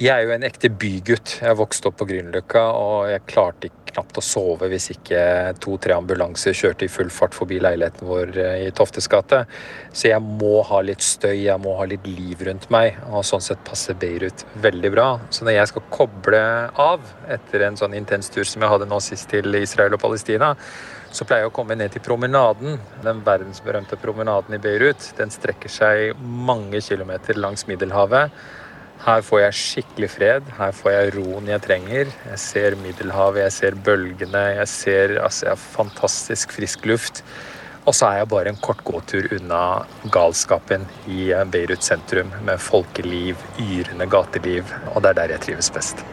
Jeg 0.00 0.14
er 0.14 0.24
jo 0.24 0.32
en 0.32 0.46
ekte 0.46 0.70
bygutt. 0.72 1.34
Jeg 1.42 1.58
vokste 1.58 1.90
opp 1.90 1.98
på 2.00 2.06
Grünerløkka, 2.08 2.62
og 2.72 3.10
jeg 3.10 3.24
klarte 3.28 3.68
knapt 3.90 4.16
å 4.20 4.24
sove 4.24 4.70
hvis 4.70 4.92
ikke 4.94 5.20
to-tre 5.60 5.96
ambulanser 5.98 6.56
kjørte 6.56 6.86
i 6.86 6.92
full 6.92 7.10
fart 7.12 7.36
forbi 7.36 7.58
leiligheten 7.60 8.08
vår 8.08 8.32
eh, 8.40 8.66
i 8.68 8.72
Toftes 8.72 9.10
gate. 9.10 9.44
Så 9.92 10.08
jeg 10.08 10.24
må 10.24 10.62
ha 10.70 10.80
litt 10.86 11.04
støy, 11.04 11.34
jeg 11.50 11.60
må 11.60 11.74
ha 11.76 11.88
litt 11.90 12.06
liv 12.08 12.46
rundt 12.48 12.68
meg, 12.72 12.96
og 13.10 13.26
sånn 13.28 13.44
sett 13.44 13.60
passer 13.68 13.98
Beirut 13.98 14.46
veldig 14.62 14.92
bra. 14.94 15.08
Så 15.28 15.44
når 15.44 15.58
jeg 15.58 15.72
skal 15.74 15.90
koble 15.92 16.44
av 16.80 17.12
etter 17.28 17.66
en 17.68 17.76
sånn 17.76 17.98
intens 17.98 18.32
tur 18.32 18.48
som 18.48 18.64
jeg 18.64 18.72
hadde 18.72 18.88
nå 18.88 19.02
sist 19.04 19.28
til 19.34 19.60
Israel 19.60 19.98
og 19.98 20.06
Palestina, 20.06 20.54
så 21.14 21.24
pleier 21.24 21.46
jeg 21.46 21.52
å 21.52 21.56
komme 21.56 21.76
ned 21.78 21.94
til 21.94 22.04
promenaden. 22.04 22.78
Den 23.04 23.20
verdensberømte 23.26 23.98
promenaden 24.00 24.56
i 24.56 24.62
Beirut. 24.62 25.10
Den 25.18 25.32
strekker 25.32 25.72
seg 25.72 26.22
mange 26.22 26.82
kilometer 26.84 27.38
langs 27.40 27.66
Middelhavet. 27.70 28.34
Her 28.98 29.22
får 29.22 29.40
jeg 29.44 29.58
skikkelig 29.58 30.08
fred. 30.10 30.48
Her 30.58 30.74
får 30.74 30.94
jeg 30.94 31.12
roen 31.18 31.48
jeg 31.52 31.62
trenger. 31.64 32.10
Jeg 32.32 32.42
ser 32.42 32.76
Middelhavet, 32.82 33.44
jeg 33.46 33.56
ser 33.56 33.78
bølgene, 33.86 34.44
jeg 34.58 34.68
ser 34.72 35.16
altså, 35.22 35.52
jeg 35.52 35.62
fantastisk 35.62 36.56
frisk 36.56 36.88
luft. 36.90 37.22
Og 37.88 37.94
så 37.96 38.10
er 38.10 38.18
jeg 38.20 38.28
bare 38.34 38.52
en 38.52 38.60
kort 38.60 38.82
gåtur 38.84 39.30
unna 39.38 39.62
galskapen 40.12 40.84
i 41.08 41.30
Beirut 41.48 41.86
sentrum, 41.86 42.34
med 42.44 42.60
folkeliv, 42.60 43.40
yrende 43.62 44.10
gateliv. 44.10 44.76
Og 44.92 45.00
det 45.02 45.14
er 45.14 45.20
der 45.22 45.36
jeg 45.38 45.46
trives 45.46 45.72
best. 45.72 46.04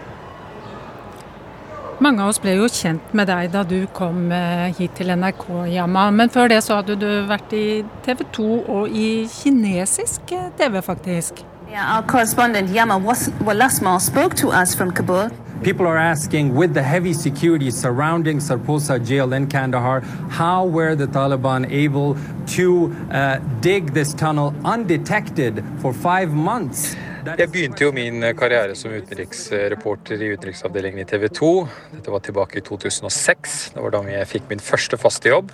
Mange 2.03 2.19
av 2.19 2.33
oss 2.33 2.41
ble 2.43 2.57
jo 2.57 2.65
kjent 2.67 3.13
med 3.15 3.29
deg 3.31 3.53
da 3.53 3.61
du 3.63 3.85
kom 3.95 4.27
eh, 4.35 4.67
hit 4.75 4.97
til 4.99 5.13
NRK, 5.15 5.45
Yama. 5.71 6.09
Men 6.11 6.31
før 6.33 6.49
det 6.51 6.57
så 6.65 6.81
hadde 6.81 6.97
du 6.99 7.07
vært 7.29 7.53
i 7.55 7.85
TV 8.03 8.25
2 8.35 8.47
og 8.75 8.91
i 8.91 9.09
kinesisk 9.31 10.33
eh, 10.35 10.49
TV, 10.59 10.81
faktisk. 10.83 11.39
Yeah, 11.71 11.95
our 11.95 12.03
correspondent 12.03 12.69
Yama 12.75 12.99
Walasmal 12.99 14.01
spoke 14.01 14.35
to 14.35 14.51
us 14.51 14.75
from 14.75 14.91
Kabul. 14.91 15.31
People 15.63 15.87
are 15.87 15.97
asking, 15.97 16.53
with 16.53 16.73
the 16.73 16.83
heavy 16.83 17.13
security 17.13 17.71
surrounding 17.71 18.39
Sarposa 18.39 18.99
jail 18.99 19.31
in 19.31 19.47
Kandahar, 19.47 20.01
how 20.29 20.65
were 20.65 20.95
the 20.95 21.07
Taliban 21.07 21.65
able 21.71 22.17
to 22.47 22.93
uh, 23.09 23.39
dig 23.61 23.93
this 23.93 24.13
tunnel 24.13 24.53
undetected 24.65 25.63
for 25.79 25.93
five 25.93 26.33
months? 26.33 26.97
Jeg 27.25 27.49
begynte 27.49 27.81
jo 27.81 27.89
min 27.89 28.21
karriere 28.37 28.75
som 28.77 28.93
utenriksreporter 28.93 30.21
i 30.21 30.27
utenriksavdelingen 30.35 31.01
i 31.01 31.05
TV 31.09 31.23
2. 31.33 31.47
Dette 31.95 32.13
var 32.13 32.21
tilbake 32.21 32.59
i 32.59 32.63
2006. 32.67 33.55
Det 33.73 33.81
var 33.81 33.95
da 33.95 34.01
jeg 34.11 34.29
fikk 34.29 34.45
min 34.51 34.61
første 34.61 34.99
faste 35.01 35.31
jobb. 35.31 35.49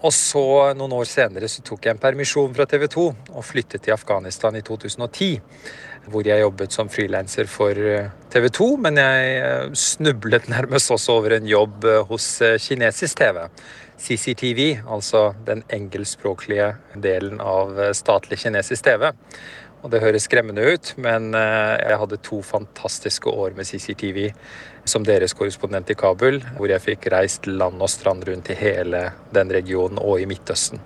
Og 0.00 0.10
så, 0.10 0.42
noen 0.74 0.96
år 0.98 1.06
senere, 1.06 1.46
så 1.46 1.62
tok 1.62 1.86
jeg 1.86 1.94
en 1.94 2.02
permisjon 2.02 2.56
fra 2.58 2.66
TV 2.66 2.88
2 2.90 3.06
og 3.30 3.46
flyttet 3.46 3.86
til 3.86 3.94
Afghanistan 3.94 4.58
i 4.58 4.64
2010. 4.66 5.30
Hvor 6.10 6.26
jeg 6.26 6.42
jobbet 6.42 6.74
som 6.74 6.90
frilanser 6.92 7.46
for 7.48 7.78
eh, 7.78 8.10
TV 8.34 8.50
2, 8.58 8.70
men 8.82 8.98
jeg 9.00 9.38
eh, 9.38 9.70
snublet 9.78 10.50
nærmest 10.50 10.92
også 10.92 11.20
over 11.20 11.38
en 11.38 11.46
jobb 11.48 11.86
eh, 11.88 12.02
hos 12.10 12.26
kinesisk 12.66 13.22
TV. 13.22 13.44
CCTV, 14.04 14.82
altså 14.90 15.28
den 15.46 15.62
engelskspråklige 15.72 16.72
delen 16.98 17.38
av 17.40 17.78
statlig 17.94 18.40
kinesisk 18.42 18.90
TV. 18.90 19.12
Og 19.84 19.90
det 19.92 20.00
høres 20.00 20.24
skremmende 20.24 20.64
ut, 20.64 20.94
men 20.96 21.34
jeg 21.36 21.98
hadde 22.00 22.16
to 22.24 22.38
fantastiske 22.40 23.28
år 23.28 23.52
med 23.52 23.68
CCTV 23.68 24.30
som 24.88 25.04
deres 25.04 25.36
korrespondent 25.36 25.92
i 25.92 25.96
Kabul, 25.98 26.40
hvor 26.56 26.72
jeg 26.72 26.80
fikk 26.80 27.10
reist 27.12 27.44
land 27.50 27.84
og 27.84 27.92
strand 27.92 28.24
rundt 28.24 28.48
i 28.48 28.56
hele 28.56 29.10
den 29.36 29.52
regionen 29.52 30.00
og 30.00 30.24
i 30.24 30.28
Midtøsten. 30.28 30.80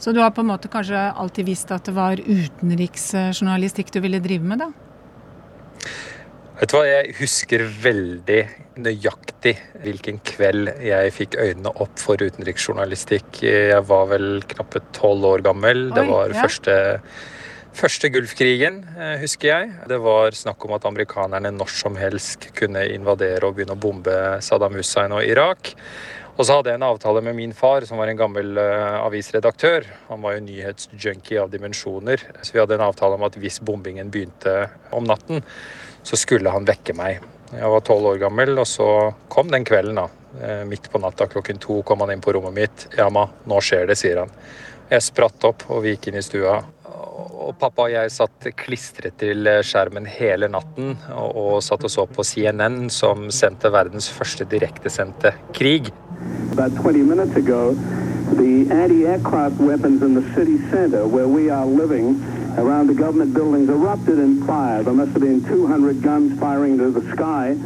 Så 0.00 0.14
du 0.16 0.20
har 0.22 0.32
på 0.34 0.40
en 0.40 0.48
måte 0.48 0.70
kanskje 0.72 0.96
alltid 0.96 1.44
visst 1.50 1.70
at 1.74 1.84
det 1.86 1.92
var 1.94 2.18
utenriksjournalistikk 2.18 3.92
du 3.92 4.00
ville 4.00 4.22
drive 4.24 4.46
med, 4.48 4.62
da? 4.62 4.70
Vet 6.60 6.72
du 6.72 6.76
hva, 6.76 6.84
Jeg 6.88 7.14
husker 7.16 7.64
veldig 7.82 8.40
nøyaktig 8.84 9.54
hvilken 9.84 10.20
kveld 10.28 10.72
jeg 10.84 11.12
fikk 11.16 11.36
øynene 11.40 11.72
opp 11.84 12.00
for 12.00 12.20
utenriksjournalistikk. 12.20 13.42
Jeg 13.44 13.84
var 13.88 14.08
vel 14.12 14.42
knappe 14.48 14.82
tolv 14.96 15.24
år 15.34 15.44
gammel. 15.44 15.86
Oi, 15.88 15.94
det 15.96 16.06
var 16.08 16.34
ja. 16.34 16.42
første 16.44 16.74
Første 17.76 18.10
Gulfkrigen, 18.10 18.80
eh, 18.98 19.16
husker 19.22 19.48
jeg. 19.48 19.74
Det 19.88 19.98
var 20.02 20.34
snakk 20.34 20.64
om 20.66 20.72
at 20.74 20.84
amerikanerne 20.88 21.52
når 21.54 21.70
som 21.70 21.96
helst 21.96 22.48
kunne 22.56 22.82
invadere 22.90 23.46
og 23.46 23.54
begynne 23.54 23.76
å 23.76 23.80
bombe 23.80 24.14
Saddam 24.42 24.74
Hussein 24.74 25.14
og 25.14 25.22
Irak. 25.24 25.74
Og 26.36 26.46
så 26.46 26.56
hadde 26.56 26.72
jeg 26.72 26.80
en 26.80 26.88
avtale 26.88 27.20
med 27.22 27.36
min 27.36 27.52
far, 27.52 27.84
som 27.84 27.98
var 28.00 28.08
en 28.08 28.16
gammel 28.16 28.56
uh, 28.56 29.04
avisredaktør. 29.04 29.84
Han 30.08 30.22
var 30.24 30.34
jo 30.34 30.44
nyhetsjunkie 30.46 31.40
av 31.42 31.50
dimensjoner. 31.52 32.22
Så 32.40 32.54
vi 32.54 32.62
hadde 32.62 32.78
en 32.78 32.86
avtale 32.86 33.18
om 33.18 33.26
at 33.28 33.36
hvis 33.36 33.60
bombingen 33.60 34.10
begynte 34.10 34.70
om 34.96 35.04
natten, 35.04 35.44
så 36.02 36.16
skulle 36.16 36.50
han 36.50 36.64
vekke 36.64 36.96
meg. 36.96 37.20
Jeg 37.52 37.70
var 37.74 37.84
tolv 37.84 38.14
år 38.14 38.22
gammel, 38.22 38.54
og 38.62 38.66
så 38.66 38.88
kom 39.28 39.52
den 39.52 39.68
kvelden, 39.68 40.00
da. 40.00 40.08
Uh, 40.40 40.64
midt 40.70 40.88
på 40.90 41.02
natta 41.02 41.28
klokken 41.28 41.60
to 41.60 41.82
kom 41.84 42.00
han 42.00 42.14
inn 42.14 42.24
på 42.24 42.32
rommet 42.32 42.56
mitt. 42.56 42.88
'Yama, 42.96 43.28
nå 43.44 43.60
skjer 43.60 43.90
det', 43.90 44.00
sier 44.00 44.24
han. 44.24 44.32
Jeg 44.90 45.06
spratt 45.06 45.44
opp, 45.44 45.68
og 45.68 45.84
vi 45.84 45.92
gikk 45.92 46.08
inn 46.08 46.18
i 46.18 46.24
stua 46.24 46.56
og 47.50 47.58
pappa 47.58 47.86
og 47.88 47.92
jeg 47.92 48.12
satt 48.14 48.48
klistret 48.58 49.18
til 49.20 49.48
skjermen 49.66 50.06
hele 50.08 50.48
natten 50.50 50.94
og, 51.10 51.30
og 51.34 51.54
satt 51.64 51.84
og 51.86 51.92
så 51.92 52.06
på 52.06 52.24
CNN, 52.26 52.88
som 52.92 53.28
sendte 53.34 53.72
verdens 53.74 54.10
første 54.12 54.46
direktesendte 54.48 55.34
krig. 55.56 55.90
About 56.52 56.72
20 56.82 57.04
minutes 57.04 57.36
ago, 57.36 57.74
the 58.36 58.70
anti-aircraft 58.70 59.58
weapons 59.58 60.02
in 60.02 60.14
the 60.14 60.26
city 60.34 60.58
center 60.70 61.06
where 61.06 61.28
we 61.28 61.50
are 61.50 61.66
living 61.66 62.20
around 62.58 62.88
the 62.88 62.94
government 62.94 63.34
buildings 63.34 63.68
erupted 63.68 64.18
in 64.18 64.42
fire. 64.46 64.82
There 64.82 64.94
must 64.94 65.12
have 65.12 65.22
been 65.22 65.42
200 65.44 66.02
guns 66.02 66.38
firing 66.38 66.78
into 66.78 66.90
the 66.90 67.06
sky. 67.12 67.56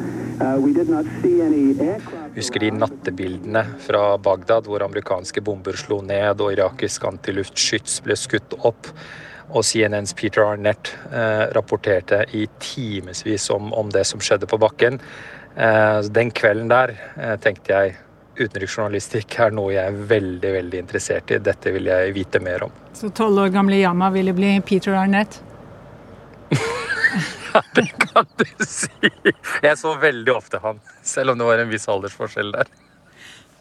Uh, 0.40 0.58
we 0.58 0.72
did 0.72 0.88
not 0.88 1.04
see 1.22 1.40
any 1.42 1.78
aircraft 1.80 2.24
Husker 2.34 2.60
de 2.60 2.70
nattebildene 2.74 3.60
fra 3.78 4.16
Bagdad 4.18 4.66
hvor 4.66 4.82
amerikanske 4.82 5.38
bomber 5.46 5.76
slo 5.78 6.00
ned 6.02 6.40
og 6.42 6.50
irakisk 6.56 7.04
antiluftskyts 7.06 8.00
ble 8.02 8.16
skutt 8.18 8.56
opp 8.66 8.90
og 9.52 9.64
CNNs 9.64 10.14
Peter 10.16 10.44
Arnett 10.46 10.94
eh, 11.12 11.44
rapporterte 11.56 12.24
i 12.32 12.46
timevis 12.62 13.50
om, 13.50 13.72
om, 13.72 13.90
det 13.92 14.04
som 14.08 14.22
skjedde 14.22 14.48
på 14.50 14.58
bakken. 14.60 15.00
Eh, 15.56 16.00
den 16.14 16.32
kvelden 16.34 16.70
der 16.72 16.94
eh, 17.16 17.36
tenkte 17.42 17.74
jeg 17.74 17.96
utenriksjournalistikk 18.34 19.36
er 19.44 19.52
noe 19.54 19.74
jeg 19.76 19.86
er 19.86 19.98
veldig 20.10 20.52
veldig 20.56 20.80
interessert 20.82 21.30
i. 21.30 21.40
Dette 21.42 21.74
vil 21.74 21.90
jeg 21.90 22.14
vite 22.16 22.40
mer 22.42 22.66
om. 22.66 22.72
Så 22.96 23.12
tolv 23.14 23.44
år 23.44 23.52
gamle 23.54 23.78
Yama 23.78 24.10
ville 24.14 24.34
bli 24.34 24.56
Peter 24.66 24.96
Arnett? 24.98 25.38
ja, 27.52 27.62
det 27.76 27.86
kan 28.00 28.26
du 28.40 28.48
si. 28.66 29.12
Jeg 29.62 29.76
så 29.78 29.94
veldig 30.00 30.34
ofte 30.34 30.62
han, 30.64 30.80
selv 31.06 31.34
om 31.34 31.38
det 31.38 31.46
var 31.52 31.62
en 31.62 31.70
viss 31.70 31.86
aldersforskjell 31.90 32.54
der. 32.56 32.72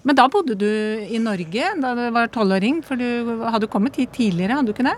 Men 0.04 0.18
da 0.20 0.26
bodde 0.28 0.56
du 0.60 0.68
i 0.68 1.20
Norge 1.22 1.70
da 1.80 1.94
du 1.96 2.08
var 2.12 2.32
tolvåring? 2.34 2.82
For 2.84 3.00
du 3.00 3.44
hadde 3.46 3.70
kommet 3.72 4.00
hit 4.02 4.12
tidligere, 4.18 4.58
hadde 4.58 4.74
du 4.74 4.76
ikke 4.76 4.90
det? 4.90 4.98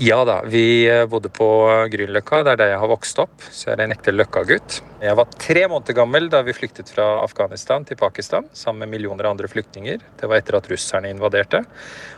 Ja 0.00 0.22
da, 0.24 0.38
vi 0.48 0.88
eh, 0.88 1.04
bodde 1.06 1.28
på 1.28 1.46
Grünerløkka, 1.92 2.38
det 2.46 2.54
er 2.54 2.60
der 2.62 2.70
jeg 2.72 2.80
har 2.80 2.90
vokst 2.90 3.18
opp. 3.20 3.34
Så 3.52 3.68
jeg 3.68 3.76
er 3.76 3.82
en 3.84 3.92
ekte 3.92 4.14
Løkka-gutt. 4.14 4.78
Jeg 5.04 5.18
var 5.18 5.34
tre 5.36 5.66
måneder 5.68 5.98
gammel 5.98 6.30
da 6.32 6.40
vi 6.46 6.54
flyktet 6.56 6.88
fra 6.94 7.18
Afghanistan 7.20 7.84
til 7.84 8.00
Pakistan 8.00 8.48
sammen 8.56 8.86
med 8.86 8.96
millioner 8.96 9.28
av 9.28 9.36
andre 9.36 9.50
flyktninger. 9.52 10.00
Det 10.20 10.30
var 10.30 10.40
etter 10.40 10.56
at 10.56 10.70
russerne 10.72 11.12
invaderte. 11.12 11.60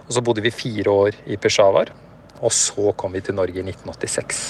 Og 0.06 0.14
så 0.14 0.22
bodde 0.22 0.44
vi 0.44 0.54
fire 0.54 0.94
år 0.94 1.18
i 1.26 1.40
Peshawar. 1.40 1.90
Og 2.44 2.54
så 2.54 2.94
kom 2.94 3.18
vi 3.18 3.24
til 3.26 3.34
Norge 3.40 3.58
i 3.58 3.66
1986. 3.66 4.46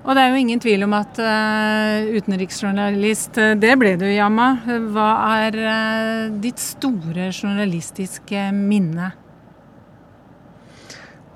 Og 0.00 0.16
det 0.16 0.22
er 0.24 0.32
jo 0.32 0.40
ingen 0.40 0.60
tvil 0.62 0.86
om 0.86 0.94
at 0.96 1.18
uh, 1.20 2.08
utenriksjournalist, 2.16 3.36
eh, 3.36 3.56
det 3.60 3.74
ble 3.76 3.98
du, 4.00 4.06
Yama. 4.08 4.54
Hva 4.94 5.10
er 5.44 5.58
uh, 5.60 6.38
ditt 6.40 6.62
store 6.62 7.28
journalistiske 7.28 8.48
minne? 8.56 9.12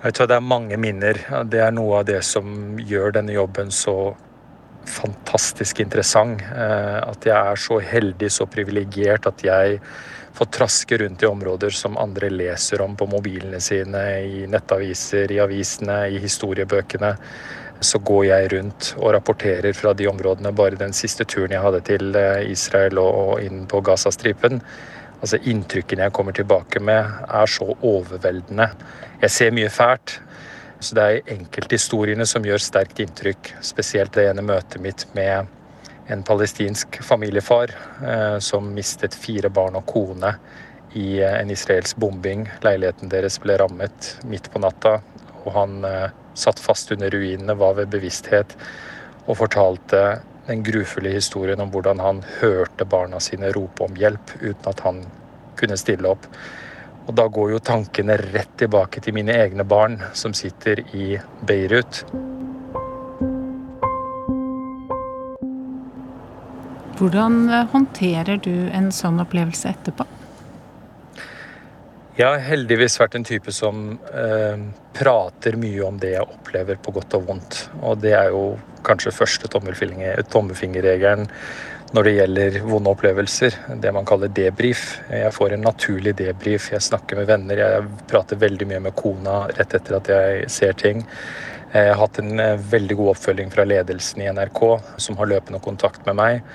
Jeg 0.04 0.12
tror 0.18 0.28
det 0.28 0.36
er 0.36 0.44
mange 0.44 0.76
minner. 0.76 1.16
Det 1.48 1.62
er 1.64 1.70
noe 1.72 2.02
av 2.02 2.08
det 2.08 2.18
som 2.28 2.76
gjør 2.76 3.14
denne 3.16 3.32
jobben 3.32 3.70
så 3.72 4.12
fantastisk 4.84 5.80
interessant. 5.80 6.42
Eh, 6.44 6.98
at 7.00 7.24
jeg 7.24 7.32
er 7.32 7.60
så 7.60 7.78
heldig, 7.80 8.28
så 8.28 8.44
privilegert 8.44 9.24
at 9.30 9.40
jeg 9.46 9.78
får 10.36 10.50
traske 10.52 10.98
rundt 11.00 11.24
i 11.24 11.30
områder 11.30 11.72
som 11.72 11.96
andre 11.96 12.28
leser 12.28 12.82
om 12.84 12.96
på 13.00 13.08
mobilene 13.08 13.62
sine, 13.64 14.02
i 14.28 14.44
nettaviser, 14.50 15.32
i 15.32 15.40
avisene, 15.40 16.02
i 16.12 16.20
historiebøkene. 16.20 17.14
Så 17.80 18.00
går 18.04 18.24
jeg 18.28 18.50
rundt 18.52 18.90
og 18.98 19.14
rapporterer 19.16 19.72
fra 19.72 19.94
de 19.96 20.08
områdene. 20.10 20.52
Bare 20.52 20.80
den 20.80 20.92
siste 20.92 21.24
turen 21.24 21.56
jeg 21.56 21.64
hadde 21.64 21.80
til 21.88 22.12
eh, 22.12 22.44
Israel 22.52 23.00
og 23.00 23.40
inn 23.40 23.64
på 23.72 23.80
Gazastripen, 23.88 24.60
Altså 25.24 25.38
Inntrykkene 25.48 26.04
jeg 26.04 26.12
kommer 26.12 26.34
tilbake 26.36 26.82
med, 26.84 27.06
er 27.32 27.48
så 27.48 27.70
overveldende. 27.72 28.66
Jeg 29.22 29.32
ser 29.32 29.54
mye 29.56 29.70
fælt. 29.72 30.18
Så 30.84 30.98
det 30.98 31.04
er 31.04 31.30
enkelthistoriene 31.32 32.26
som 32.28 32.44
gjør 32.44 32.60
sterkt 32.60 33.00
inntrykk. 33.00 33.54
Spesielt 33.64 34.12
det 34.12 34.26
ene 34.28 34.44
møtet 34.44 34.82
mitt 34.84 35.06
med 35.16 35.48
en 36.12 36.24
palestinsk 36.28 36.98
familiefar 37.00 37.72
eh, 38.04 38.36
som 38.44 38.68
mistet 38.76 39.16
fire 39.16 39.48
barn 39.48 39.78
og 39.80 39.86
kone 39.88 40.34
i 40.92 41.22
eh, 41.22 41.38
en 41.38 41.54
israelsk 41.54 41.96
bombing. 42.04 42.44
Leiligheten 42.66 43.08
deres 43.08 43.40
ble 43.40 43.56
rammet 43.62 44.10
midt 44.28 44.50
på 44.52 44.60
natta, 44.60 44.98
og 45.46 45.50
han 45.56 45.80
eh, 45.88 46.10
satt 46.36 46.60
fast 46.60 46.92
under 46.92 47.16
ruinene, 47.16 47.56
var 47.56 47.78
ved 47.80 47.88
bevissthet 47.96 48.52
og 49.24 49.38
fortalte 49.40 50.04
den 50.46 50.62
grufulle 50.62 51.14
historien 51.14 51.60
om 51.60 51.70
hvordan 51.72 52.00
han 52.00 52.22
hørte 52.40 52.84
barna 52.84 53.20
sine 53.20 53.52
rope 53.54 53.84
om 53.86 53.96
hjelp 53.96 54.34
uten 54.40 54.68
at 54.70 54.84
han 54.84 55.00
kunne 55.56 55.78
stille 55.80 56.10
opp. 56.10 56.28
Og 57.04 57.16
da 57.18 57.26
går 57.28 57.54
jo 57.54 57.64
tankene 57.64 58.16
rett 58.20 58.52
tilbake 58.60 59.00
til 59.04 59.16
mine 59.16 59.34
egne 59.36 59.64
barn 59.68 59.98
som 60.16 60.34
sitter 60.36 60.80
i 60.96 61.18
Beirut. 61.44 62.04
Hvordan 66.94 67.48
eh, 67.50 67.66
håndterer 67.72 68.38
du 68.40 68.54
en 68.72 68.92
sånn 68.94 69.20
opplevelse 69.20 69.72
etterpå? 69.74 70.06
Jeg 72.14 72.30
har 72.30 72.44
heldigvis 72.46 72.94
vært 73.00 73.16
en 73.18 73.24
type 73.26 73.50
som 73.50 73.96
eh, 74.14 74.60
prater 74.94 75.56
mye 75.58 75.80
om 75.82 75.96
det 75.98 76.12
jeg 76.12 76.22
opplever 76.22 76.76
på 76.78 76.92
godt 76.94 77.16
og 77.18 77.24
vondt. 77.26 77.56
Og 77.82 77.98
det 78.04 78.12
er 78.14 78.28
jo 78.30 78.42
kanskje 78.86 79.10
første 79.16 79.50
tommelfingerregelen 79.50 81.26
når 81.94 82.06
det 82.06 82.12
gjelder 82.14 82.58
vonde 82.68 82.92
opplevelser. 82.94 83.56
Det 83.82 83.90
man 83.96 84.06
kaller 84.06 84.30
debrief. 84.30 84.84
Jeg 85.10 85.34
får 85.34 85.56
en 85.56 85.66
naturlig 85.66 86.14
debrief. 86.20 86.68
Jeg 86.70 86.86
snakker 86.86 87.18
med 87.18 87.26
venner. 87.32 87.64
Jeg 87.64 88.06
prater 88.12 88.38
veldig 88.38 88.70
mye 88.70 88.84
med 88.86 88.94
kona 88.94 89.40
rett 89.50 89.74
etter 89.74 89.98
at 89.98 90.12
jeg 90.14 90.46
ser 90.54 90.78
ting. 90.78 91.02
Jeg 91.74 91.90
har 91.90 91.98
hatt 91.98 92.22
en 92.22 92.38
eh, 92.38 92.62
veldig 92.76 93.00
god 93.02 93.16
oppfølging 93.16 93.50
fra 93.50 93.66
ledelsen 93.66 94.22
i 94.22 94.30
NRK, 94.30 94.62
som 95.02 95.18
har 95.18 95.32
løpende 95.34 95.58
kontakt 95.66 96.06
med 96.06 96.20
meg. 96.22 96.46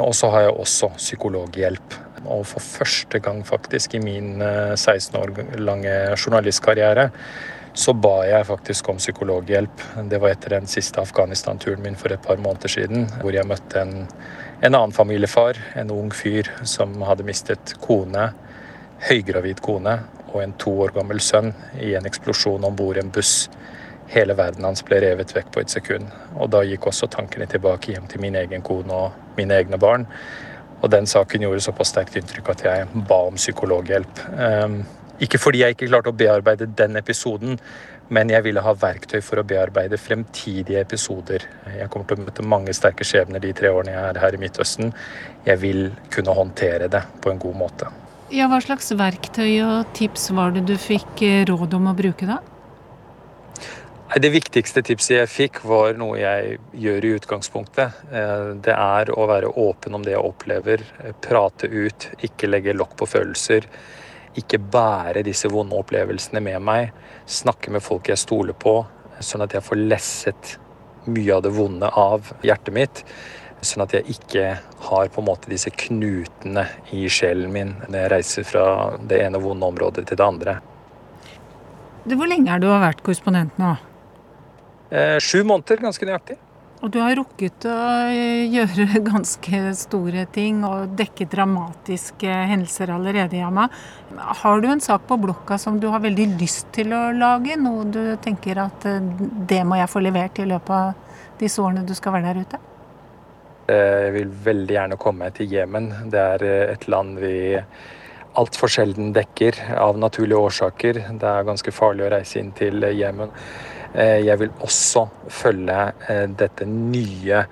Og 0.00 0.16
så 0.16 0.32
har 0.32 0.48
jeg 0.48 0.56
også 0.64 0.94
psykologhjelp 0.96 2.00
og 2.26 2.46
for 2.48 2.64
første 2.64 3.20
gang 3.22 3.42
faktisk 3.46 3.94
i 3.94 4.02
min 4.04 4.38
16 4.40 5.14
eh, 5.14 5.20
år 5.20 5.60
lange 5.60 5.92
journalistkarriere 6.16 7.10
så 7.74 7.92
ba 7.92 8.22
jeg 8.22 8.46
faktisk 8.46 8.88
om 8.88 8.98
psykologhjelp. 9.02 9.82
Det 10.10 10.20
var 10.22 10.30
etter 10.30 10.54
den 10.54 10.68
siste 10.70 11.02
Afghanistan-turen 11.02 11.82
min 11.82 11.98
for 11.98 12.14
et 12.14 12.22
par 12.22 12.38
måneder 12.38 12.70
siden, 12.70 13.08
hvor 13.20 13.34
jeg 13.34 13.46
møtte 13.50 13.80
en, 13.82 14.06
en 14.62 14.74
annen 14.74 14.94
familiefar, 14.94 15.58
en 15.74 15.90
ung 15.90 16.12
fyr 16.14 16.50
som 16.62 16.94
hadde 17.02 17.26
mistet 17.26 17.74
kone, 17.82 18.28
høygravid 19.08 19.58
kone 19.64 19.98
og 20.30 20.40
en 20.42 20.54
to 20.62 20.70
år 20.86 20.94
gammel 20.94 21.20
sønn 21.22 21.50
i 21.82 21.92
en 21.98 22.06
eksplosjon 22.06 22.64
om 22.64 22.78
bord 22.78 22.98
i 22.98 23.02
en 23.02 23.10
buss. 23.14 23.48
Hele 24.14 24.36
verden 24.38 24.66
hans 24.66 24.84
ble 24.86 25.00
revet 25.02 25.34
vekk 25.34 25.50
på 25.50 25.64
et 25.64 25.74
sekund. 25.74 26.06
Og 26.38 26.52
da 26.54 26.62
gikk 26.66 26.86
også 26.90 27.10
tankene 27.10 27.48
tilbake 27.50 27.94
hjem 27.94 28.06
til 28.10 28.22
min 28.22 28.38
egen 28.38 28.62
kone 28.62 28.94
og 29.06 29.38
mine 29.38 29.58
egne 29.58 29.80
barn. 29.82 30.06
Og 30.84 30.92
den 30.92 31.08
saken 31.08 31.46
gjorde 31.46 31.64
såpass 31.64 31.94
sterkt 31.94 32.18
inntrykk 32.20 32.52
at 32.52 32.62
jeg 32.66 33.04
ba 33.08 33.22
om 33.30 33.40
psykologhjelp. 33.40 34.20
Ehm, 34.36 34.82
ikke 35.24 35.40
fordi 35.40 35.62
jeg 35.62 35.76
ikke 35.76 35.88
klarte 35.88 36.12
å 36.12 36.16
bearbeide 36.18 36.68
den 36.76 36.98
episoden, 37.00 37.56
men 38.12 38.28
jeg 38.28 38.44
ville 38.44 38.60
ha 38.60 38.74
verktøy 38.76 39.22
for 39.24 39.40
å 39.40 39.46
bearbeide 39.48 39.96
fremtidige 39.96 40.82
episoder. 40.84 41.46
Jeg 41.72 41.88
kommer 41.88 42.10
til 42.10 42.20
å 42.20 42.26
møte 42.26 42.44
mange 42.44 42.74
sterke 42.76 43.06
skjebner 43.06 43.40
de 43.40 43.54
tre 43.56 43.70
årene 43.72 43.94
jeg 43.94 44.10
er 44.10 44.20
her 44.20 44.36
i 44.36 44.40
Midtøsten. 44.42 44.92
Jeg 45.46 45.62
vil 45.62 45.86
kunne 46.12 46.36
håndtere 46.36 46.90
det 46.92 47.04
på 47.24 47.32
en 47.32 47.40
god 47.40 47.62
måte. 47.64 47.92
Ja, 48.34 48.50
Hva 48.50 48.60
slags 48.60 48.92
verktøy 48.98 49.62
og 49.64 49.94
tips 49.96 50.32
var 50.36 50.52
det 50.52 50.66
du 50.68 50.76
fikk 50.80 51.22
eh, 51.24 51.44
råd 51.48 51.78
om 51.78 51.88
å 51.92 51.96
bruke 51.96 52.28
da? 52.28 52.42
Det 54.12 54.28
viktigste 54.28 54.82
tipset 54.84 55.16
jeg 55.16 55.28
fikk, 55.32 55.62
var 55.64 55.96
noe 55.96 56.18
jeg 56.20 56.58
gjør 56.76 57.04
i 57.08 57.12
utgangspunktet. 57.16 58.02
Eh, 58.12 58.50
det 58.62 58.74
er 58.76 59.10
å 59.10 59.24
være 59.26 59.48
åpen 59.58 59.96
om 59.96 60.02
det 60.04 60.12
jeg 60.12 60.20
opplever, 60.22 60.82
eh, 61.00 61.14
prate 61.24 61.66
ut, 61.72 62.10
ikke 62.20 62.50
legge 62.50 62.76
lokk 62.76 62.92
på 63.00 63.08
følelser. 63.08 63.64
Ikke 64.36 64.60
bære 64.60 65.24
disse 65.24 65.48
vonde 65.48 65.74
opplevelsene 65.78 66.42
med 66.44 66.60
meg. 66.62 66.92
Snakke 67.26 67.72
med 67.72 67.82
folk 67.82 68.10
jeg 68.12 68.20
stoler 68.20 68.52
på, 68.52 68.84
sånn 69.20 69.42
at 69.42 69.56
jeg 69.56 69.64
får 69.64 69.80
lesset 69.88 70.58
mye 71.06 71.34
av 71.34 71.42
det 71.42 71.54
vonde 71.56 71.88
av 71.88 72.30
hjertet 72.44 72.74
mitt. 72.74 73.02
Sånn 73.64 73.82
at 73.86 73.96
jeg 73.96 74.04
ikke 74.18 74.58
har 74.90 75.08
på 75.08 75.22
en 75.22 75.28
måte 75.30 75.48
disse 75.48 75.70
knutene 75.70 76.66
i 76.92 77.08
sjelen 77.08 77.50
min 77.50 77.74
når 77.88 77.98
jeg 77.98 78.12
reiser 78.12 78.44
fra 78.44 78.66
det 79.00 79.22
ene 79.24 79.40
vonde 79.40 79.64
området 79.64 80.06
til 80.06 80.20
det 80.20 80.28
andre. 80.28 80.58
Hvor 82.04 82.28
lenge 82.28 82.52
er 82.52 82.60
du 82.60 82.68
har 82.68 82.84
vært 82.84 83.02
korrespondent 83.02 83.56
nå? 83.58 83.72
Eh, 84.94 85.18
sju 85.18 85.42
måneder, 85.42 85.80
ganske 85.82 86.06
nøyaktig. 86.06 86.36
Og 86.84 86.90
du 86.92 86.98
har 87.00 87.14
rukket 87.16 87.64
å 87.64 87.76
gjøre 88.52 89.00
ganske 89.12 89.60
store 89.78 90.26
ting 90.34 90.60
og 90.68 90.92
dekke 90.98 91.26
dramatiske 91.32 92.28
hendelser 92.50 92.92
allerede, 92.92 93.40
Yama. 93.40 93.70
Har 94.42 94.60
du 94.60 94.68
en 94.68 94.84
sak 94.84 95.08
på 95.08 95.18
blokka 95.22 95.58
som 95.58 95.80
du 95.80 95.88
har 95.90 96.04
veldig 96.04 96.28
lyst 96.36 96.68
til 96.76 96.92
å 96.92 97.08
lage? 97.16 97.56
Noe 97.56 97.88
du 97.88 98.02
tenker 98.22 98.60
at 98.66 98.86
eh, 98.90 99.00
det 99.48 99.64
må 99.66 99.80
jeg 99.80 99.90
få 99.90 100.04
levert 100.04 100.38
i 100.38 100.48
løpet 100.50 100.76
av 100.76 101.40
disse 101.40 101.64
årene 101.64 101.86
du 101.88 101.94
skal 101.96 102.18
være 102.18 102.30
der 102.30 102.44
ute? 102.44 102.62
Eh, 103.72 103.98
jeg 104.06 104.16
vil 104.20 104.38
veldig 104.44 104.78
gjerne 104.78 105.00
komme 105.00 105.34
til 105.34 105.52
Jemen. 105.56 105.90
Det 106.12 106.24
er 106.36 106.48
eh, 106.50 106.72
et 106.76 106.88
land 106.92 107.16
vi 107.18 107.36
altfor 108.36 108.68
sjelden 108.68 109.14
dekker 109.16 109.56
av 109.80 109.96
naturlige 109.96 110.46
årsaker. 110.50 111.06
Det 111.16 111.30
er 111.30 111.46
ganske 111.48 111.72
farlig 111.72 112.04
å 112.04 112.16
reise 112.18 112.42
inn 112.42 112.52
til 112.58 112.84
Jemen. 112.92 113.32
Eh, 113.94 114.20
jeg 114.26 114.40
vil 114.42 114.52
også 114.66 115.06
følge 115.30 115.78
dette 116.38 116.66
nye 116.66 117.44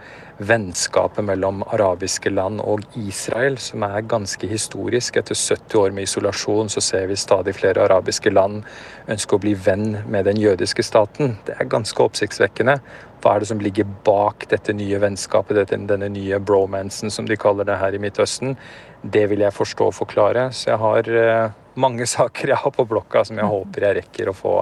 vennskapet 0.43 1.25
mellom 1.25 1.63
arabiske 1.71 2.31
land 2.33 2.61
og 2.65 2.85
Israel, 2.99 3.59
som 3.63 3.85
er 3.87 4.07
ganske 4.09 4.49
historisk. 4.51 5.17
Etter 5.21 5.39
70 5.39 5.79
år 5.79 5.95
med 5.95 6.09
isolasjon 6.09 6.73
så 6.73 6.83
ser 6.85 7.07
vi 7.11 7.19
stadig 7.21 7.55
flere 7.59 7.85
arabiske 7.85 8.33
land 8.33 8.63
ønske 9.11 9.37
å 9.37 9.43
bli 9.43 9.55
venn 9.55 10.03
med 10.11 10.27
den 10.27 10.41
jødiske 10.41 10.85
staten. 10.87 11.37
Det 11.47 11.57
er 11.59 11.71
ganske 11.71 12.03
oppsiktsvekkende. 12.03 12.79
Hva 13.23 13.37
er 13.37 13.43
det 13.43 13.53
som 13.53 13.63
ligger 13.63 13.87
bak 14.07 14.49
dette 14.51 14.75
nye 14.75 14.99
vennskapet, 15.03 15.55
dette, 15.61 15.79
denne 15.87 16.09
nye 16.11 16.41
bromansen 16.43 17.13
som 17.13 17.29
de 17.29 17.39
kaller 17.39 17.69
det 17.69 17.79
her 17.79 17.95
i 17.95 18.03
Midtøsten? 18.03 18.57
Det 19.03 19.29
vil 19.31 19.45
jeg 19.45 19.55
forstå 19.55 19.91
og 19.93 19.95
forklare. 19.95 20.49
Så 20.51 20.73
jeg 20.73 20.83
har 20.83 21.13
uh, 21.13 21.53
mange 21.79 22.07
saker 22.17 22.55
jeg 22.55 22.63
har 22.65 22.75
på 22.75 22.89
blokka 22.89 23.25
som 23.29 23.39
jeg 23.39 23.51
håper 23.53 23.89
jeg 23.89 23.99
rekker 24.01 24.33
å 24.33 24.37
få, 24.37 24.57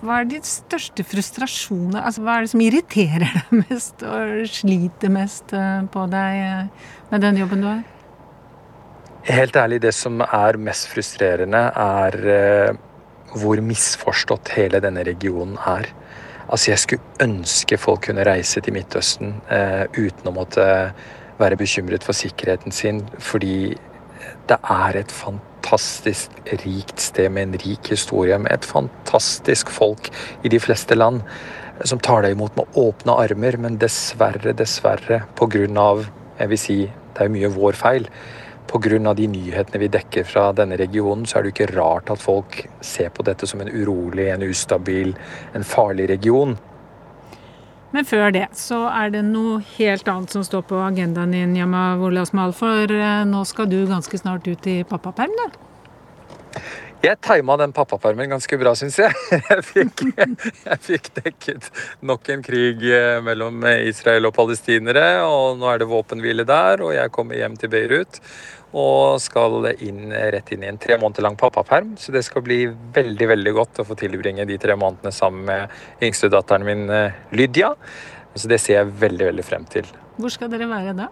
Hva 0.04 0.18
er 0.20 0.28
de 0.28 0.42
største 0.44 1.04
frustrasjonene? 1.08 2.02
Altså, 2.04 2.22
hva 2.26 2.36
er 2.36 2.44
det 2.44 2.52
som 2.52 2.62
irriterer 2.62 3.24
deg 3.24 3.54
mest 3.62 4.04
og 4.04 4.44
sliter 4.52 5.12
mest 5.14 5.54
eh, 5.56 5.86
på 5.94 6.04
deg 6.12 6.40
eh, 6.44 6.90
med 7.14 7.24
den 7.24 7.40
jobben 7.40 7.64
du 7.64 7.70
har? 7.70 7.80
Helt 9.30 9.56
ærlig, 9.56 9.80
det 9.86 9.94
som 9.96 10.20
er 10.26 10.60
mest 10.60 10.90
frustrerende, 10.92 11.62
er 11.72 12.18
eh, 12.36 12.82
hvor 13.40 13.64
misforstått 13.64 14.52
hele 14.58 14.84
denne 14.84 15.06
regionen 15.08 15.56
er. 15.64 15.88
Altså, 16.50 16.72
jeg 16.72 16.80
skulle 16.84 17.24
ønske 17.24 17.78
folk 17.80 18.06
kunne 18.08 18.26
reise 18.28 18.62
til 18.62 18.76
Midtøsten 18.76 19.36
eh, 19.52 19.86
uten 19.96 20.30
å 20.30 20.36
måtte 20.36 20.66
være 21.40 21.58
bekymret 21.58 22.04
for 22.06 22.16
sikkerheten 22.18 22.76
sin, 22.76 23.02
fordi 23.20 23.74
det 24.50 24.60
er 24.60 25.00
et 25.00 25.12
fantastisk 25.12 26.32
rikt 26.64 27.00
sted 27.02 27.32
med 27.32 27.48
en 27.48 27.60
rik 27.64 27.90
historie, 27.92 28.38
med 28.40 28.52
et 28.52 28.68
fantastisk 28.68 29.72
folk 29.72 30.10
i 30.44 30.52
de 30.52 30.60
fleste 30.60 30.96
land 30.96 31.24
som 31.88 32.00
tar 32.00 32.24
deg 32.24 32.36
imot 32.36 32.56
med 32.60 32.78
åpne 32.80 33.16
armer, 33.24 33.58
men 33.60 33.80
dessverre, 33.82 34.54
dessverre, 34.56 35.24
på 35.36 35.50
grunn 35.52 35.80
av 35.80 36.06
Jeg 36.40 36.50
vil 36.50 36.58
si, 36.58 36.76
det 37.14 37.22
er 37.22 37.30
mye 37.30 37.50
vår 37.54 37.78
feil. 37.78 38.08
Pga. 38.70 39.14
de 39.14 39.28
nyhetene 39.28 39.80
vi 39.80 39.88
dekker 39.88 40.24
fra 40.24 40.52
denne 40.54 40.78
regionen, 40.78 41.26
så 41.26 41.38
er 41.38 41.44
det 41.44 41.52
jo 41.52 41.56
ikke 41.58 41.74
rart 41.76 42.10
at 42.10 42.22
folk 42.22 42.64
ser 42.82 43.10
på 43.10 43.24
dette 43.24 43.48
som 43.48 43.62
en 43.62 43.70
urolig, 43.72 44.30
en 44.30 44.44
ustabil, 44.44 45.16
en 45.54 45.64
farlig 45.64 46.10
region. 46.10 46.58
Men 47.94 48.06
før 48.10 48.32
det 48.34 48.48
så 48.58 48.88
er 48.90 49.12
det 49.14 49.22
noe 49.28 49.60
helt 49.76 50.08
annet 50.10 50.34
som 50.34 50.44
står 50.46 50.64
på 50.72 50.80
agendaen 50.82 51.36
din, 51.36 51.54
Yama 51.60 51.94
Wolasmal. 52.02 52.56
For 52.58 52.90
eh, 52.90 53.22
nå 53.30 53.44
skal 53.46 53.70
du 53.70 53.84
ganske 53.86 54.18
snart 54.18 54.48
ut 54.50 54.68
i 54.68 54.80
pappaperm, 54.90 55.36
du? 55.38 55.60
Jeg 57.04 57.20
tima 57.20 57.58
den 57.60 57.74
pappapermen 57.76 58.32
ganske 58.32 58.58
bra, 58.62 58.72
syns 58.80 58.96
jeg. 59.02 59.12
Jeg 59.52 59.64
fikk, 59.68 60.04
jeg 60.16 60.78
fikk, 60.86 61.10
dekket 61.18 61.66
nok 62.06 62.30
en 62.32 62.44
krig 62.46 62.86
eh, 62.88 63.18
mellom 63.26 63.66
Israel 63.84 64.30
og 64.30 64.36
palestinere, 64.38 65.08
og 65.28 65.60
nå 65.60 65.68
er 65.68 65.82
det 65.82 65.90
våpenhvile 65.92 66.46
der, 66.48 66.84
og 66.86 66.94
jeg 66.96 67.12
kommer 67.12 67.36
hjem 67.36 67.58
til 67.60 67.72
Beirut 67.74 68.22
og 68.74 69.20
skal 69.22 69.68
inn, 69.86 70.08
rett 70.10 70.50
inn 70.56 70.64
i 70.66 70.70
en 70.72 70.80
tre 70.82 70.98
måneder 70.98 71.28
lang 71.28 71.36
pappaperm. 71.38 71.94
Så 72.00 72.14
det 72.16 72.24
skal 72.26 72.46
bli 72.46 72.64
veldig 72.96 73.28
veldig 73.30 73.54
godt 73.54 73.84
å 73.84 73.88
få 73.88 73.98
tilbringe 74.00 74.48
de 74.50 74.58
tre 74.62 74.78
månedene 74.80 75.14
sammen 75.14 75.46
med 75.50 76.08
yngstedatteren 76.08 76.66
min 76.66 76.88
eh, 76.90 77.20
Lydia. 77.36 77.74
Så 78.34 78.50
det 78.50 78.64
ser 78.64 78.80
jeg 78.80 78.96
veldig, 79.04 79.28
veldig 79.30 79.46
frem 79.46 79.68
til. 79.70 79.92
Hvor 80.18 80.34
skal 80.34 80.50
dere 80.50 80.72
være 80.72 80.96
da? 80.98 81.12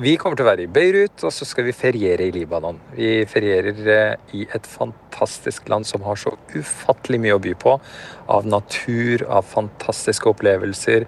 Vi 0.00 0.14
kommer 0.16 0.38
til 0.38 0.46
å 0.46 0.48
være 0.48 0.64
i 0.64 0.70
Beirut, 0.72 1.20
og 1.28 1.32
så 1.34 1.44
skal 1.44 1.66
vi 1.66 1.74
feriere 1.76 2.24
i 2.24 2.32
Libanon. 2.32 2.78
Vi 2.96 3.08
ferierer 3.28 3.88
eh, 3.92 4.30
i 4.38 4.46
et 4.48 4.64
fantastisk 4.64 5.68
land 5.68 5.84
som 5.84 6.06
har 6.06 6.16
så 6.16 6.32
ufattelig 6.54 7.18
mye 7.20 7.34
å 7.36 7.42
by 7.44 7.52
på. 7.60 7.74
Av 8.32 8.48
natur, 8.48 9.26
av 9.28 9.44
fantastiske 9.50 10.30
opplevelser. 10.32 11.04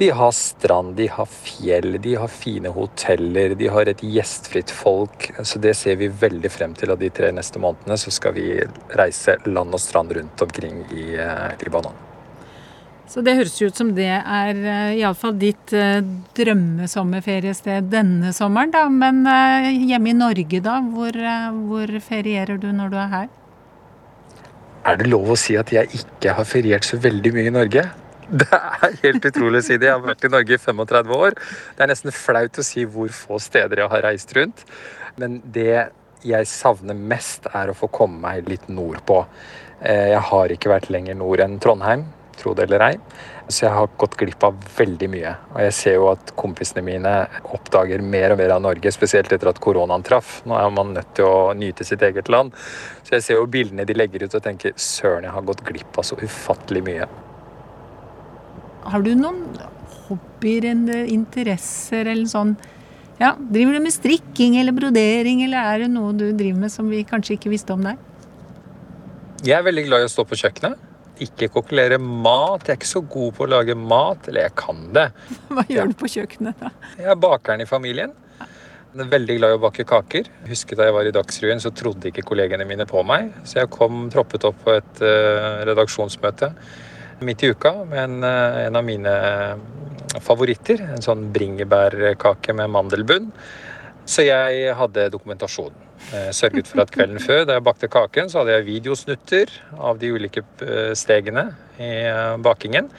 De 0.00 0.08
har 0.16 0.32
strand, 0.32 0.96
de 0.96 1.10
har 1.12 1.28
fjell, 1.28 1.98
de 2.00 2.16
har 2.22 2.32
fine 2.32 2.72
hoteller, 2.72 3.58
de 3.60 3.68
har 3.76 3.92
et 3.92 4.06
gjestfritt 4.16 4.72
folk. 4.72 5.28
Så 5.44 5.60
det 5.60 5.76
ser 5.76 6.00
vi 6.00 6.08
veldig 6.08 6.54
frem 6.54 6.72
til. 6.80 6.96
Og 6.96 7.04
de 7.04 7.12
tre 7.12 7.28
neste 7.36 7.60
månedene 7.60 8.00
så 8.00 8.14
skal 8.14 8.38
vi 8.40 8.48
reise 8.96 9.36
land 9.44 9.76
og 9.76 9.84
strand 9.84 10.16
rundt 10.16 10.48
omkring 10.48 10.80
i 10.96 11.10
eh, 11.20 11.52
Libanon. 11.60 12.13
Så 13.10 13.20
det 13.24 13.36
høres 13.36 13.56
ut 13.60 13.76
som 13.76 13.90
det 13.96 14.08
er 14.08 14.60
uh, 14.64 14.92
iallfall 14.96 15.34
ditt 15.38 15.74
uh, 15.76 16.00
drømmesommerferiested 16.38 17.90
denne 17.92 18.32
sommeren, 18.36 18.72
da. 18.72 18.86
Men 18.88 19.22
uh, 19.28 19.68
hjemme 19.68 20.12
i 20.12 20.16
Norge, 20.16 20.60
da? 20.64 20.78
Hvor, 20.94 21.18
hvor 21.68 21.92
ferierer 22.06 22.60
du 22.60 22.70
når 22.72 22.94
du 22.94 23.00
er 23.02 23.10
her? 23.12 23.28
Er 24.84 25.00
det 25.00 25.08
lov 25.08 25.30
å 25.32 25.36
si 25.40 25.56
at 25.56 25.70
jeg 25.72 25.88
ikke 25.96 26.34
har 26.36 26.48
feriert 26.48 26.84
så 26.84 26.98
veldig 27.00 27.32
mye 27.36 27.50
i 27.50 27.54
Norge? 27.54 27.84
Det 28.40 28.48
er 28.56 28.94
helt 29.02 29.26
utrolig 29.28 29.60
å 29.60 29.64
si 29.66 29.76
det. 29.76 29.90
Jeg 29.90 29.98
har 29.98 30.04
vært 30.04 30.24
i 30.24 30.30
Norge 30.32 30.56
i 30.56 30.60
35 30.60 31.12
år. 31.16 31.36
Det 31.76 31.84
er 31.84 31.90
nesten 31.90 32.14
flaut 32.16 32.60
å 32.60 32.64
si 32.64 32.86
hvor 32.88 33.12
få 33.12 33.36
steder 33.42 33.82
jeg 33.82 33.92
har 33.92 34.04
reist 34.06 34.32
rundt. 34.36 34.64
Men 35.20 35.42
det 35.44 35.90
jeg 36.24 36.48
savner 36.48 36.96
mest, 36.96 37.46
er 37.52 37.70
å 37.70 37.76
få 37.76 37.90
komme 37.92 38.22
meg 38.22 38.48
litt 38.48 38.64
nordpå. 38.72 39.20
Eh, 39.84 40.14
jeg 40.14 40.22
har 40.30 40.54
ikke 40.54 40.72
vært 40.72 40.88
lenger 40.92 41.18
nord 41.20 41.42
enn 41.44 41.58
Trondheim, 41.60 42.06
tro 42.40 42.54
det 42.56 42.66
eller 42.66 42.84
ei. 42.88 42.94
Så 43.48 43.66
jeg 43.66 43.74
har 43.74 43.90
gått 44.00 44.16
glipp 44.16 44.44
av 44.46 44.56
veldig 44.78 45.08
mye. 45.12 45.34
Og 45.52 45.58
jeg 45.66 45.74
ser 45.76 45.96
jo 45.98 46.06
at 46.12 46.32
kompisene 46.40 46.84
mine 46.86 47.12
oppdager 47.52 48.00
mer 48.00 48.32
og 48.32 48.40
mer 48.40 48.54
av 48.54 48.62
Norge, 48.64 48.92
spesielt 48.94 49.32
etter 49.34 49.50
at 49.50 49.60
koronaen 49.64 50.04
traff. 50.06 50.38
Nå 50.48 50.56
er 50.56 50.70
man 50.72 50.94
nødt 50.96 51.12
til 51.18 51.28
å 51.28 51.52
nyte 51.58 51.84
sitt 51.84 52.02
eget 52.06 52.30
land. 52.32 52.54
Så 53.04 53.18
jeg 53.18 53.26
ser 53.26 53.40
jo 53.40 53.50
bildene 53.50 53.84
de 53.84 53.96
legger 53.96 54.24
ut 54.24 54.38
og 54.38 54.44
tenker 54.44 54.72
søren, 54.80 55.28
jeg 55.28 55.36
har 55.36 55.48
gått 55.50 55.64
glipp 55.66 56.00
av 56.00 56.08
så 56.08 56.18
ufattelig 56.22 56.84
mye. 56.88 57.10
Har 58.84 59.04
du 59.04 59.12
noen 59.16 59.44
hobbyer 60.08 60.70
eller 60.72 61.12
interesser 61.12 62.08
eller 62.08 62.28
sånn? 62.28 62.56
Ja, 63.20 63.34
Driver 63.38 63.76
du 63.76 63.84
med 63.84 63.94
strikking 63.94 64.56
eller 64.58 64.74
brodering, 64.74 65.44
eller 65.44 65.70
er 65.74 65.84
det 65.84 65.92
noe 65.92 66.16
du 66.16 66.26
driver 66.32 66.64
med 66.64 66.72
som 66.72 66.88
vi 66.90 67.04
kanskje 67.06 67.36
ikke 67.36 67.52
visste 67.52 67.76
om 67.76 67.84
deg? 67.86 68.00
Jeg 69.44 69.58
er 69.58 69.64
veldig 69.66 69.84
glad 69.86 70.02
i 70.02 70.08
å 70.08 70.12
stå 70.12 70.24
på 70.24 70.38
kjøkkenet. 70.40 70.80
Ikke 71.22 71.48
kokkelere 71.52 72.00
mat. 72.02 72.64
Jeg 72.66 72.74
er 72.74 72.80
ikke 72.80 72.90
så 72.90 73.02
god 73.06 73.34
på 73.36 73.44
å 73.46 73.50
lage 73.52 73.76
mat. 73.78 74.28
Eller 74.30 74.48
jeg 74.48 74.54
kan 74.58 74.80
det. 74.96 75.08
Hva 75.54 75.64
gjør 75.70 75.92
du 75.92 75.96
på 76.00 76.10
kjøkkenet, 76.16 76.60
da? 76.60 76.72
Jeg 76.98 77.10
er 77.14 77.20
bakeren 77.22 77.62
i 77.62 77.68
familien. 77.70 78.14
Jeg 78.94 79.02
er 79.02 79.10
veldig 79.10 79.36
glad 79.40 79.54
i 79.54 79.58
å 79.58 79.62
bake 79.62 79.86
kaker. 79.90 80.28
Husker 80.46 80.78
Da 80.78 80.88
jeg 80.88 80.94
var 80.94 81.06
i 81.06 81.14
Dagsrevyen, 81.14 81.62
så 81.62 81.72
trodde 81.74 82.10
ikke 82.10 82.26
kollegene 82.26 82.66
mine 82.66 82.86
på 82.86 83.02
meg. 83.06 83.32
Så 83.42 83.60
jeg 83.60 83.72
kom 83.74 84.08
troppet 84.14 84.46
opp 84.46 84.60
på 84.66 84.74
et 84.76 85.02
uh, 85.02 85.62
redaksjonsmøte 85.66 86.52
midt 87.24 87.42
i 87.46 87.50
uka 87.54 87.72
med 87.88 88.00
en, 88.00 88.16
uh, 88.26 88.60
en 88.66 88.78
av 88.78 88.86
mine 88.86 89.14
favoritter. 90.22 90.82
En 90.94 91.02
sånn 91.02 91.26
bringebærkake 91.34 92.54
med 92.54 92.70
mandelbunn. 92.74 93.32
Så 94.06 94.26
jeg 94.26 94.70
hadde 94.78 95.10
dokumentasjon. 95.10 95.83
Eh, 96.12 96.30
sørget 96.36 96.68
for 96.68 96.82
at 96.84 96.92
kvelden 96.92 97.20
før, 97.22 97.44
da 97.48 97.56
jeg 97.56 97.64
bakte 97.64 97.88
kaken, 97.88 98.28
så 98.30 98.42
hadde 98.42 98.58
jeg 98.58 98.66
videosnutter 98.68 99.52
av 99.80 100.00
de 100.02 100.12
ulike 100.12 100.44
eh, 100.62 100.92
stegene 100.98 101.48
i 101.78 101.90
eh, 102.10 102.34
bakingen. 102.44 102.90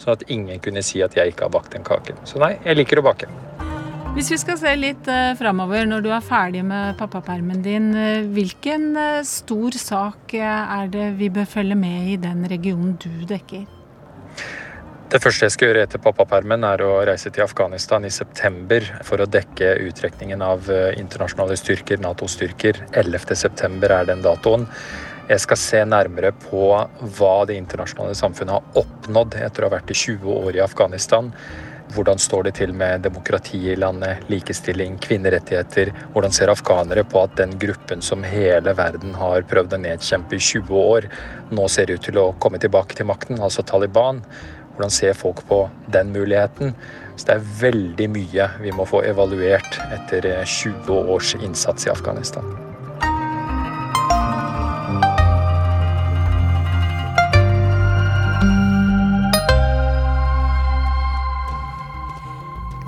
Sånn 0.00 0.16
at 0.16 0.24
ingen 0.32 0.62
kunne 0.64 0.82
si 0.82 1.02
at 1.04 1.14
jeg 1.16 1.34
ikke 1.34 1.46
har 1.46 1.52
bakt 1.54 1.74
den 1.76 1.84
kaken. 1.86 2.24
Så 2.28 2.40
nei, 2.42 2.54
jeg 2.64 2.80
liker 2.80 3.02
å 3.02 3.06
bake. 3.06 3.28
Hvis 4.14 4.30
vi 4.30 4.38
skal 4.38 4.58
se 4.60 4.70
litt 4.78 5.08
framover, 5.38 5.88
når 5.90 6.04
du 6.04 6.10
er 6.14 6.22
ferdig 6.22 6.62
med 6.66 6.94
pappapermen 7.00 7.64
din, 7.64 7.88
hvilken 8.30 8.92
stor 9.26 9.74
sak 9.74 10.36
er 10.38 10.90
det 10.92 11.08
vi 11.18 11.32
bør 11.34 11.48
følge 11.50 11.78
med 11.78 12.12
i 12.12 12.20
den 12.22 12.46
regionen 12.50 12.94
du 13.02 13.24
dekker? 13.26 13.66
Det 15.14 15.20
første 15.22 15.46
jeg 15.46 15.54
skal 15.54 15.68
gjøre 15.68 15.82
etter 15.86 16.00
pappapermen, 16.02 16.64
er 16.66 16.80
å 16.82 16.94
reise 17.06 17.30
til 17.30 17.44
Afghanistan 17.44 18.02
i 18.02 18.08
september 18.10 18.82
for 19.06 19.22
å 19.22 19.28
dekke 19.30 19.68
uttrekningen 19.84 20.40
av 20.42 20.66
internasjonale 20.98 21.54
styrker, 21.54 22.00
Nato-styrker. 22.02 22.80
11.9 22.98 23.92
er 23.94 24.08
den 24.08 24.24
datoen. 24.24 24.64
Jeg 25.28 25.44
skal 25.44 25.60
se 25.62 25.82
nærmere 25.86 26.32
på 26.48 26.64
hva 27.14 27.36
det 27.46 27.60
internasjonale 27.60 28.16
samfunnet 28.18 28.56
har 28.56 28.82
oppnådd 28.82 29.36
etter 29.38 29.62
å 29.62 29.70
ha 29.70 29.76
vært 29.76 29.94
i 29.94 29.98
20 30.00 30.34
år 30.34 30.58
i 30.58 30.64
Afghanistan. 30.64 31.30
Hvordan 31.94 32.18
står 32.18 32.48
det 32.48 32.54
til 32.58 32.74
med 32.74 33.06
demokrati 33.06 33.60
i 33.70 33.78
landet, 33.78 34.26
likestilling, 34.32 34.98
kvinnerettigheter? 35.04 35.92
Hvordan 36.10 36.34
ser 36.34 36.50
afghanere 36.50 37.06
på 37.06 37.22
at 37.22 37.38
den 37.38 37.54
gruppen 37.62 38.02
som 38.02 38.26
hele 38.26 38.74
verden 38.74 39.14
har 39.22 39.46
prøvd 39.46 39.78
å 39.78 39.82
nedkjempe 39.86 40.34
i 40.34 40.42
20 40.42 40.74
år, 40.82 41.08
nå 41.54 41.70
ser 41.70 41.94
ut 41.94 42.02
til 42.02 42.18
å 42.18 42.32
komme 42.42 42.58
tilbake 42.58 42.98
til 42.98 43.06
makten, 43.14 43.38
altså 43.38 43.62
Taliban? 43.62 44.24
Hvordan 44.74 44.90
ser 44.90 45.14
folk 45.14 45.44
på 45.48 45.68
den 45.94 46.12
muligheten? 46.12 46.74
Så 47.16 47.28
det 47.28 47.34
er 47.36 47.50
veldig 47.60 48.10
mye 48.10 48.50
vi 48.58 48.74
må 48.74 48.86
få 48.90 49.04
evaluert 49.06 49.78
etter 49.94 50.26
20 50.42 50.90
års 51.14 51.34
innsats 51.38 51.86
i 51.86 51.92
Afghanistan. 51.94 52.46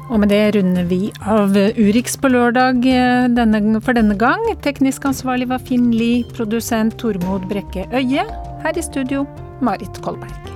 Og 0.06 0.20
med 0.22 0.30
det 0.32 0.56
runder 0.56 0.86
vi 0.88 1.00
av 1.28 1.52
Urix 1.76 2.16
på 2.16 2.30
lørdag 2.32 2.82
denne, 3.36 3.80
for 3.84 3.92
denne 3.98 4.16
gang. 4.18 4.42
Teknisk 4.64 5.04
ansvarlig 5.04 5.50
var 5.52 5.62
Finn 5.68 5.90
Lie, 5.92 6.24
produsent 6.34 6.96
Tormod 7.02 7.46
Brekke 7.52 7.84
Øye. 7.92 8.24
Her 8.64 8.78
i 8.78 8.86
studio, 8.86 9.26
Marit 9.60 10.00
Kolberg. 10.02 10.55